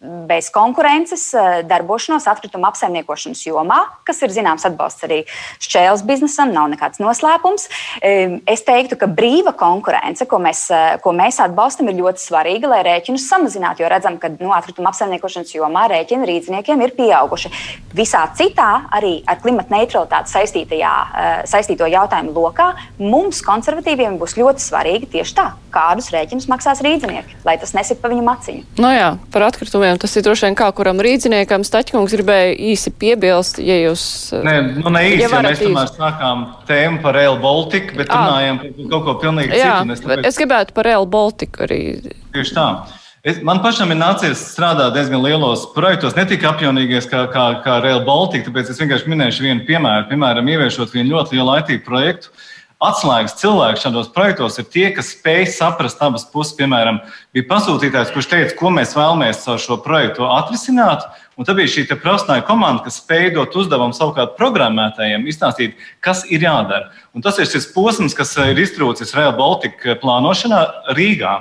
bez 0.00 0.50
konkurences 0.54 1.34
eh, 1.34 1.62
darbošanos 1.66 2.26
atkrituma 2.30 2.70
apsaimniekošanas 2.70 3.42
jomā, 3.48 3.80
kas 4.06 4.22
ir 4.22 4.32
zināms 4.34 4.66
atbalsts 4.68 5.06
arī 5.06 5.22
šķēles 5.64 6.04
biznesam, 6.06 6.52
nav 6.54 6.68
nekāds 6.72 7.02
noslēpums. 7.02 7.66
Es 7.98 8.62
teiktu, 8.66 8.98
ka 9.00 9.08
brīva 9.10 9.52
konkurence, 9.58 10.26
ko 10.28 10.38
mēs, 10.42 10.68
eh, 10.74 10.98
ko 11.02 11.12
mēs 11.16 11.40
atbalstam, 11.42 11.88
ir 11.90 11.98
ļoti 11.98 12.22
svarīga, 12.22 12.70
lai 12.70 12.82
rēķinus 12.86 13.26
samazinātu, 13.26 13.82
jo 13.82 13.90
redzam, 13.90 14.18
ka 14.20 14.30
nu, 14.38 14.52
atkrituma 14.54 14.92
apsaimniekošanas 14.92 15.54
jomā 15.56 15.88
rēķini 15.90 16.28
rīzniekiem 16.30 16.82
ir 16.84 16.94
pieauguši. 16.98 17.50
Visā 17.94 18.22
citā, 18.38 18.84
arī 18.94 19.22
ar 19.26 19.40
klimata 19.42 19.74
neutralitāti 19.74 20.30
eh, 20.78 21.42
saistīto 21.48 21.90
jautājumu 21.90 22.34
lokā, 22.34 22.70
mums, 22.98 23.42
konservatīviem, 23.42 24.18
būs 24.18 24.36
ļoti 24.38 24.62
svarīgi 24.62 25.10
tieši 25.16 25.34
tā, 25.34 25.50
kādus 25.74 26.12
rēķinus 26.14 26.48
maksās 26.50 26.82
rīznieki, 26.84 27.42
lai 27.44 27.58
tas 27.58 27.74
nesit 27.74 28.00
pa 28.00 28.08
viņu 28.12 28.24
maciņu. 28.26 28.64
No 28.78 28.88
nu 28.88 28.94
jā, 28.94 29.10
par 29.32 29.48
atkritumiem 29.48 29.87
jautājumiem. 29.88 30.02
Tas 30.02 30.16
ir 30.16 30.24
droši 30.26 30.46
vien 30.46 30.56
kā 30.58 30.68
kuram 30.74 31.00
rīdziniekam. 31.00 31.64
Staķkungs 31.64 32.14
gribēja 32.16 32.54
īsi 32.70 32.92
piebilst, 32.92 33.58
ja 33.58 33.76
jūs. 33.80 34.32
Nē, 34.44 34.56
nu 34.82 34.92
ne 34.92 35.04
īsi, 35.08 35.24
ja 35.24 35.42
mēs 35.42 35.62
tomēr 35.62 35.90
sākām 35.94 36.46
tēmu 36.68 37.02
par 37.02 37.14
Rail 37.14 37.38
Baltica, 37.40 37.96
bet 37.96 38.08
à. 38.10 38.20
runājam 38.20 38.60
par 38.62 38.88
kaut 38.92 39.04
ko 39.04 39.16
pilnīgi 39.22 39.58
Jā, 39.58 39.82
citu. 39.82 40.06
Tāpēc... 40.06 40.24
Es 40.28 40.38
gribētu 40.38 40.74
par 40.76 40.88
Rail 40.88 41.06
Baltica 41.06 41.64
arī. 41.66 41.82
Tieši 42.34 42.56
tā. 42.56 42.68
Es, 43.26 43.40
man 43.42 43.58
pašam 43.60 43.90
ir 43.90 43.98
nācies 43.98 44.40
strādāt 44.54 44.94
diezgan 44.94 45.20
lielos 45.20 45.66
projektos, 45.74 46.14
ne 46.16 46.22
tik 46.28 46.44
apjomīgos 46.48 47.08
kā, 47.10 47.24
kā, 47.32 47.48
kā 47.64 47.80
Rail 47.82 48.04
Baltica, 48.06 48.46
tāpēc 48.46 48.70
es 48.70 48.78
vienkārši 48.78 49.10
minēšu 49.10 49.44
vienu 49.44 49.66
piemēru. 49.68 50.06
Piemēram, 50.12 50.52
ieviešot 50.54 50.94
vienu 50.94 51.16
ļoti 51.16 51.36
lielu 51.36 51.56
IT 51.58 51.82
projektu, 51.84 52.30
uh, 52.30 52.46
Atslēgas 52.78 53.32
cilvēki 53.40 53.80
šādos 53.82 54.06
projektos 54.14 54.60
ir 54.60 54.66
tie, 54.70 54.84
kas 54.94 55.08
spēj 55.16 55.48
saprast 55.50 55.98
abas 56.04 56.22
puses. 56.30 56.54
Piemēram, 56.54 57.00
bija 57.34 57.48
pasūtītājs, 57.48 58.12
kurš 58.14 58.28
teica, 58.30 58.54
ko 58.54 58.70
mēs 58.70 58.94
vēlamies 58.94 59.42
ar 59.50 59.58
šo 59.58 59.80
projektu 59.82 60.28
atrisināt. 60.30 61.08
Un 61.34 61.48
tad 61.48 61.58
bija 61.58 61.72
šī 61.72 61.88
profesionāla 61.90 62.46
komanda, 62.46 62.84
kas 62.86 63.00
spēja 63.02 63.34
dot 63.34 63.58
uzdevumu 63.58 63.98
savukārt 63.98 64.38
programmētājiem, 64.38 65.26
izstāstīt, 65.26 65.74
kas 65.98 66.22
ir 66.30 66.46
jādara. 66.46 66.92
Un 67.18 67.26
tas 67.26 67.42
ir 67.42 67.50
šis 67.50 67.66
posms, 67.74 68.14
kas 68.14 68.36
ir 68.46 68.62
iztrūcis 68.62 69.14
Real 69.18 69.34
Baltica 69.34 69.98
plānošanā 69.98 70.62
Rīgā. 70.94 71.34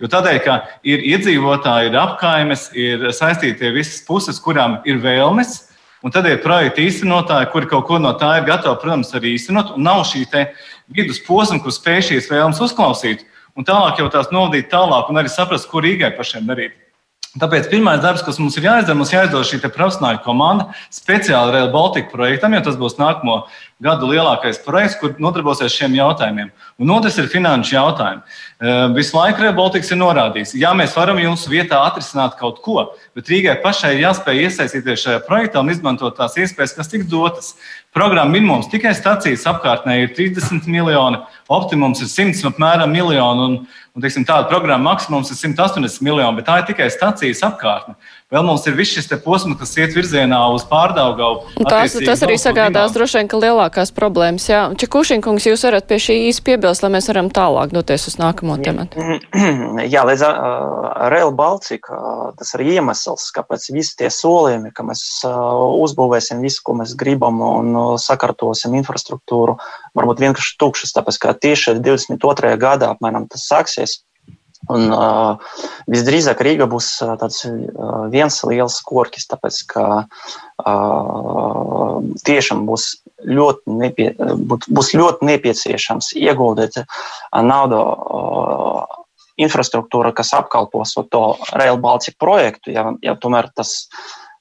Jo 0.00 0.08
tādēļ, 0.08 0.44
ka 0.46 0.62
ir 0.80 1.04
iedzīvotāji, 1.12 1.92
ir 1.92 2.00
apkaimes, 2.00 2.70
ir 2.72 3.10
saistītie 3.12 3.68
visas 3.76 4.00
puses, 4.08 4.40
kurām 4.40 4.80
ir 4.88 5.04
vēlmes, 5.04 5.58
Un 6.00 6.12
tad 6.14 6.24
ir 6.24 6.40
projekta 6.40 6.80
īstenotāji, 6.80 7.50
kuri 7.52 7.68
kaut 7.68 7.84
ko 7.90 7.98
no 8.00 8.14
tā 8.16 8.38
ir 8.38 8.46
gatavi, 8.48 8.78
protams, 8.80 9.12
arī 9.16 9.34
īstenot. 9.36 9.74
Un 9.76 9.84
nav 9.84 10.06
šī 10.08 10.24
vidusposma, 10.88 11.60
kur 11.60 11.74
spēj 11.76 12.06
šīs 12.08 12.30
vēlmes 12.32 12.60
uzklausīt. 12.64 13.26
Un 13.58 13.66
tālāk 13.68 14.00
jau 14.00 14.08
tās 14.08 14.30
novadīt 14.32 14.70
tālāk 14.72 15.10
un 15.10 15.20
arī 15.20 15.28
saprast, 15.28 15.68
ko 15.68 15.82
Rīgai 15.84 16.14
pašiem 16.16 16.48
darīt. 16.48 16.79
Tāpēc 17.38 17.68
pirmais 17.70 18.00
darbs, 18.02 18.24
kas 18.26 18.40
mums 18.42 18.56
ir 18.58 18.64
jāizdara, 18.66 18.96
mums 18.98 19.12
jāizdod 19.14 19.46
šī 19.46 19.60
profesionāla 19.62 20.18
komanda 20.24 20.64
speciāli 20.90 21.52
Rail 21.54 21.68
Baltica 21.70 22.10
projektam, 22.10 22.56
jo 22.56 22.62
tas 22.66 22.78
būs 22.80 22.96
nākamo 22.98 23.44
gadu 23.86 24.08
lielākais 24.10 24.58
projekts, 24.64 24.96
kur 24.98 25.14
nodarbosies 25.22 25.70
šiem 25.70 25.94
jautājumiem. 25.94 26.50
Un 26.82 26.90
otrs 26.90 27.20
ir 27.22 27.30
finanšu 27.30 27.76
jautājumi. 27.76 28.34
Visu 28.96 29.14
laiku 29.14 29.44
Rail 29.44 29.54
Baltica 29.54 29.86
ir 29.86 30.00
norādījis, 30.00 30.56
ja 30.58 30.72
mēs 30.74 30.96
varam 30.98 31.22
jums 31.22 31.46
vietā 31.46 31.78
atrisināt 31.86 32.34
kaut 32.40 32.58
ko, 32.66 32.88
bet 33.14 33.30
Rīgai 33.30 33.60
pašai 33.62 33.92
ir 33.94 34.08
jāspēj 34.08 34.42
iesaistīties 34.48 35.06
šajā 35.06 35.22
projektā 35.30 35.62
un 35.62 35.70
izmantot 35.70 36.18
tās 36.18 36.34
iespējas, 36.34 36.74
kas 36.80 36.90
tiks 36.90 37.06
dotas. 37.14 37.54
Programma 37.90 38.30
minimums 38.30 38.68
tikai 38.70 38.92
stācijas 38.94 39.42
apkārtnē 39.50 39.96
ir 40.04 40.12
30 40.14 40.68
miljoni, 40.70 41.18
optimums 41.50 41.98
ir 42.04 42.06
100 42.06 42.44
apmēram 42.52 42.92
miljoni. 42.94 43.46
Un, 43.48 43.56
un 43.96 44.04
teiksim, 44.04 44.22
tāda 44.28 44.46
programma 44.46 44.92
maksimums 44.92 45.32
ir 45.32 45.40
180 45.40 45.98
miljoni, 46.06 46.38
bet 46.38 46.46
tā 46.46 46.60
ir 46.60 46.68
tikai 46.68 46.86
stācijas 46.94 47.42
apkārtne. 47.48 47.96
Vēl 48.30 48.44
mums 48.46 48.62
ir 48.70 48.76
viss 48.78 48.94
šis 48.94 49.08
posms, 49.24 49.56
kas 49.58 49.72
iet 49.74 49.94
virzienā 49.96 50.38
uz 50.54 50.62
pārdaugavu. 50.70 51.48
Tas, 51.66 51.96
tas 51.98 52.20
arī 52.22 52.36
sagādās 52.38 52.92
droši 52.94 53.18
vien, 53.18 53.28
ka 53.32 53.40
lielākās 53.42 53.90
problēmas. 53.90 54.44
Jā, 54.46 54.60
Čekušinkungs, 54.78 55.48
jūs 55.48 55.64
varat 55.66 55.88
pie 55.90 55.98
šī 55.98 56.14
īsti 56.28 56.44
piebilst, 56.46 56.84
lai 56.84 56.92
mēs 56.94 57.10
varam 57.10 57.26
tālāk 57.34 57.74
doties 57.74 58.06
uz 58.06 58.14
nākamo 58.20 58.54
tematu. 58.62 59.02
Jā, 59.94 60.04
līdz 60.06 60.22
uh, 60.28 60.92
Rail 61.10 61.34
Baltica, 61.34 61.98
tas 62.38 62.54
ir 62.54 62.62
iemesls, 62.76 63.32
kāpēc 63.34 63.66
visi 63.74 63.96
tie 63.98 64.12
solījumi, 64.14 64.70
ka 64.78 64.86
mēs 64.86 65.02
uh, 65.26 65.66
uzbūvēsim 65.82 66.38
visu, 66.46 66.62
ko 66.62 66.76
mēs 66.78 66.94
gribam 67.00 67.42
un 67.42 67.74
uh, 67.74 67.88
sakārtosim 67.98 68.78
infrastruktūru, 68.78 69.58
varbūt 69.98 70.22
vienkārši 70.22 70.54
tukšas, 70.62 70.94
tāpēc 70.94 71.18
ka 71.18 71.34
tieši 71.34 71.80
22. 71.82 72.54
gadā 72.62 72.94
apmēram 72.94 73.26
tas 73.26 73.50
sāksies. 73.50 74.04
Un, 74.70 74.86
uh, 74.94 75.58
visdrīzāk 75.90 76.40
Rīga 76.46 76.66
būs 76.70 76.88
tāds 77.20 77.42
uh, 77.48 78.06
viens 78.12 78.36
liels 78.46 78.78
korķis, 78.86 79.26
tāpēc 79.32 79.60
ka 79.72 79.84
uh, 80.04 81.96
tiešām 82.26 82.64
būs 82.68 82.84
ļoti, 83.26 83.76
nepie, 83.80 84.08
būs 84.46 84.94
ļoti 84.96 85.28
nepieciešams 85.28 86.14
ieguldīt 86.20 86.80
naudu 87.50 87.80
uh, 87.80 89.00
infrastruktūra, 89.40 90.12
kas 90.16 90.32
apkalpos 90.36 90.94
to 91.10 91.22
Rail 91.56 91.78
Baltica 91.80 92.18
projektu, 92.20 92.74
ja, 92.74 92.90
ja 93.04 93.16
tomēr 93.16 93.50
tas 93.56 93.88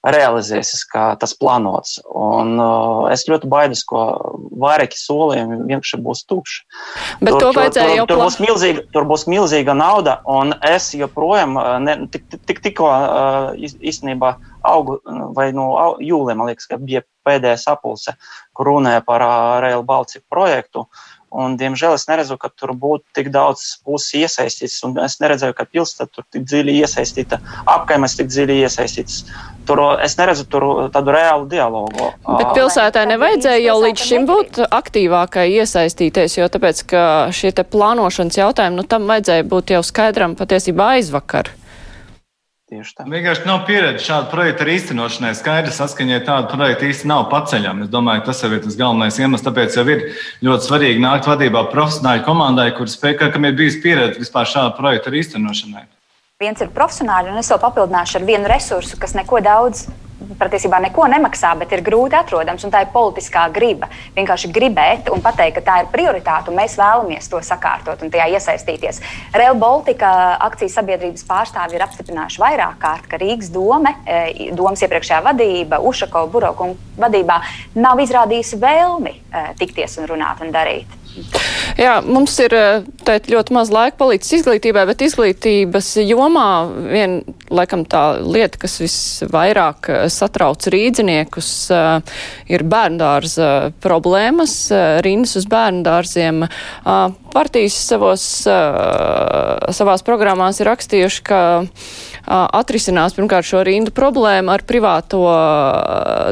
realizēsies, 0.06 0.86
kā 0.88 1.10
tas 1.20 1.34
plānots. 1.36 1.98
Un, 2.08 2.54
uh, 2.62 3.08
es 3.12 3.26
ļoti 3.28 3.50
baidos, 3.52 3.84
ka 3.90 4.06
vairāki 4.62 5.00
solījumi 5.00 5.60
vienkārši 5.68 6.00
būs 6.06 6.24
tukši. 6.30 6.62
Bet 7.20 7.34
tur, 7.34 7.42
to 7.42 7.52
vajadzēja 7.58 7.90
tur, 7.90 7.98
jau 7.98 8.08
tur, 8.12 8.22
būs 8.24 8.40
milzīga, 8.44 8.86
tur 8.96 9.08
būs 9.10 9.28
milzīga 9.32 9.76
nauda, 9.76 10.20
un 10.30 10.56
es 10.70 10.92
joprojām 10.96 11.60
ne, 11.84 11.98
tik, 12.14 12.28
tik, 12.48 12.64
tikko 12.64 12.88
uh, 12.88 13.52
īstenībā 13.60 14.36
augu, 14.70 15.00
vai 15.36 15.52
no 15.56 15.72
jūlijā, 16.04 16.38
man 16.38 16.52
liekas, 16.52 16.72
bija 16.80 17.04
pēdējā 17.28 17.60
sapulce, 17.60 18.16
kur 18.56 18.72
runāja 18.72 19.04
par 19.06 19.24
uh, 19.26 19.60
Rail 19.64 19.84
Baltica 19.88 20.24
projektu. 20.32 20.88
Un, 21.30 21.58
diemžēl 21.62 21.94
es 21.94 22.08
neredzu, 22.10 22.40
ka 22.42 22.50
tur 22.50 22.74
būtu 22.74 23.06
tik 23.14 23.30
daudz 23.34 23.76
puses 23.86 24.16
iesaistīts. 24.18 24.80
Es 25.06 25.20
neredzēju, 25.22 25.54
ka 25.58 25.68
pilsēta 25.70 26.08
tur 26.10 26.26
tik 26.34 26.48
dziļi 26.50 26.80
iesaistīta, 26.82 27.38
apkaimes 27.70 28.18
tik 28.18 28.32
dziļi 28.32 28.58
iesaistīts. 28.64 29.22
Tur 29.70 29.84
es 30.02 30.18
neredzu 30.18 30.48
tur 30.50 30.66
tādu 30.94 31.14
reālu 31.14 31.46
dialogu. 31.52 32.10
Bet 32.26 32.56
pilsētā 32.58 33.06
nevajadzēja 33.12 33.62
jau 33.68 33.78
līdz 33.84 34.08
šim 34.10 34.26
būt 34.30 34.62
aktīvākai 34.66 35.46
iesaistīties, 35.60 36.40
jo 36.40 36.50
tāpēc, 36.50 36.84
ka 36.90 37.06
šie 37.36 37.54
te 37.54 37.68
plānošanas 37.68 38.42
jautājumi, 38.42 38.82
nu 38.82 38.90
tam 38.90 39.06
vajadzēja 39.12 39.46
būt 39.54 39.78
jau 39.78 39.86
skaidram 39.86 40.34
patiesībā 40.40 40.96
aizvakar. 40.98 41.54
Tieši 42.70 42.92
tā. 43.00 43.04
Vienkārši 43.10 43.48
nav 43.50 43.64
pieredze 43.66 44.04
šāda 44.06 44.30
projekta 44.30 44.68
īstenošanai. 44.70 45.32
Skaidrs, 45.38 45.80
saskaņai 45.82 46.20
tāda 46.28 46.52
projekta 46.52 46.86
īsti 46.86 47.10
nav 47.10 47.26
paceļama. 47.32 47.88
Es 47.88 47.90
domāju, 47.90 48.28
tas 48.28 48.44
ir 48.46 48.60
tas 48.62 48.78
galvenais 48.78 49.18
iemesls. 49.18 49.46
Tāpēc 49.48 49.78
jau 49.80 49.88
ir 49.90 50.04
ļoti 50.46 50.70
svarīgi 50.70 51.02
nākt 51.02 51.30
vadībā 51.32 51.66
profesionāļu 51.74 52.28
komandai, 52.30 52.70
kur 52.78 52.92
spēj, 52.92 53.18
kam 53.34 53.50
ir 53.50 53.58
bijusi 53.58 53.82
pieredze 53.82 54.22
vispār 54.22 54.46
šāda 54.54 54.76
projekta 54.78 55.10
īstenošanai. 55.10 55.88
Viens 56.40 56.62
ir 56.64 56.70
profesionāli, 56.72 57.28
un 57.34 57.38
es 57.42 57.50
vēl 57.52 57.58
papildināšu 57.60 58.16
ar 58.16 58.24
vienu 58.24 58.48
resursu, 58.48 58.96
kas 58.96 59.12
neko 59.12 59.42
daudz 59.44 59.82
patiesībā 60.40 60.78
neko 60.86 61.10
nemaksā, 61.12 61.50
bet 61.60 61.74
ir 61.76 61.82
grūti 61.84 62.16
atrodams. 62.16 62.64
Tā 62.72 62.86
ir 62.86 62.94
politiskā 62.94 63.42
griba. 63.52 63.90
Vienkārši 64.16 64.48
gribēt 64.56 65.10
un 65.12 65.20
pateikt, 65.26 65.58
ka 65.58 65.66
tā 65.68 65.76
ir 65.82 65.90
prioritāte, 65.92 66.48
un 66.48 66.56
mēs 66.62 66.78
vēlamies 66.80 67.28
to 67.28 67.42
sakārtot 67.44 68.06
un 68.06 68.14
tajā 68.14 68.30
iesaistīties. 68.38 69.02
Rail 69.36 69.60
Baltica 69.60 70.14
akcijas 70.48 70.80
sabiedrības 70.80 71.28
pārstāvji 71.28 71.76
ir 71.76 71.84
apstiprinājuši 71.90 72.44
vairāk 72.46 72.80
kārt, 72.86 73.12
ka 73.12 73.20
Rīgas 73.20 73.52
doma, 73.52 73.98
e, 74.08 74.54
domas 74.56 74.80
iepriekšējā 74.88 75.20
vadība, 75.28 75.84
Ušakovs, 75.92 76.32
Burokunga 76.32 77.04
vadībā 77.04 77.42
nav 77.84 78.00
izrādījusi 78.00 78.64
vēlmi 78.64 79.18
e, 79.18 79.44
tikties 79.60 80.00
un 80.00 80.08
runāt 80.16 80.40
un 80.48 80.56
darīt. 80.56 81.00
Jā, 81.80 82.00
mums 82.04 82.34
ir 82.44 82.52
eh, 82.58 83.28
ļoti 83.32 83.54
maz 83.56 83.70
laika 83.72 83.96
palicis 84.02 84.42
izglītībai, 84.42 84.84
bet 84.90 85.04
izglītības 85.06 85.94
jomā 86.04 86.50
vien, 86.90 87.22
laikam, 87.56 87.86
tā 87.88 88.20
lieta, 88.20 88.60
kas 88.60 88.76
visvairāk 88.82 89.88
eh, 89.94 90.02
satrauc 90.12 90.68
rīdziniekus, 90.74 91.52
eh, 91.72 92.20
ir 92.52 92.66
bērndārza 92.68 93.72
problēmas, 93.80 94.58
rindas 95.06 95.38
uz 95.40 95.48
bērndārziem. 95.50 96.44
Partijas 97.30 97.78
savos, 97.88 98.24
savās 98.44 100.04
programmās 100.06 100.60
ir 100.60 100.68
rakstījuši, 100.68 101.24
ka 101.30 101.42
atrisinās 102.60 103.16
pirmkārt 103.16 103.48
šo 103.48 103.64
rindu 103.68 103.94
problēmu 103.96 104.52
ar 104.52 104.66
privāto 104.68 105.24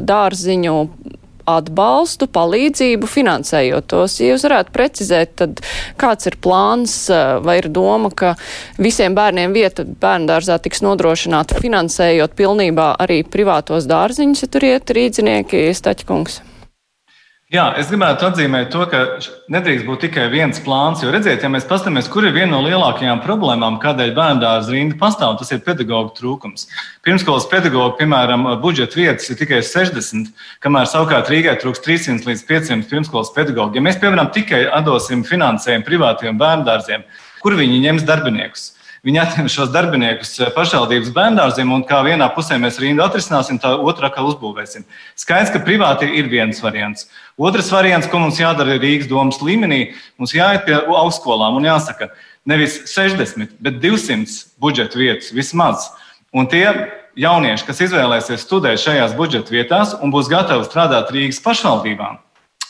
dārziņu 0.07 0.75
atbalstu, 1.47 2.27
palīdzību 2.31 3.09
finansējot 3.09 3.87
tos. 3.91 4.17
Ja 4.21 4.33
jūs 4.33 4.45
varētu 4.47 4.73
precizēt, 4.75 5.35
tad 5.41 5.63
kāds 5.99 6.29
ir 6.29 6.37
plāns 6.43 6.97
vai 7.43 7.59
ir 7.61 7.69
doma, 7.73 8.11
ka 8.11 8.35
visiem 8.81 9.15
bērniem 9.17 9.55
vieta 9.55 9.87
bērndārzā 9.87 10.59
tiks 10.63 10.83
nodrošināta 10.85 11.61
finansējot 11.63 12.35
pilnībā 12.37 12.93
arī 13.03 13.23
privātos 13.23 13.89
dārziņus, 13.89 14.43
ja 14.43 14.51
tur 14.51 14.69
iet 14.73 14.95
rīdzinieki, 14.97 15.67
Staķkungs? 15.77 16.41
Jā, 17.47 17.69
es 17.79 17.87
gribētu 17.87 18.25
atzīmēt 18.27 18.73
to, 18.73 18.81
ka 18.91 18.97
nedrīkst 19.55 19.85
būt 19.87 20.01
tikai 20.03 20.25
viens 20.27 20.57
plāns. 20.59 20.99
Jo, 20.99 21.13
redziet, 21.13 21.45
ja 21.45 21.47
mēs 21.47 21.63
paskatāmies, 21.69 22.09
kur 22.11 22.25
ir 22.27 22.33
viena 22.35 22.49
no 22.51 22.59
lielākajām 22.65 23.21
problēmām, 23.23 23.77
kādēļ 23.79 24.11
bērndārza 24.17 24.73
rinda 24.75 24.97
pastāv, 24.99 25.37
tas 25.39 25.53
ir 25.55 25.61
pedagoģa 25.63 26.11
trūkums. 26.17 26.67
Pirmskolas 27.07 27.47
pedagoģa, 27.47 27.93
piemēram, 28.01 28.43
budžeta 28.59 28.99
vietas 28.99 29.31
ir 29.31 29.39
tikai 29.39 29.61
60, 29.63 30.33
kamēr 30.59 30.91
savukārt 30.91 31.31
Rīgai 31.31 31.55
trūks 31.61 31.85
300 31.87 32.27
līdz 32.27 32.43
500 32.51 32.91
pirmskolas 32.91 33.31
pedagoģi. 33.39 33.79
Ja 33.79 33.87
mēs, 33.87 34.01
piemēram, 34.03 34.33
tikai 34.35 34.65
atdosim 34.81 35.23
finansējumu 35.31 35.87
privātiem 35.87 36.43
bērndārziem, 36.43 37.07
kur 37.39 37.55
viņi 37.55 37.79
ņems 37.87 38.09
darbiniekus? 38.11 38.73
Viņi 39.07 39.21
atņem 39.21 39.45
šos 39.47 39.69
darbiniekus 39.71 40.33
eh, 40.41 40.49
pašvaldības 40.51 41.13
bērngārziem, 41.15 41.69
un 41.71 41.85
kā 41.87 42.01
vienā 42.03 42.27
pusē 42.35 42.57
mēs 42.59 42.79
rindu 42.83 43.05
atrisināsim, 43.05 43.55
tā 43.63 43.71
otrā 43.79 44.09
atkal 44.09 44.27
uzbūvēsim. 44.33 44.83
Skaidrs, 45.15 45.53
ka 45.53 45.61
privāti 45.63 46.09
ir 46.19 46.27
viens 46.27 46.59
variants. 46.59 47.07
Otrs 47.39 47.71
variants, 47.71 48.09
ko 48.11 48.19
mums 48.19 48.41
jādara 48.41 48.75
Rīgas 48.75 49.07
domas 49.07 49.39
līmenī, 49.39 49.93
mums 50.19 50.35
jāiet 50.35 50.67
pie 50.67 50.75
augstskolām 50.75 51.55
un 51.55 51.69
jāsaka, 51.69 52.09
nevis 52.51 52.81
60, 52.91 53.55
bet 53.63 53.79
200 53.79 54.59
budžeta 54.59 54.99
vietas 54.99 55.31
vismaz. 55.31 55.87
Un 56.35 56.51
tie 56.51 56.65
jaunieši, 57.15 57.63
kas 57.69 57.83
izvēlēsies 57.87 58.43
studēt 58.43 58.83
šajās 58.83 59.15
budžeta 59.15 59.55
vietās 59.55 59.95
un 60.01 60.11
būs 60.11 60.27
gatavi 60.31 60.67
strādāt 60.67 61.15
Rīgas 61.15 61.39
pašvaldībām, 61.47 62.19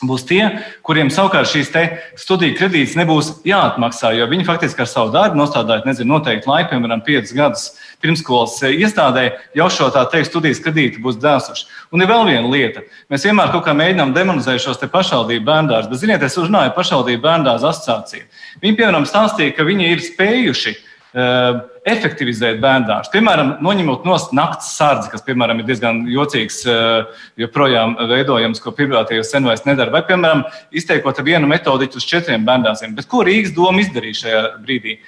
būs 0.06 0.24
tie, 0.28 0.42
kuriem 0.86 1.10
savukārt 1.10 1.50
šīs 1.50 1.72
studiju 2.20 2.54
kredītas 2.58 2.94
nebūs 2.98 3.30
jāatmaksā, 3.48 4.12
jo 4.14 4.28
viņi 4.30 4.46
faktiski 4.46 4.84
ar 4.84 4.90
savu 4.90 5.10
darbu 5.14 5.38
nostādājot, 5.40 5.88
nezinu, 5.88 6.14
noteikti 6.14 6.48
laiku, 6.48 6.70
piemēram, 6.70 7.02
5 7.06 7.34
gadus 7.34 7.64
pirmskolas 8.02 8.60
iestādē, 8.68 9.24
jau 9.58 9.66
šo 9.72 9.88
tā 9.94 10.04
teikt, 10.12 10.30
studijas 10.30 10.62
kredītu 10.62 11.02
būs 11.02 11.18
dēsuši. 11.22 11.66
Un 11.90 12.04
ir 12.04 12.10
vēl 12.10 12.28
viena 12.30 12.52
lieta. 12.52 12.84
Mēs 13.10 13.26
vienmēr 13.26 13.50
kaut 13.54 13.66
kā 13.66 13.74
mēģinām 13.74 14.14
demonizēt 14.14 14.62
šos 14.62 14.78
pašvaldību 14.92 15.46
bērndārzus, 15.48 15.90
bet, 15.90 16.02
ziniet, 16.04 16.22
es 16.22 16.38
uzrunāju 16.38 16.76
pašvaldību 16.76 17.24
bērndārzu 17.24 17.70
asociāciju. 17.72 18.28
Viņi, 18.62 18.78
piemēram, 18.78 19.08
stāstīja, 19.08 19.56
ka 19.56 19.66
viņi 19.66 19.90
ir 19.96 20.04
spējuši 20.04 20.76
uh, 20.76 21.64
efektivizēt 21.90 22.60
bērndārstu. 22.62 23.12
Piemēram, 23.16 23.54
noņemot 23.64 24.06
no 24.08 24.16
naktas 24.36 24.70
sardzi, 24.76 25.10
kas, 25.12 25.24
piemēram, 25.26 25.60
ir 25.60 25.68
diezgan 25.68 26.02
jocīgs, 26.08 26.60
eh, 26.68 27.22
joprojām 27.44 27.96
veidojams, 28.10 28.60
ko 28.62 28.72
privātajos 28.76 29.30
sen 29.32 29.44
vairs 29.44 29.64
nedara. 29.66 29.90
Vai, 29.94 30.02
piemēram, 30.02 30.44
izteikot 30.72 31.22
vienu 31.24 31.50
metodiķu 31.50 31.96
uz 31.96 32.08
četriem 32.08 32.46
bērndārziem. 32.46 32.94
Bet 32.94 33.08
ko 33.08 33.24
Rīgas 33.26 33.54
doma 33.54 33.80
izdarīja 33.80 34.22
šajā 34.22 34.42
brīdī? 34.64 34.98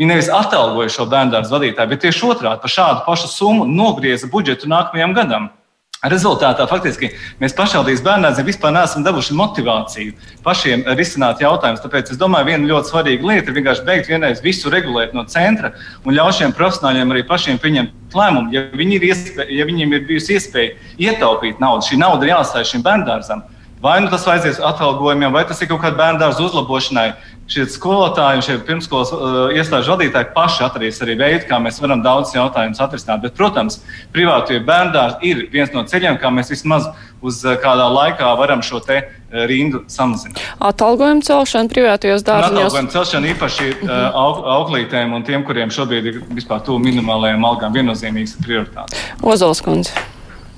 Viņi 0.00 0.08
nevis 0.08 0.28
atalgoja 0.32 0.88
šo 0.90 1.06
bērndārzu 1.06 1.52
vadītāju, 1.52 1.88
bet 1.88 2.00
tieši 2.00 2.24
otrādi 2.26 2.62
par 2.62 2.72
šādu 2.72 3.04
pašu 3.06 3.28
summu 3.28 3.66
nogrieza 3.68 4.26
budžetu 4.26 4.66
nākamajam 4.66 5.14
gadam. 5.14 5.50
Rezultātā 6.02 6.64
faktiski 6.66 7.12
mēs 7.38 7.52
pašvaldības 7.54 8.00
bērniem 8.02 8.46
vispār 8.48 8.72
neesam 8.74 9.04
devuši 9.06 9.36
motivāciju 9.38 10.16
pašiem 10.42 10.80
risināt 10.98 11.44
jautājumus. 11.44 11.78
Tāpēc 11.84 12.10
es 12.10 12.18
domāju, 12.18 12.48
viena 12.48 12.66
ļoti 12.66 12.90
svarīga 12.90 13.28
lieta 13.28 13.52
ir 13.52 13.56
vienkārši 13.60 13.84
beigt 13.86 14.10
vienreiz 14.10 14.42
visu 14.42 14.72
regulēt 14.74 15.14
no 15.14 15.22
centra 15.30 15.70
un 16.02 16.16
ļaut 16.16 16.40
šiem 16.40 16.56
profesionāļiem 16.58 17.14
arī 17.14 17.22
pašiem 17.28 17.62
pieņemt 17.62 18.18
lēmumu. 18.18 18.50
Ja, 18.50 18.64
viņi 18.74 18.98
iespēja, 18.98 19.46
ja 19.54 19.68
viņiem 19.68 19.94
ir 19.94 20.02
bijusi 20.10 20.40
iespēja 20.40 20.74
ietaupīt 21.06 21.62
naudu, 21.62 21.86
šī 21.86 22.00
nauda 22.02 22.26
ir 22.26 22.34
jāatstāj 22.34 22.66
šim 22.72 22.82
bērngārzam. 22.82 23.46
Vai 23.82 23.96
nu 23.98 24.10
tas 24.12 24.22
vajadzēs 24.28 24.60
atalgojumiem, 24.62 25.32
vai 25.34 25.42
tas 25.46 25.58
ir 25.58 25.66
kaut 25.66 25.80
kāda 25.82 25.98
bērngārza 25.98 26.44
uzlabošanai. 26.44 27.08
Šie 27.50 27.64
skolotāji 27.66 28.38
un 28.38 28.44
šie 28.46 28.54
pirmskolas 28.62 29.10
uh, 29.12 29.24
iestāžu 29.50 29.96
vadītāji 29.96 30.28
paši 30.36 30.62
atradīs 30.68 31.00
arī 31.02 31.16
veidu, 31.18 31.48
kā 31.48 31.58
mēs 31.60 31.80
varam 31.82 32.04
daudz 32.04 32.30
jautājumus 32.36 32.78
atrisināt. 32.84 33.24
Bet, 33.24 33.34
protams, 33.34 33.80
privātie 34.14 34.60
bērngārzi 34.62 35.26
ir 35.26 35.42
viens 35.50 35.74
no 35.74 35.82
ceļiem, 35.90 36.20
kā 36.22 36.30
mēs 36.30 36.54
vismaz 36.54 36.86
uz 37.18 37.42
uh, 37.42 37.58
kādā 37.58 37.90
laikā 37.90 38.30
varam 38.38 38.62
šo 38.62 38.78
te 38.86 39.00
uh, 39.02 39.42
rindu 39.50 39.82
samazināt. 39.90 40.38
Atalgojuma 40.62 41.26
celšana 41.26 41.74
privātajos 41.74 42.22
dārzos. 42.22 42.54
Atalgojuma 42.54 42.94
celšana 42.94 43.34
īpaši 43.34 43.68
uh, 43.74 43.92
aug, 44.22 44.46
auklītēm 44.60 45.18
un 45.18 45.26
tiem, 45.26 45.42
kuriem 45.42 45.74
šobrīd 45.74 46.10
ir 46.14 46.24
vispār 46.38 46.62
tuvu 46.62 46.78
minimālajām 46.86 47.50
algām, 47.50 47.74
viennozīmīgs 47.74 48.38
prioritāte. 48.46 49.02
Ozols 49.26 49.66
kundze. 49.66 50.11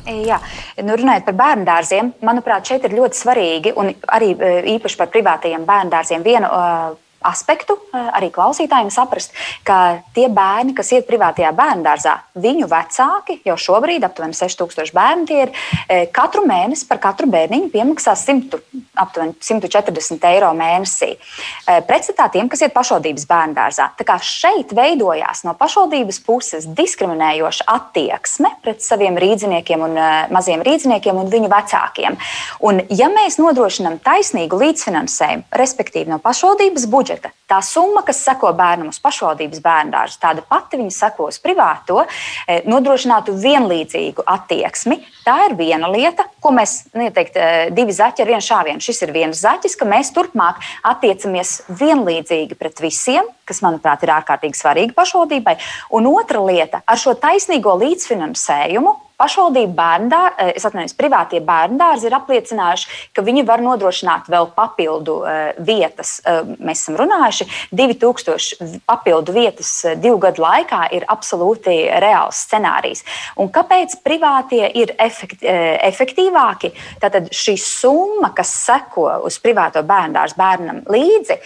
Jā, 0.04 0.36
nu, 0.84 0.96
runājot 1.00 1.24
par 1.24 1.36
bērnu 1.38 1.64
dārziem, 1.64 2.10
manuprāt, 2.28 2.66
šeit 2.68 2.84
ir 2.84 2.96
ļoti 2.98 3.16
svarīgi, 3.16 3.72
un 3.80 3.88
arī 4.12 4.34
e, 4.36 4.50
īpaši 4.74 4.98
par 5.00 5.08
privātajiem 5.14 5.64
bērnu 5.64 5.94
dārziem, 5.94 6.24
vienu 6.26 6.50
uh, 6.50 6.98
aspektu 7.24 7.76
eh, 7.76 8.08
arī 8.18 8.30
klausītājiem 8.34 8.90
saprast, 8.92 9.34
ka 9.66 10.00
tie 10.16 10.28
bērni, 10.32 10.74
kas 10.76 10.92
iet 10.94 11.08
privātajā 11.08 11.52
bērnu 11.56 11.84
dārzā, 11.86 12.16
viņu 12.38 12.68
vecāki 12.70 13.38
jau 13.46 13.56
šobrīd, 13.60 14.04
aptuveni 14.06 14.36
6000 14.36 14.94
bērni, 14.94 15.26
tie 15.30 15.40
ir 15.46 15.52
eh, 15.88 16.04
katru 16.14 16.44
mēnesi 16.48 16.86
par 16.90 17.00
katru 17.02 17.28
bērniņu 17.32 17.70
piemaksā 17.72 18.16
100, 18.18 18.60
aptuveni 19.00 19.36
140 19.40 20.28
eiro 20.30 20.52
mēnesī. 20.58 21.14
Eh, 21.14 21.80
pretstatā 21.88 22.28
tiem, 22.32 22.50
kas 22.52 22.64
iet 22.66 22.76
pašvaldības 22.76 23.26
bērnu 23.30 23.58
dārzā. 23.58 23.90
Tā 23.98 24.08
kā 24.08 24.18
šeit 24.22 24.74
veidojās 24.76 25.44
no 25.48 25.56
pašvaldības 25.58 26.20
puses 26.26 26.68
diskriminējoša 26.76 27.68
attieksme 27.74 28.52
pret 28.64 28.84
saviem 28.84 29.18
rīdziniekiem 29.20 29.82
un 29.84 29.98
maziem 30.34 30.62
rīdziniekiem 30.64 31.18
un 31.18 31.30
viņu 31.32 31.50
vecākiem. 31.52 32.16
Un, 32.64 32.80
ja 32.92 33.08
mēs 33.12 33.38
nodrošinām 33.40 33.98
taisnīgu 34.04 34.58
līdzfinansējumu, 34.60 35.46
respektīvi 35.58 36.10
no 36.12 36.18
pašvaldības 36.22 36.86
budžeta, 36.90 37.13
budžeta. 37.14 37.32
Tā 37.48 37.60
summa, 37.62 38.02
kas 38.02 38.22
seko 38.24 38.52
bērnam 38.56 38.88
uz 38.88 38.98
pašvaldības 39.02 39.60
bērndārzu, 39.62 40.18
tāda 40.20 40.42
pati 40.48 40.78
viņa 40.80 40.90
sekos 40.90 41.38
privāto, 41.38 42.04
e, 42.48 42.62
nodrošinātu 42.66 43.34
vienlīdzīgu 43.36 44.24
attieksmi. 44.26 45.00
Tā 45.24 45.50
ir 45.50 45.56
viena 45.56 45.88
lieta, 45.88 46.24
ko 46.40 46.50
mēs 46.52 46.88
neteikt, 46.94 47.36
e, 47.36 47.70
divi 47.70 47.92
zaķi 47.92 48.22
ar 48.22 48.28
vienu 48.28 48.40
šāvienu. 48.40 48.80
Šis 48.80 49.02
ir 49.02 49.12
viens 49.12 49.40
zaķis, 49.40 49.76
ka 49.76 49.84
mēs 49.84 50.12
turpmāk 50.12 50.56
attiecamies 50.82 51.62
vienlīdzīgi 51.68 52.56
pret 52.56 52.80
visiem, 52.80 53.24
kas, 53.44 53.60
manuprāt, 53.60 54.02
ir 54.02 54.10
ārkārtīgi 54.10 54.56
svarīgi 54.56 54.94
pašvaldībai. 54.94 55.58
Un 55.90 56.06
otra 56.06 56.40
lieta- 56.40 56.82
ar 56.86 56.96
šo 56.96 57.14
taisnīgo 57.14 57.76
līdzfinansējumu 57.76 59.03
Pašvaldību 59.14 59.76
bērndārzi, 59.78 60.34
eh, 60.42 60.52
es 60.58 60.64
atvainojos, 60.66 60.96
privātie 60.98 61.38
bērndārzi 61.46 62.08
ir 62.08 62.16
apliecinājuši, 62.18 62.88
ka 63.14 63.22
viņi 63.22 63.44
var 63.46 63.62
nodrošināt 63.62 64.26
vēl 64.30 64.48
papildu 64.56 65.20
uh, 65.22 65.52
vietas. 65.62 66.16
Uh, 66.26 66.42
mēs 66.58 66.82
esam 66.82 66.96
runājuši, 66.98 67.46
2000 67.70 68.80
papildu 68.88 69.34
vietas 69.36 69.70
divu 70.02 70.18
gadu 70.22 70.42
laikā 70.42 70.80
ir 70.96 71.06
absolūti 71.10 71.76
reāls 72.02 72.40
scenārijs. 72.48 73.04
Un 73.38 73.52
kāpēc 73.54 73.94
privātie 74.02 74.66
ir 74.82 74.94
efekt, 74.98 75.44
efektīvāki? 75.44 76.72
Tātad 77.02 77.30
šī 77.34 77.54
summa, 77.60 78.32
kas 78.34 78.50
seko 78.64 79.06
uz 79.28 79.38
privāto 79.42 79.84
bērndārzu 79.86 80.38
bērnam 80.38 80.82
līdzi, 80.90 81.38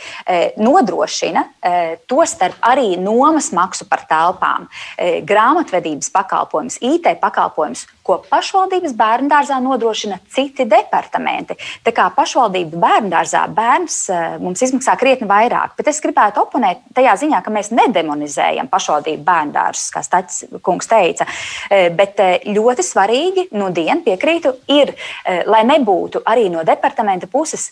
nodrošina 0.62 1.44
to 2.08 2.24
starp 2.28 2.58
arī 2.70 2.96
nomas 3.00 3.50
maksu 3.56 3.88
par 3.90 4.04
telpām, 4.08 4.68
grāmatvedības 5.28 6.12
pakalpojumus, 6.14 6.80
IT 6.84 7.10
pakalpojumus 7.22 7.57
pakalpojumus, 7.59 7.86
ko 8.02 8.18
pašvaldības 8.30 8.94
bērnu 8.96 9.28
dārzā 9.28 9.59
nodrošina 9.61 10.18
citi 10.30 10.64
departamenti. 10.64 11.56
Tā 11.84 11.92
kā 11.92 12.09
pašvaldību 12.14 12.78
bērnu 12.78 13.11
dārzā 13.12 13.46
bērns 13.52 13.98
eh, 14.11 14.38
mums 14.40 14.62
izmaksā 14.62 14.96
krietni 14.98 15.28
vairāk, 15.28 15.74
bet 15.76 15.88
es 15.88 16.00
gribētu 16.00 16.42
oponēt 16.42 16.86
tajā 16.94 17.16
ziņā, 17.24 17.42
ka 17.42 17.52
mēs 17.52 17.72
nedemonizējam 17.74 18.70
pašvaldību 18.70 19.24
bērnu 19.24 19.52
dārzus, 19.56 19.90
kā 19.92 20.04
Stāsts 20.06 20.46
kungs 20.62 20.88
teica. 20.88 21.26
Eh, 21.70 21.90
bet 21.94 22.20
eh, 22.20 22.38
ļoti 22.46 22.86
svarīgi, 22.86 23.48
nu, 23.59 23.70
dienu 23.74 24.00
piekrītu, 24.06 24.54
ir, 24.72 24.94
lai 25.48 25.61
nebūtu 25.66 26.22
arī 26.28 26.48
no 26.52 26.62
departamenta 26.66 27.28
puses 27.30 27.68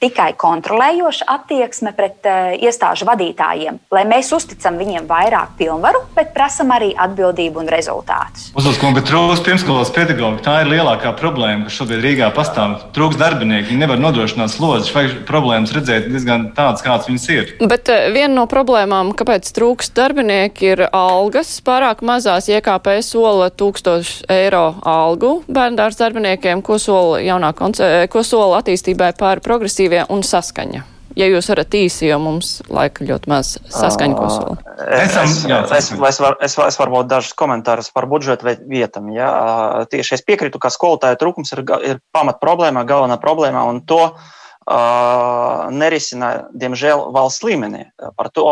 tikai 0.00 0.32
kontrolējoša 0.40 1.26
attieksme 1.34 1.92
pret 1.96 2.26
uh, 2.28 2.52
iestāžu 2.56 3.06
vadītājiem, 3.08 3.80
lai 3.92 4.04
mēs 4.08 4.32
uzticam 4.34 4.78
viņiem 4.80 5.06
vairāk 5.10 5.54
pilnvaru, 5.58 6.02
bet 6.16 6.32
prasam 6.36 6.72
arī 6.74 6.90
atbildību 6.96 7.62
un 7.62 7.70
rezultātus. 7.72 8.48
Uzlūkums, 8.56 8.96
bet 8.96 9.08
trūkst 9.10 9.44
pirmskolas 9.46 9.92
pedagoģi. 9.94 10.42
Tā 10.46 10.60
ir 10.64 10.72
lielākā 10.72 11.12
problēma, 11.20 11.68
kas 11.68 11.76
šobrīd 11.80 12.04
Rīgā 12.04 12.30
pastāv. 12.36 12.78
Trūkst 12.96 13.20
darbinieku, 13.20 13.68
viņi 13.70 13.82
nevar 13.84 14.00
nodrošināt 14.00 14.54
slodzes, 14.54 14.92
vai 14.96 15.06
problēmas 15.28 15.74
redzēt 15.76 16.08
diezgan 16.10 16.48
tādas, 16.56 16.84
kādas 16.86 17.10
viņas 17.10 17.28
ir. 17.36 17.54
Bet 17.60 17.92
uh, 17.92 18.08
viena 18.14 18.32
no 18.38 18.46
problēmām, 18.50 19.12
kāpēc 19.18 19.52
trūkst 19.56 19.94
darbinieki, 19.98 20.72
ir 20.74 20.84
algas. 20.88 21.52
Pārāk 21.66 22.04
mazās 22.06 22.48
IKP 22.48 22.96
sola 23.04 23.50
1000 23.52 24.24
eiro 24.32 24.64
algu 24.88 25.40
bērndārs 25.50 26.00
darbiniekiem, 26.00 26.64
ko 26.64 26.80
sola 26.80 27.20
jaunā 27.24 27.52
konce 27.56 27.90
ko 28.10 28.22
sola 28.26 28.60
attīstībai 28.60 29.12
pār 29.18 29.42
progresīvu 29.44 29.89
efektīvie 29.90 30.06
un 30.10 30.22
saskaņa? 30.22 30.86
Ja 31.18 31.26
jūs 31.26 31.48
varat 31.50 31.74
īsi, 31.74 32.06
jo 32.06 32.20
mums 32.22 32.60
laika 32.70 33.02
ļoti 33.02 33.28
maz 33.28 33.56
saskaņa 33.66 34.14
kosola. 34.14 34.56
Es, 34.86 35.16
es, 35.18 35.40
es, 35.44 35.88
es, 35.90 36.20
var, 36.22 36.36
es, 36.40 36.54
es 36.54 36.78
varbūt 36.78 37.08
dažus 37.10 37.34
komentārus 37.34 37.90
par 37.90 38.06
budžetu 38.06 38.46
vietam. 38.70 39.10
Ja? 39.10 39.84
Tieši 39.90 40.14
es 40.14 40.22
piekrītu, 40.22 40.60
ka 40.62 40.70
skolotāja 40.70 41.18
trūkums 41.18 41.50
ir, 41.56 41.64
ir 41.82 41.98
pamat 42.14 42.38
problēma, 42.38 42.86
galvenā 42.86 43.18
problēma, 43.18 43.64
un 43.66 43.82
to 43.82 43.98
uh, 44.06 45.66
nerisina, 45.74 46.46
diemžēl, 46.54 47.10
valsts 47.10 47.42
līmenī. 47.42 47.88
Par 48.14 48.30
to 48.30 48.46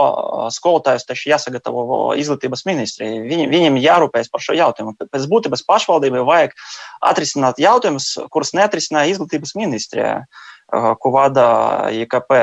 skolotājus 0.51 1.07
taču 1.07 1.31
jāsagatavo 1.31 2.11
izglītības 2.19 2.67
ministrijai. 2.67 3.23
Viņi, 3.23 3.47
viņiem 3.55 3.79
jārūpējas 3.87 4.35
par 4.35 4.43
šo 4.43 4.59
jautājumu. 4.59 4.99
Pēc 5.07 5.31
būtības 5.31 5.63
pašvaldībai 5.71 6.27
vajag 6.27 6.59
atrisināt 7.07 7.63
jautājumus, 7.63 8.17
kurus 8.35 8.51
neatrisināja 8.59 9.15
izglītības 9.15 9.55
ministrijā. 9.63 10.15
Uh, 10.27 10.45
ko 10.69 11.13
vada 11.15 11.49
IKP 11.95 12.35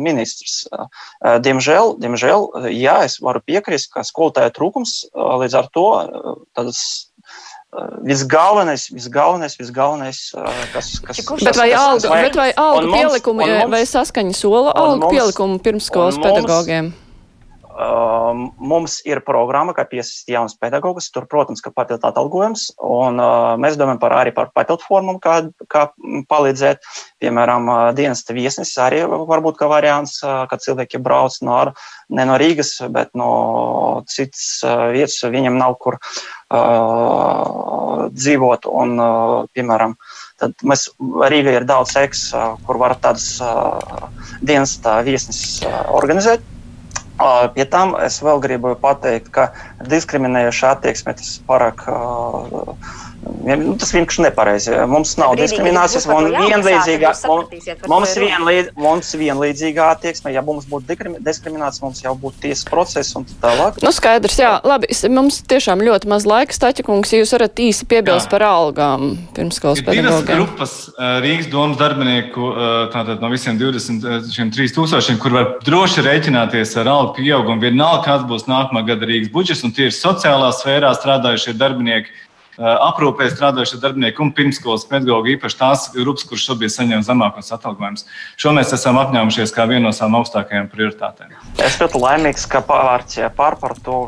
ministrs. 0.00 0.64
Diemžēl, 1.20 1.96
diemžēl, 2.00 2.48
jā, 2.72 3.00
es 3.08 3.18
varu 3.20 3.42
piekrist, 3.44 3.92
ka 3.92 4.04
skolotāja 4.06 4.52
trūkums 4.54 5.04
līdz 5.12 5.58
ar 5.60 5.68
to 5.74 5.88
tādas 6.56 6.80
visgalvenais, 8.06 8.86
visgalvenais, 8.94 9.56
visgalvenais, 9.58 10.18
kas, 10.72 10.90
kas 11.02 11.22
Bet 11.42 11.58
vai 11.58 11.70
alga, 11.74 12.10
bet 12.22 12.36
vai 12.38 12.50
alga 12.56 12.90
pielikumi, 12.92 13.48
vai 13.72 13.82
saskaņa 13.88 14.36
sola 14.38 14.74
alga 14.78 15.10
pielikumu 15.10 15.58
pirmskolas 15.64 16.20
pedagogiem? 16.22 16.92
Um, 17.74 18.52
mums 18.62 19.00
ir 19.02 19.18
programma, 19.26 19.72
kā 19.74 19.82
piesaistīt 19.90 20.36
jaunus 20.36 20.54
pedagogus. 20.62 21.08
Tur, 21.10 21.24
protams, 21.26 21.58
ka 21.64 21.72
papildu 21.74 22.06
atalgojums, 22.06 22.68
un 22.78 23.18
uh, 23.18 23.56
mēs 23.58 23.74
domājam 23.80 23.98
par, 23.98 24.14
arī 24.20 24.30
par 24.36 24.52
papildu 24.54 24.86
formu, 24.86 25.16
kā, 25.22 25.40
kā 25.72 25.88
palīdzēt. 26.30 26.86
Piemēram, 27.18 27.66
uh, 27.66 27.88
dienesta 27.98 28.36
viesnesis 28.36 28.78
arī 28.78 29.02
varbūt 29.10 29.58
kā 29.58 29.66
variants, 29.72 30.20
uh, 30.22 30.44
kad 30.50 30.62
cilvēki 30.62 31.02
brauc 31.02 31.40
no, 31.42 31.58
ne 32.14 32.28
no 32.30 32.38
Rīgas, 32.38 32.76
bet 32.94 33.10
no 33.18 33.32
citas 34.06 34.62
uh, 34.62 34.86
vietas, 34.94 35.18
viņiem 35.34 35.58
nav 35.58 35.74
kur 35.82 35.98
uh, 35.98 38.06
dzīvot. 38.14 38.70
Un, 38.70 38.98
uh, 39.02 39.36
piemēram, 39.50 39.98
tad 40.38 40.54
mēs 40.62 40.92
Rīgā 41.02 41.58
ir 41.58 41.66
daudz 41.66 41.98
seks, 41.98 42.28
uh, 42.38 42.54
kur 42.70 42.78
var 42.86 43.00
tādas 43.02 43.32
uh, 43.42 44.12
dienesta 44.46 45.00
viesnesis 45.02 45.64
uh, 45.66 45.88
organizēt. 45.90 46.53
Pie 47.54 47.64
tam 47.70 47.94
es 48.02 48.16
vēl 48.26 48.40
gribu 48.42 48.72
pateikt, 48.82 49.28
ka 49.34 49.44
diskriminējoša 49.92 50.72
attieksme 50.76 51.14
tas 51.20 51.30
pārāk 51.46 51.84
Nu, 53.24 53.74
tas 53.80 53.92
vienkārši 53.94 54.22
nepareizi. 54.26 54.72
Mums 54.88 55.14
nav 55.20 55.32
Brīdīgi, 55.32 55.54
diskriminācijas, 55.54 56.04
mums 56.08 56.26
ir 56.28 56.34
vienlīdzīga, 56.36 57.12
mums, 57.88 58.14
vienlīdz, 58.20 58.70
mums 58.80 59.12
vienlīdzīga 59.20 59.86
attieksme. 59.94 60.32
Ja 60.34 60.42
mums 60.44 60.66
būtu 60.68 60.96
diskriminācija, 61.24 61.84
mums 61.84 62.02
jau 62.04 62.14
būtu 62.20 62.42
tiesas 62.44 62.64
process 62.68 63.16
un 63.16 63.26
tā 63.28 63.36
tālāk. 63.42 63.80
Nu, 63.84 63.92
skaidrs, 63.96 64.36
jā. 64.40 64.54
Labi, 64.64 64.90
mums 65.12 65.40
tiešām 65.48 65.84
ļoti 65.84 66.10
maz 66.12 66.26
laika. 66.28 66.56
Staķakungs, 66.56 67.14
jūs 67.16 67.32
varat 67.36 67.62
īsi 67.64 67.88
piebilst 67.88 68.28
jā. 68.28 68.32
par 68.34 68.46
algām 68.48 69.14
pirmskolas 69.36 69.84
pedagogiem. 69.84 70.10
Divas 70.10 70.28
grupas 70.28 70.74
Rīgas 71.24 71.48
domas 71.52 71.80
darbinieku, 71.80 72.50
tātad 72.92 73.24
no 73.24 73.32
visiem 73.32 73.60
23 73.60 74.76
tūkstošiem, 74.76 75.20
kur 75.22 75.36
var 75.36 75.54
droši 75.64 76.04
rēķināties 76.08 76.76
ar 76.82 76.92
algu 76.92 77.16
pieaugumu. 77.20 77.62
Vienalga, 77.64 78.04
kāds 78.08 78.28
būs 78.28 78.48
nākamā 78.50 78.84
gada 78.88 79.08
Rīgas 79.08 79.32
budžets, 79.32 79.64
un 79.64 79.72
tie 79.76 79.88
ir 79.88 79.96
sociālā 79.96 80.52
sfērā 80.56 80.92
strādājušie 80.96 81.56
darbinieki 81.60 82.12
aprūpē 82.58 83.28
strādājušie 83.32 83.80
darbinieki 83.82 84.22
un 84.22 84.32
pirmskolas 84.36 84.86
pedagoģi, 84.90 85.36
īpaši 85.38 85.58
tās 85.58 85.86
grupas, 85.94 86.26
kuras 86.28 86.46
šobrīd 86.46 86.72
saņem 86.74 87.02
zemākos 87.06 87.50
atalgojumus. 87.56 88.06
Šo 88.40 88.54
mēs 88.54 88.72
esam 88.76 88.98
apņēmušies 89.02 89.54
kā 89.54 89.66
vienu 89.70 89.88
no 89.88 89.94
savām 89.94 90.20
augstākajām 90.20 90.70
prioritātēm. 90.72 91.34
Es 91.62 91.78
ļoti 91.80 92.00
laimīgs, 92.02 92.46
ka 92.50 92.62
pārvārķie 92.66 93.28
pār 93.36 93.58
par 93.60 93.76
to. 93.84 93.98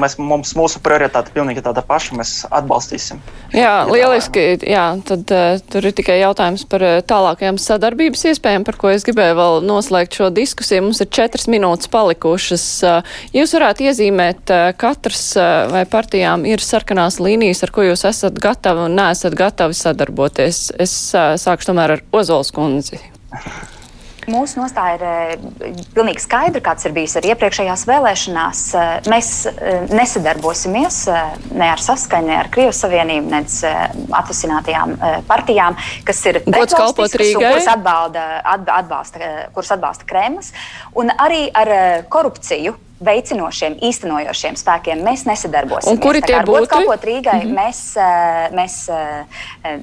Mēs, 0.00 0.18
mums, 0.20 0.52
mūsu 0.58 0.80
prioritāte 0.84 1.30
ir 1.30 1.38
pilnīgi 1.38 1.62
tāda 1.64 1.82
paša. 1.86 2.16
Mēs 2.20 2.32
atbalstīsim. 2.52 3.20
Jā, 3.54 3.86
lieliski. 3.88 4.42
Jā, 4.68 4.84
tad 5.08 5.30
uh, 5.32 5.56
tur 5.72 5.88
ir 5.88 5.94
tikai 5.96 6.18
jautājums 6.20 6.66
par 6.68 6.84
uh, 6.84 6.98
tālākajām 7.06 7.58
sadarbības 7.60 8.26
iespējām, 8.32 8.66
par 8.68 8.76
ko 8.80 8.90
es 8.92 9.06
gribēju 9.08 9.38
vēl 9.38 9.60
noslēgt 9.66 10.18
šo 10.18 10.28
diskusiju. 10.34 10.84
Mums 10.88 11.00
ir 11.00 11.10
četras 11.14 11.48
minūtes 11.50 11.90
palikušas. 11.92 12.66
Uh, 12.84 13.16
jūs 13.36 13.54
varētu 13.56 13.88
iezīmēt, 13.88 14.52
uh, 14.52 14.70
katrs 14.78 15.30
uh, 15.38 15.70
vai 15.72 15.86
partijām 15.88 16.44
ir 16.48 16.62
sarkanās 16.64 17.20
līnijas, 17.22 17.64
ar 17.64 17.72
ko 17.72 17.79
ko 17.80 17.88
jūs 17.88 18.04
esat 18.10 18.36
gatavi 18.42 18.86
un 18.90 19.00
neesat 19.00 19.36
gatavi 19.38 19.76
sadarboties. 19.76 20.68
Es 20.80 20.94
sākšu 21.16 21.72
tomēr 21.72 21.96
ar 21.96 22.06
Ozols 22.12 22.52
kundzi. 22.52 23.00
Mūsu 24.30 24.60
nostāja 24.60 24.98
ir 24.98 25.40
pilnīgi 25.96 26.20
skaidra, 26.22 26.60
kāds 26.62 26.84
ir 26.86 26.92
bijis 26.94 27.16
arī 27.18 27.32
iepriekšējās 27.32 27.82
vēlēšanās. 27.88 28.60
Mēs 29.10 29.30
nesadarbosimies 29.90 30.98
ne 31.56 31.70
ar 31.70 31.80
saskaņu, 31.82 32.28
ne 32.28 32.36
ar 32.42 32.50
Krievijas 32.52 32.82
Savienību, 32.84 33.32
ne 33.32 33.40
atvasinātajām 34.20 34.94
partijām, 35.26 35.80
kas 36.06 36.20
ir 36.30 36.42
pretvalstiskas, 36.44 37.32
kuras 37.40 37.72
atbalda, 37.72 38.28
atbalsta, 38.76 39.32
kuras 39.56 39.74
atbalsta 39.78 40.06
Kremlis, 40.12 40.52
un 41.00 41.10
arī 41.16 41.46
ar 41.56 41.74
korupciju 42.12 42.76
veicinošiem, 43.00 43.78
īstenojošiem 43.88 44.58
spēkiem 44.60 45.00
mēs 45.04 45.24
nesadarbosimies. 45.28 45.94
Un 45.94 46.02
kuri 46.02 46.20
tie 46.24 46.42
būtu? 46.44 46.68
Kalpot 46.70 47.08
Rīgai, 47.08 47.40
mm 47.40 47.48
-hmm. 47.48 47.56
mēs, 47.56 47.80
eh, 47.96 48.52
mēs 48.52 48.74
eh, 48.92 49.80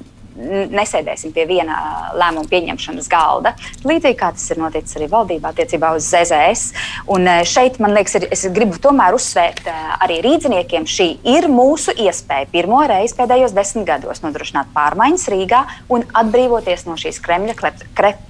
nesēdēsim 0.70 1.32
pie 1.34 1.46
viena 1.46 1.76
lēmuma 2.14 2.46
pieņemšanas 2.48 3.08
galda. 3.10 3.54
Līdzīgi 3.82 4.14
kā 4.20 4.30
tas 4.32 4.50
ir 4.50 4.58
noticis 4.58 4.96
arī 4.96 5.08
valdībā 5.10 5.50
attiecībā 5.50 5.90
uz 5.96 6.06
ZZS. 6.06 6.72
Un 7.06 7.26
eh, 7.26 7.42
šeit, 7.44 7.80
man 7.80 7.94
liekas, 7.94 8.14
ir, 8.14 8.28
es 8.30 8.46
gribu 8.54 8.78
tomēr 8.78 9.14
uzsvērt 9.14 9.66
arī 10.00 10.22
rīdziniekiem, 10.22 10.86
šī 10.86 11.18
ir 11.24 11.50
mūsu 11.50 11.90
iespēja 11.90 12.46
pirmo 12.52 12.86
reizi 12.86 13.18
pēdējos 13.18 13.52
desmit 13.52 13.86
gados 13.86 14.22
nodrošināt 14.22 14.66
pārmaiņas 14.74 15.28
Rīgā 15.28 15.66
un 15.88 16.04
atbrīvoties 16.14 16.86
no 16.86 16.94
šīs 16.94 17.18
Kremļa 17.20 17.54
klep, 17.54 17.74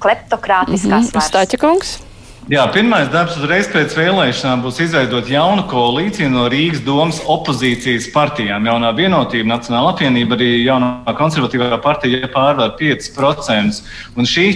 kleptokrātiskās 0.01 1.13
mm 1.13 1.13
-hmm. 1.13 1.15
varas. 1.15 1.99
Jā, 2.49 2.63
pirmais 2.73 3.11
darbs 3.13 3.35
uzreiz 3.37 3.67
pēc 3.69 3.93
vēlēšanām 3.93 4.63
būs 4.65 4.79
izveidot 4.81 5.27
jaunu 5.29 5.67
koalīciju 5.69 6.31
no 6.33 6.47
Rīgas 6.49 6.81
domas 6.81 7.19
opozīcijas 7.29 8.07
partijām. 8.15 8.65
Jaunā 8.65 8.95
vienotība, 8.97 9.51
Nacionāla 9.51 9.91
apvienība, 9.93 10.39
arī 10.39 10.63
jaunā 10.65 11.13
konservatīvā 11.19 11.77
partija 11.85 12.31
pārvar 12.33 12.73
5%. 12.81 13.83
Un 14.17 14.31
šī 14.33 14.47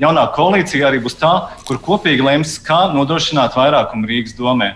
jaunā 0.00 0.24
koalīcija 0.32 0.88
arī 0.88 1.02
būs 1.04 1.18
tā, 1.20 1.34
kur 1.68 1.82
kopīgi 1.84 2.24
lems, 2.24 2.56
kā 2.64 2.86
nodrošināt 2.96 3.60
vairākumu 3.60 4.08
Rīgas 4.08 4.38
domē. 4.40 4.72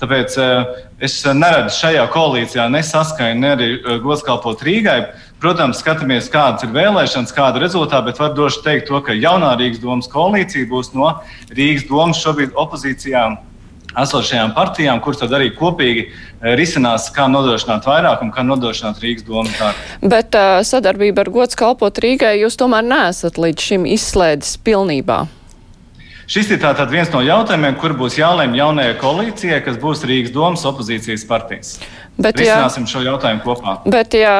Tāpēc 0.00 0.36
eh, 0.40 0.76
es 1.08 1.16
neredzu 1.24 1.72
šajā 1.76 2.04
koalīcijā 2.12 2.68
nesaskaņu, 2.72 3.40
ne 3.40 3.50
arī 3.56 3.70
eh, 3.78 3.98
gods 4.04 4.24
kalpot 4.28 4.60
Rīgai. 4.64 5.06
Protams, 5.40 5.78
skatāmies, 5.80 6.26
kādas 6.28 6.66
ir 6.66 6.72
vēlēšanas, 6.74 7.30
kāda 7.32 7.56
ir 7.56 7.64
rezultāta, 7.64 8.04
bet 8.10 8.18
var 8.20 8.34
droši 8.36 8.60
teikt, 8.64 8.90
to, 8.90 8.98
ka 9.00 9.16
jaunā 9.16 9.54
Rīgas 9.56 9.80
domas 9.80 10.08
koalīcija 10.12 10.68
būs 10.68 10.92
no 10.92 11.14
Rīgas 11.56 11.86
domas 11.88 12.20
šobrīd 12.20 12.52
opozīcijām 12.60 13.38
esošajām 13.98 14.52
partijām, 14.54 15.00
kuras 15.02 15.22
tad 15.22 15.32
arī 15.34 15.50
kopīgi 15.56 16.04
eh, 16.04 16.52
risinās, 16.60 17.08
kā 17.14 17.24
nodrošināt 17.32 17.88
vairākumu, 17.88 18.34
kā 18.36 18.44
nodrošināt 18.46 19.00
Rīgas 19.02 19.26
domu 19.26 19.50
darbu. 19.56 19.98
Bet 20.12 20.36
uh, 20.38 20.60
sadarbība 20.66 21.24
ar 21.24 21.32
gods 21.32 21.58
kalpot 21.58 21.98
Rīgai 22.04 22.36
jūs 22.42 22.60
tomēr 22.60 22.86
neesat 22.86 23.40
līdz 23.40 23.70
šim 23.70 23.88
izslēdzis 23.96 24.60
pilnībā. 24.66 25.24
Šis 26.30 26.52
ir 26.54 26.60
tātad 26.62 26.92
viens 26.92 27.08
no 27.10 27.24
jautājumiem, 27.26 27.74
kur 27.80 27.96
būs 27.98 28.20
jālemj 28.20 28.60
jaunajai 28.60 28.92
koalīcijai, 29.00 29.64
kas 29.66 29.80
būs 29.82 30.04
Rīgas 30.06 30.30
domas 30.30 30.62
opozīcijas 30.68 31.24
partijas. 31.26 31.72
Bet, 32.20 32.36
Risināsim 32.36 32.84
ja, 32.84 32.90
šo 32.92 33.02
jautājumu 33.04 33.42
kopā. 33.44 33.74
Bet, 33.88 34.14
ja 34.18 34.34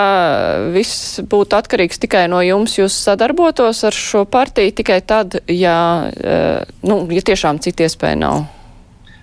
viss 0.74 1.20
būtu 1.24 1.56
atkarīgs 1.56 2.00
tikai 2.02 2.26
no 2.28 2.42
jums, 2.44 2.76
jūs 2.76 2.96
sadarbotos 3.06 3.80
ar 3.88 3.96
šo 3.96 4.26
partiju 4.28 4.74
tikai 4.82 5.00
tad, 5.00 5.38
ja, 5.48 5.76
eh, 6.12 6.64
nu, 6.84 7.02
ja 7.14 7.24
tiešām 7.24 7.62
citu 7.64 7.86
iespēju 7.88 8.20
nav. 8.20 8.42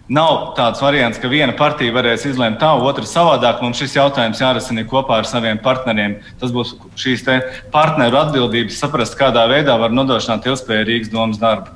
Nav 0.08 0.53
tāds 0.55 0.80
variants, 0.80 1.20
ka 1.20 1.28
viena 1.28 1.51
partija 1.51 1.91
varēs 1.91 2.24
izlemt 2.30 2.62
tā, 2.62 2.70
otra 2.80 3.03
savādāk. 3.03 3.60
Mums 3.60 3.82
šis 3.82 3.97
jautājums 3.97 4.39
jārisina 4.39 4.86
kopā 4.88 5.18
ar 5.20 5.28
saviem 5.28 5.60
partneriem. 5.60 6.16
Tas 6.39 6.53
būs 6.55 6.78
šīs 6.95 7.26
partneru 7.74 8.22
atbildības 8.22 8.80
saprast, 8.80 9.18
kādā 9.20 9.43
veidā 9.51 9.76
var 9.82 9.91
nodrošināt 9.91 10.47
ilgspējīgu 10.47 10.88
Rīgas 10.88 11.12
domas 11.12 11.41
darbu. 11.43 11.76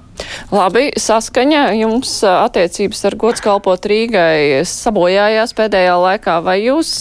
Labi, 0.51 0.89
saskaņa 0.99 1.61
jums 1.79 2.11
attiecības 2.27 3.03
ar 3.07 3.15
gods 3.19 3.43
kalpot 3.43 3.85
Rīgai 3.87 4.63
sabojājās 4.67 5.55
pēdējā 5.57 5.93
laikā. 6.03 6.37
Vai 6.45 6.57
jūs 6.65 6.93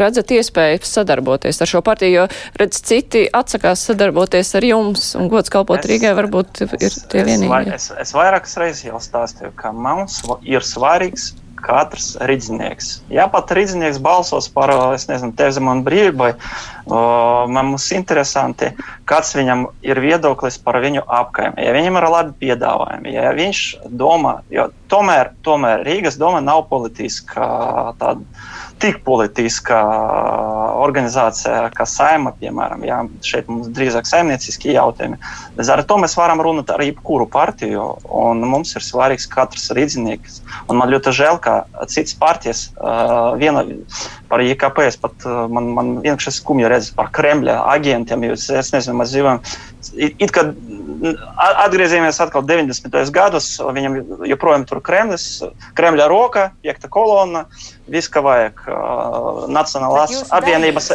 redzat 0.00 0.34
iespēju 0.34 0.82
sadarboties 0.88 1.62
ar 1.62 1.70
šo 1.70 1.82
partiju, 1.86 2.22
jo 2.22 2.24
redz 2.60 2.82
citi 2.86 3.26
atsakās 3.26 3.84
sadarboties 3.90 4.54
ar 4.58 4.66
jums 4.66 5.12
un 5.18 5.30
gods 5.32 5.52
kalpot 5.52 5.78
es, 5.82 5.90
Rīgai 5.92 6.16
varbūt 6.18 6.64
es, 6.66 6.74
ir 6.80 6.98
tie 7.12 7.26
vienīgi? 7.28 7.76
Es, 7.76 7.90
es, 7.92 8.08
es 8.08 8.16
vairākas 8.16 8.58
reizes 8.60 8.88
jau 8.88 8.98
stāstīju, 9.02 9.54
ka 9.60 9.72
mums 9.76 10.22
ir 10.42 10.66
svarīgs 10.66 11.30
katrs 11.64 12.12
rīznieks. 12.28 12.90
Ja 13.12 13.26
pat 13.30 13.52
rīznieks 13.56 14.00
balsos 14.02 14.48
par, 14.52 14.72
es 14.94 15.06
nezinu, 15.10 15.34
tezam 15.38 15.70
un 15.72 15.82
brīvībai, 15.86 16.32
man 16.90 17.72
mums 17.72 17.90
interesanti, 17.96 18.72
kāds 19.10 19.34
viņam 19.38 19.66
ir 19.86 20.00
viedoklis 20.02 20.58
par 20.62 20.80
viņu 20.82 21.04
apkaimi. 21.06 21.62
Ja 21.64 21.74
viņam 21.76 22.00
ir 22.00 22.08
labi 22.16 22.36
piedāvājumi, 22.46 23.14
ja 23.14 23.34
viņš 23.36 23.62
domā, 24.00 24.40
jo 24.52 24.70
tomēr, 24.90 25.34
tomēr 25.46 25.84
Rīgas 25.86 26.18
doma 26.20 26.42
nav 26.44 26.66
politiska 26.70 27.46
tāda 28.00 28.24
tik 28.80 29.00
politiska 29.04 29.78
organizācija 30.80 31.68
kā 31.76 31.84
saima, 31.88 32.32
piemēram, 32.40 32.84
jā, 32.88 32.98
šeit 33.26 33.48
mums 33.52 33.68
drīzāk 33.76 34.08
saimnieciski 34.08 34.74
jautājumi. 34.74 35.18
Līdz 35.58 35.72
ar 35.74 35.82
to 35.88 35.98
mēs 36.00 36.16
varam 36.18 36.40
runāt 36.44 36.72
ar 36.72 36.82
jebkuru 36.84 37.26
partiju, 37.30 37.86
un 38.22 38.42
mums 38.48 38.72
ir 38.76 38.86
svarīgs 38.86 39.28
katrs 39.30 39.68
rīznieks. 39.76 40.40
Man 40.70 40.92
ļoti 40.92 41.12
žēl, 41.20 41.40
ka 41.44 41.60
citas 41.92 42.16
partijas, 42.20 42.62
viena 43.40 43.64
par 44.30 44.44
IKP, 44.44 44.84
es 44.88 44.96
pat 45.00 45.28
man, 45.52 45.72
man 45.76 45.92
vienkārši 46.04 46.38
skumji 46.40 46.70
redzu 46.70 46.96
par 46.96 47.12
Kremļa 47.14 47.60
agentiem, 47.74 48.30
jo 48.30 48.38
es 48.38 48.72
nezinu, 48.74 48.96
mēs 49.02 49.12
dzīvojam. 49.14 49.44
It, 49.96 50.20
it, 50.22 50.30
kad 50.34 50.54
atgriezīsimies 51.64 52.20
atkal 52.22 52.44
90. 52.46 53.12
gados, 53.14 53.52
viņam 53.60 53.98
joprojām 54.28 54.66
tur 54.68 54.82
Kremlis, 54.84 55.40
Kremļa 55.78 56.08
roka, 56.10 56.50
piekta 56.64 56.90
kolona, 56.92 57.46
viss, 57.90 58.10
kā 58.12 58.22
vajag. 58.22 58.60
Uh, 58.68 59.46
Nacionālās 59.50 60.28
apvienības 60.30 60.90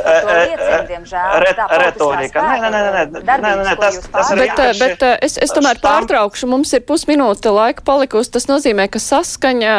retorika. 1.81 2.43
Nē, 2.45 2.55
nē, 2.61 2.69
nē, 2.71 2.81
nē, 2.95 3.37
nē, 3.41 3.53
nē, 3.65 3.73
tas, 3.81 3.99
tas 4.11 4.31
ir. 4.31 4.43
Bet, 4.45 4.61
bet 4.79 5.05
es, 5.25 5.37
es 5.41 5.53
tomēr 5.55 5.81
pārtraukšu, 5.83 6.49
mums 6.51 6.71
ir 6.77 6.85
pusminūte 6.87 7.51
laika 7.53 7.83
palikusi. 7.87 8.31
Tas 8.37 8.47
nozīmē, 8.51 8.87
ka 8.91 9.01
saskaņa 9.01 9.75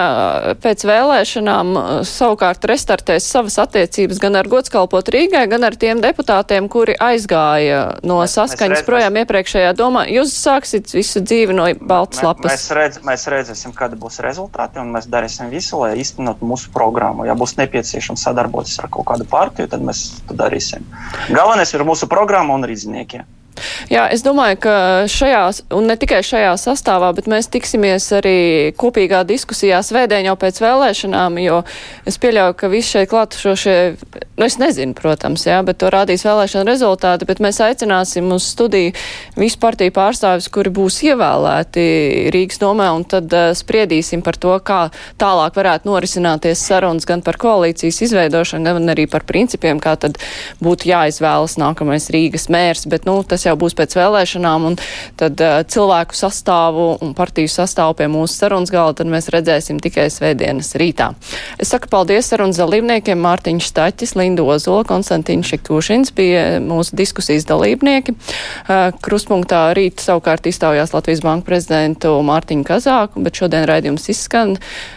pēc 0.62 0.84
vēlēšanām 0.88 1.74
savukārt 2.08 2.66
restartēs 2.68 3.28
savas 3.30 3.56
attiecības 3.62 4.20
gan 4.22 4.36
ar 4.40 4.46
godskalpot 4.50 5.08
Rīgai, 5.14 5.46
gan 5.50 5.64
ar 5.66 5.78
tiem 5.78 6.02
deputātiem, 6.04 6.68
kuri 6.72 6.98
aizgāja 7.00 8.00
no 8.06 8.20
mēs, 8.22 8.36
saskaņas 8.36 8.82
mēs 8.82 8.86
projām 8.88 9.05
iepriekšējā 9.22 9.72
domā. 9.78 10.06
Jūs 10.10 10.34
sāksiet 10.34 10.90
visu 10.96 11.22
dzīvi 11.22 11.54
no 11.54 11.68
baltas 11.86 12.24
lapas. 12.26 12.50
Mēs, 12.50 12.66
redz, 12.74 13.00
mēs 13.06 13.28
redzēsim, 13.30 13.74
kāda 13.76 13.98
būs 14.00 14.18
rezultāti, 14.24 14.82
un 14.82 14.90
mēs 14.96 15.06
darīsim 15.12 15.52
visu, 15.52 15.78
lai 15.84 15.94
īstenot 16.02 16.42
mūsu 16.42 16.72
programmu 16.74 16.96
programmu. 16.96 17.26
Ja 17.26 17.36
būs 17.36 17.56
nepieciešams 17.58 18.22
sadarboties 18.26 18.78
ar 18.80 18.90
kaut 18.90 19.06
kādu 19.10 19.26
partiju, 19.28 19.68
tad 19.68 19.82
mēs 19.84 20.22
to 20.26 20.36
darīsim. 20.36 20.84
Galvenais 21.30 21.72
ir 21.74 21.84
mūsu 21.84 22.08
programma 22.08 22.54
un 22.54 22.64
rīznieki. 22.64 23.24
Jā, 23.90 24.06
es 24.12 24.24
domāju, 24.26 24.58
ka 24.66 24.74
šajā, 25.10 25.42
un 25.76 25.88
ne 25.90 25.96
tikai 25.98 26.20
šajā 26.26 26.52
sastāvā, 26.60 27.12
bet 27.16 27.28
mēs 27.30 27.48
tiksimies 27.52 28.08
arī 28.18 28.38
kopīgā 28.78 29.22
diskusijā 29.28 29.80
svētdien 29.86 30.28
jau 30.28 30.36
pēc 30.40 30.60
vēlēšanām, 30.62 31.38
jo 31.44 31.62
es 32.08 32.18
pieļauju, 32.22 32.56
ka 32.60 32.70
visi 32.72 32.96
šeit 32.96 33.10
klātušošie, 33.12 33.76
nu 34.36 34.46
es 34.46 34.58
nezinu, 34.60 34.96
protams, 34.98 35.46
jā, 35.48 35.60
bet 35.66 35.80
to 35.80 35.90
rādīs 35.92 36.26
vēlēšana 36.26 36.68
rezultāti, 36.68 37.28
bet 37.28 37.42
mēs 37.44 37.60
aicināsim 37.64 38.28
uz 38.34 38.48
studiju 38.52 38.92
visu 39.38 39.60
partiju 39.62 39.94
pārstāvis, 39.96 40.50
kuri 40.52 40.72
būs 40.74 41.00
ievēlēti 41.06 41.86
Rīgas 42.34 42.60
domē, 42.62 42.90
un 42.96 43.06
tad 43.08 43.32
uh, 43.32 43.50
spriedīsim 43.56 44.24
par 44.26 44.38
to, 44.40 44.54
kā 44.66 44.80
tālāk 45.20 45.56
varētu 45.56 45.88
norisināties 45.88 46.64
sarunas 46.66 47.08
gan 47.08 47.24
par 47.24 47.38
koalīcijas 47.40 48.02
izveidošanu, 48.08 48.76
gan 48.76 48.94
arī 48.96 49.06
par 49.10 49.24
principiem, 49.28 49.80
kā 49.82 49.96
tad 50.00 50.20
būtu 50.62 50.90
jāizvēlas 50.90 51.56
nākamais 51.60 52.10
Rīgas 52.14 52.48
mērs, 52.52 52.86
bet, 52.90 53.06
nu, 53.08 53.18
tas 53.26 53.45
jau 53.50 53.56
būs 53.60 53.76
pēc 53.78 53.96
vēlēšanām, 53.98 54.66
un 54.70 54.78
tad 55.20 55.40
uh, 55.42 55.60
cilvēku 55.66 56.16
sastāvu 56.16 56.86
un 57.04 57.14
partiju 57.16 57.50
sastāvu 57.50 57.96
pie 58.00 58.08
mūsu 58.12 58.36
sarunas 58.36 58.72
galda, 58.74 59.00
tad 59.00 59.10
mēs 59.12 59.30
redzēsim 59.34 59.80
tikai 59.82 60.08
svētdienas 60.12 60.74
rītā. 60.80 61.12
Es 61.62 61.72
saku 61.74 61.90
paldies 61.92 62.30
sarunas 62.30 62.60
dalībniekiem 62.60 63.20
Mārtiņš 63.22 63.70
Staķis, 63.72 64.16
Linda 64.18 64.46
Ozola, 64.46 64.86
Konstantīns 64.88 65.50
Šikušins 65.52 66.14
bija 66.16 66.46
mūsu 66.64 66.96
diskusijas 66.98 67.48
dalībnieki. 67.48 68.16
Uh, 68.16 68.90
Kruspunktā 69.04 69.68
rīt 69.76 70.02
savukārt 70.04 70.48
iztaujās 70.50 70.94
Latvijas 70.96 71.24
Banka 71.26 71.50
prezidentu 71.50 72.16
Mārtiņu 72.26 72.66
Kazāku, 72.66 73.22
bet 73.26 73.38
šodien 73.42 73.68
raidījums 73.68 74.10
izskan. 74.12 74.56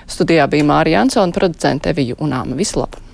Studijā 0.10 0.50
bija 0.52 0.68
Mārija 0.68 1.04
Jansona, 1.04 1.36
producente 1.36 1.94
Eviju 1.94 2.20
Unāma. 2.24 2.58
Visu 2.60 2.84
labu! 2.84 3.09